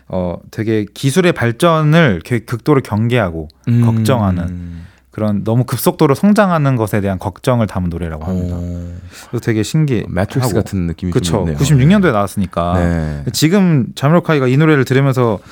어 0.09 0.35
되게 0.51 0.85
기술의 0.93 1.31
발전을 1.31 2.21
극도로 2.45 2.81
경계하고 2.81 3.47
음. 3.69 3.81
걱정하는 3.83 4.81
그런 5.11 5.43
너무 5.43 5.65
급속도로 5.65 6.15
성장하는 6.15 6.77
것에 6.77 7.01
대한 7.01 7.19
걱정을 7.19 7.67
담은 7.67 7.89
노래라고 7.89 8.23
합니다. 8.23 8.55
어, 8.57 8.93
그래서 9.29 9.43
되게 9.43 9.61
신기해. 9.61 10.05
매트릭스 10.07 10.53
같은 10.53 10.87
느낌이 10.87 11.11
그렇죠. 11.11 11.31
좀 11.33 11.39
있네요. 11.49 11.57
96년도에 11.57 12.13
나왔으니까 12.13 12.73
네. 12.79 13.23
지금 13.33 13.87
자미로콰이가 13.93 14.47
이 14.47 14.55
노래를 14.55 14.85
들으면서 14.85 15.39
다- 15.43 15.49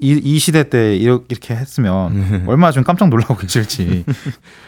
이, 0.00 0.20
이 0.22 0.38
시대 0.38 0.68
때 0.68 0.96
이렇게, 0.96 1.54
했으면 1.54 2.12
음. 2.12 2.44
얼마나 2.48 2.72
좀 2.72 2.82
깜짝 2.82 3.08
놀라고 3.08 3.36
계실지. 3.36 4.04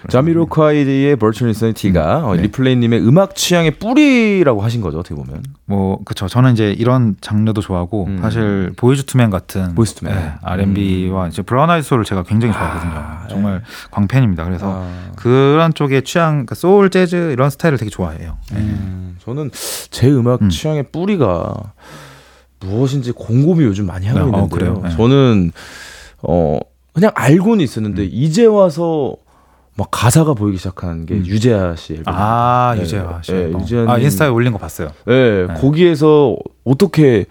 자미로콰이의 0.09 1.17
Insanity가 1.21 2.27
어, 2.27 2.37
네. 2.37 2.43
리플레이님의 2.43 3.01
음악 3.01 3.35
취향의 3.35 3.73
뿌리라고 3.79 4.63
하신 4.63 4.81
거죠, 4.81 5.01
어떻게 5.01 5.15
보면. 5.15 5.43
뭐 5.67 5.99
그쵸. 6.05 6.29
저는 6.29 6.53
이제 6.53 6.73
이런 6.73 7.17
장르도 7.21 7.61
좋아하고 7.61 8.07
음. 8.07 8.19
사실 8.21 8.73
보이즈 8.77 9.05
투맨 9.05 9.31
같은 9.31 9.75
보이즈 9.75 9.95
투맨. 9.97 10.15
네, 10.15 10.33
R&B와 10.43 11.29
이제 11.29 11.43
브라운 11.43 11.71
아이드 11.71 11.87
소울을 11.87 12.05
제가 12.05 12.23
굉장히 12.23 12.55
좋아하거든요. 12.55 12.93
아, 12.95 13.27
정말 13.29 13.63
광팬입니다. 13.91 14.45
그래서 14.45 14.85
아. 14.85 15.13
그런 15.17 15.75
쪽의 15.75 16.03
취향, 16.05 16.31
그러니까 16.31 16.55
소울, 16.55 16.91
재즈 16.91 17.33
이런 17.33 17.51
스타일을 17.51 17.79
되게 17.79 17.91
좋아해요. 17.91 18.37
네. 18.53 18.59
음, 18.59 19.17
저는 19.25 19.51
제 19.91 20.09
음악 20.11 20.43
음. 20.43 20.49
취향의 20.51 20.85
뿌리가 20.93 21.55
무엇인지 22.61 23.13
곰곰이 23.13 23.65
요즘 23.65 23.87
많이 23.87 24.07
하고 24.07 24.19
네, 24.19 24.25
어, 24.25 24.27
있는데요. 24.27 24.49
그래요? 24.49 24.81
네. 24.85 24.97
저는 24.97 25.53
어 26.23 26.59
그냥 26.93 27.11
알고는 27.15 27.65
있었는데 27.65 28.03
음. 28.03 28.09
이제 28.13 28.45
와서 28.47 29.17
막 29.77 29.89
가사가 29.91 30.35
보이기 30.35 30.59
시작한 30.59 31.07
게 31.07 31.15
음. 31.15 31.27
유재하 31.27 31.75
씨 31.77 31.95
앨범. 31.95 32.15
아 32.15 32.75
네, 32.77 32.83
유재하 32.83 33.21
씨. 33.23 33.33
네, 33.33 33.39
앨범. 33.45 33.63
유재하님. 33.63 33.91
아 33.91 33.99
인스타에 33.99 34.29
올린 34.29 34.53
거 34.53 34.59
봤어요. 34.59 34.91
네, 35.07 35.47
네. 35.47 35.55
거기에서 35.55 36.37
어떻게 36.65 37.25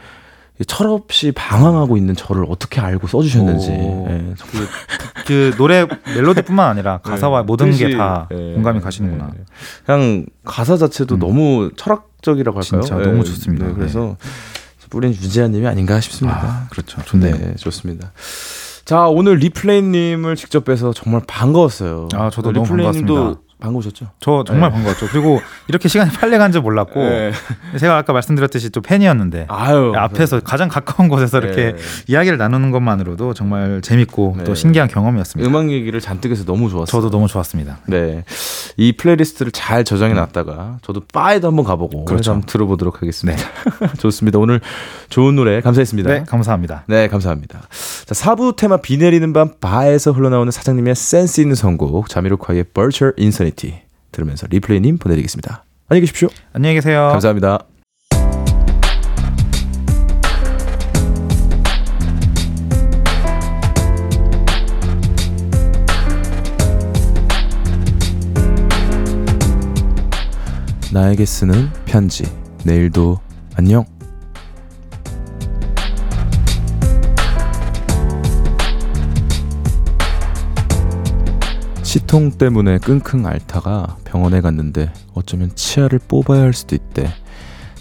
철없이 0.67 1.31
방황하고 1.31 1.95
있는 1.95 2.15
저를 2.15 2.45
어떻게 2.49 2.81
알고 2.81 3.07
써주셨는지. 3.07 3.69
오. 3.71 4.05
네, 4.09 4.33
그, 4.51 4.67
그 5.25 5.51
노래 5.57 5.87
멜로디뿐만 6.15 6.67
아니라 6.67 6.97
가사와 6.97 7.41
네, 7.41 7.45
모든 7.45 7.71
게다 7.71 8.27
네, 8.29 8.53
공감이 8.55 8.81
가시는구나. 8.81 9.31
네. 9.33 9.43
그냥 9.85 10.25
가사 10.43 10.75
자체도 10.75 11.15
음. 11.15 11.19
너무 11.19 11.69
철학적이라고 11.77 12.59
할까요? 12.59 12.81
진짜 12.81 12.97
너무 12.97 13.23
좋습니다. 13.23 13.67
네, 13.67 13.73
그래서 13.73 14.17
뿌리는 14.89 15.11
유재하님이 15.11 15.67
아닌가 15.67 15.99
싶습니다. 15.99 16.41
아, 16.41 16.67
그렇죠. 16.69 17.01
좋네요. 17.03 17.37
네, 17.37 17.55
좋습니다. 17.55 18.11
자, 18.85 19.07
오늘 19.07 19.35
리플레이님을 19.35 20.35
직접 20.35 20.65
뵈서 20.65 20.93
정말 20.93 21.21
반가웠어요. 21.27 22.07
아, 22.13 22.29
저도 22.29 22.51
너무 22.51 22.65
리플레이님도 22.65 23.37
반가우셨죠? 23.59 24.07
저 24.19 24.43
정말 24.47 24.69
네. 24.69 24.75
반가웠죠. 24.75 25.07
그리고 25.11 25.41
이렇게 25.67 25.87
시간이 25.89 26.11
빨리 26.11 26.37
간 26.37 26.49
줄 26.51 26.61
몰랐고 26.61 26.99
네. 26.99 27.31
제가 27.77 27.97
아까 27.97 28.11
말씀드렸듯이 28.13 28.71
또 28.71 28.81
팬이었는데 28.81 29.45
아유. 29.49 29.93
앞에서 29.95 30.39
가장 30.39 30.67
가까운 30.69 31.09
곳에서 31.09 31.37
이렇게 31.39 31.73
네. 31.73 31.75
이야기를 32.07 32.37
나누는 32.39 32.71
것만으로도 32.71 33.33
정말 33.35 33.81
재밌고 33.81 34.35
네. 34.39 34.43
또 34.45 34.55
신기한 34.55 34.87
경험이었습니다. 34.87 35.47
음악 35.47 35.69
얘기를 35.69 35.99
잔뜩 36.01 36.31
해서 36.31 36.43
너무 36.45 36.69
좋았어요. 36.69 36.85
저도 36.85 37.11
너무 37.11 37.27
좋았습니다. 37.27 37.79
네. 37.85 38.23
이 38.77 38.93
playlist를 38.93 39.51
잘 39.51 39.83
저장해 39.83 40.13
놨다가 40.15 40.77
저도 40.81 41.01
바에도 41.13 41.47
한번 41.49 41.65
가보고 41.65 42.05
그렇죠. 42.05 42.31
한번 42.31 42.47
들어보도록 42.47 43.01
하겠습니다. 43.01 43.39
좋습니다. 43.99 44.39
오늘 44.39 44.61
좋은 45.09 45.35
노래 45.35 45.61
감사했습니다. 45.61 46.09
네, 46.09 46.23
감사합니다. 46.27 46.85
네, 46.87 47.07
감사합니다. 47.07 47.59
자, 48.05 48.15
4부 48.15 48.55
테마 48.55 48.77
비 48.77 48.97
내리는 48.97 49.31
밤 49.33 49.51
바에서 49.61 50.11
흘러나오는 50.13 50.49
사장님의 50.51 50.95
센스 50.95 51.41
있는 51.41 51.55
선곡 51.55 52.09
자미로콰이의 52.09 52.63
Virtual 52.73 53.13
Insanity 53.49 53.81
들으면서 54.11 54.47
리플레이님 54.49 54.97
보내드리겠습니다. 54.97 55.65
안녕히 55.87 56.01
계십시오. 56.01 56.29
안녕히 56.53 56.75
계세요. 56.75 57.09
감사합니다. 57.11 57.65
나에게 70.91 71.25
쓰는 71.25 71.69
편지. 71.85 72.25
내일도 72.65 73.19
안녕. 73.55 73.85
치통 82.09 82.31
때문에 82.31 82.79
끙끙 82.79 83.27
앓다가 83.27 83.97
병원에 84.03 84.41
갔는데 84.41 84.91
어쩌면 85.13 85.51
치아를 85.53 85.99
뽑아야 85.99 86.41
할 86.41 86.53
수도 86.53 86.73
있대. 86.73 87.07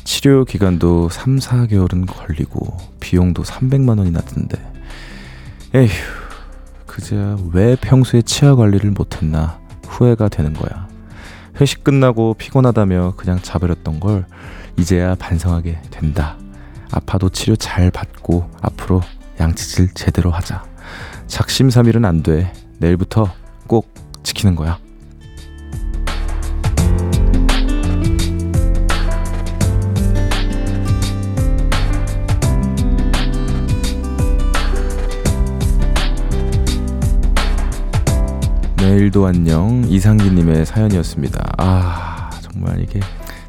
치료 0.04 0.44
기간도 0.44 1.08
3, 1.08 1.38
4개월은 1.38 2.06
걸리고 2.06 2.76
비용도 3.00 3.42
300만 3.42 3.96
원이나 3.96 4.20
든대. 4.20 4.58
에휴, 5.74 5.88
그제야 6.86 7.38
왜 7.54 7.74
평소에 7.76 8.20
치아 8.20 8.54
관리를 8.54 8.90
못했나 8.90 9.58
후회가 9.86 10.28
되는 10.28 10.52
거야. 10.52 10.88
회식 11.58 11.82
끝나고 11.82 12.34
피곤하다며 12.34 13.14
그냥 13.16 13.40
자버렸던 13.40 13.98
걸 13.98 14.26
이제야 14.76 15.14
반성하게 15.14 15.80
된다. 15.90 16.36
아파도 16.90 17.30
치료 17.30 17.56
잘 17.56 17.90
받고 17.90 18.50
앞으로 18.60 19.00
양치질 19.40 19.94
제대로 19.94 20.30
하자. 20.30 20.64
작심삼일은 21.28 22.04
안 22.04 22.22
돼. 22.22 22.52
내일부터 22.76 23.32
꼭 23.66 24.07
지키는 24.22 24.54
거야. 24.56 24.78
내일도 38.76 39.26
안녕 39.26 39.84
이상기님의 39.86 40.64
사연이었습니다. 40.66 41.54
아 41.58 42.30
정말 42.40 42.80
이게 42.80 43.00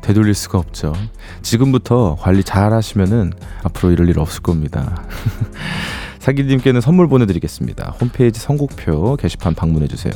되돌릴 0.01 0.33
수가 0.33 0.57
없죠. 0.57 0.93
지금부터 1.41 2.17
관리 2.19 2.43
잘 2.43 2.73
하시면은 2.73 3.31
앞으로 3.63 3.91
이럴 3.91 4.09
일 4.09 4.19
없을 4.19 4.41
겁니다. 4.41 5.03
상기님께는 6.19 6.81
선물 6.81 7.07
보내드리겠습니다. 7.07 7.95
홈페이지 7.99 8.39
선곡표 8.39 9.15
게시판 9.15 9.55
방문해주세요. 9.55 10.13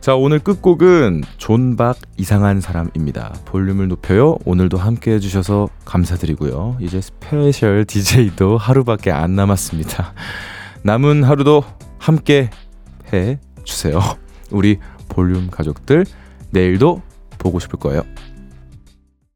자, 0.00 0.14
오늘 0.14 0.38
끝곡은 0.38 1.24
존박 1.38 1.98
이상한 2.16 2.60
사람입니다. 2.60 3.34
볼륨을 3.44 3.88
높여요. 3.88 4.38
오늘도 4.44 4.78
함께 4.78 5.12
해주셔서 5.12 5.68
감사드리고요. 5.84 6.78
이제 6.80 7.00
스페셜 7.00 7.84
DJ도 7.84 8.56
하루밖에 8.56 9.10
안 9.10 9.34
남았습니다. 9.34 10.14
남은 10.82 11.24
하루도 11.24 11.64
함께 11.98 12.48
해 13.12 13.40
주세요. 13.64 14.00
우리 14.50 14.78
볼륨 15.08 15.48
가족들, 15.50 16.06
내일도 16.50 17.02
보고 17.38 17.58
싶을 17.58 17.78
거예요. 17.78 18.02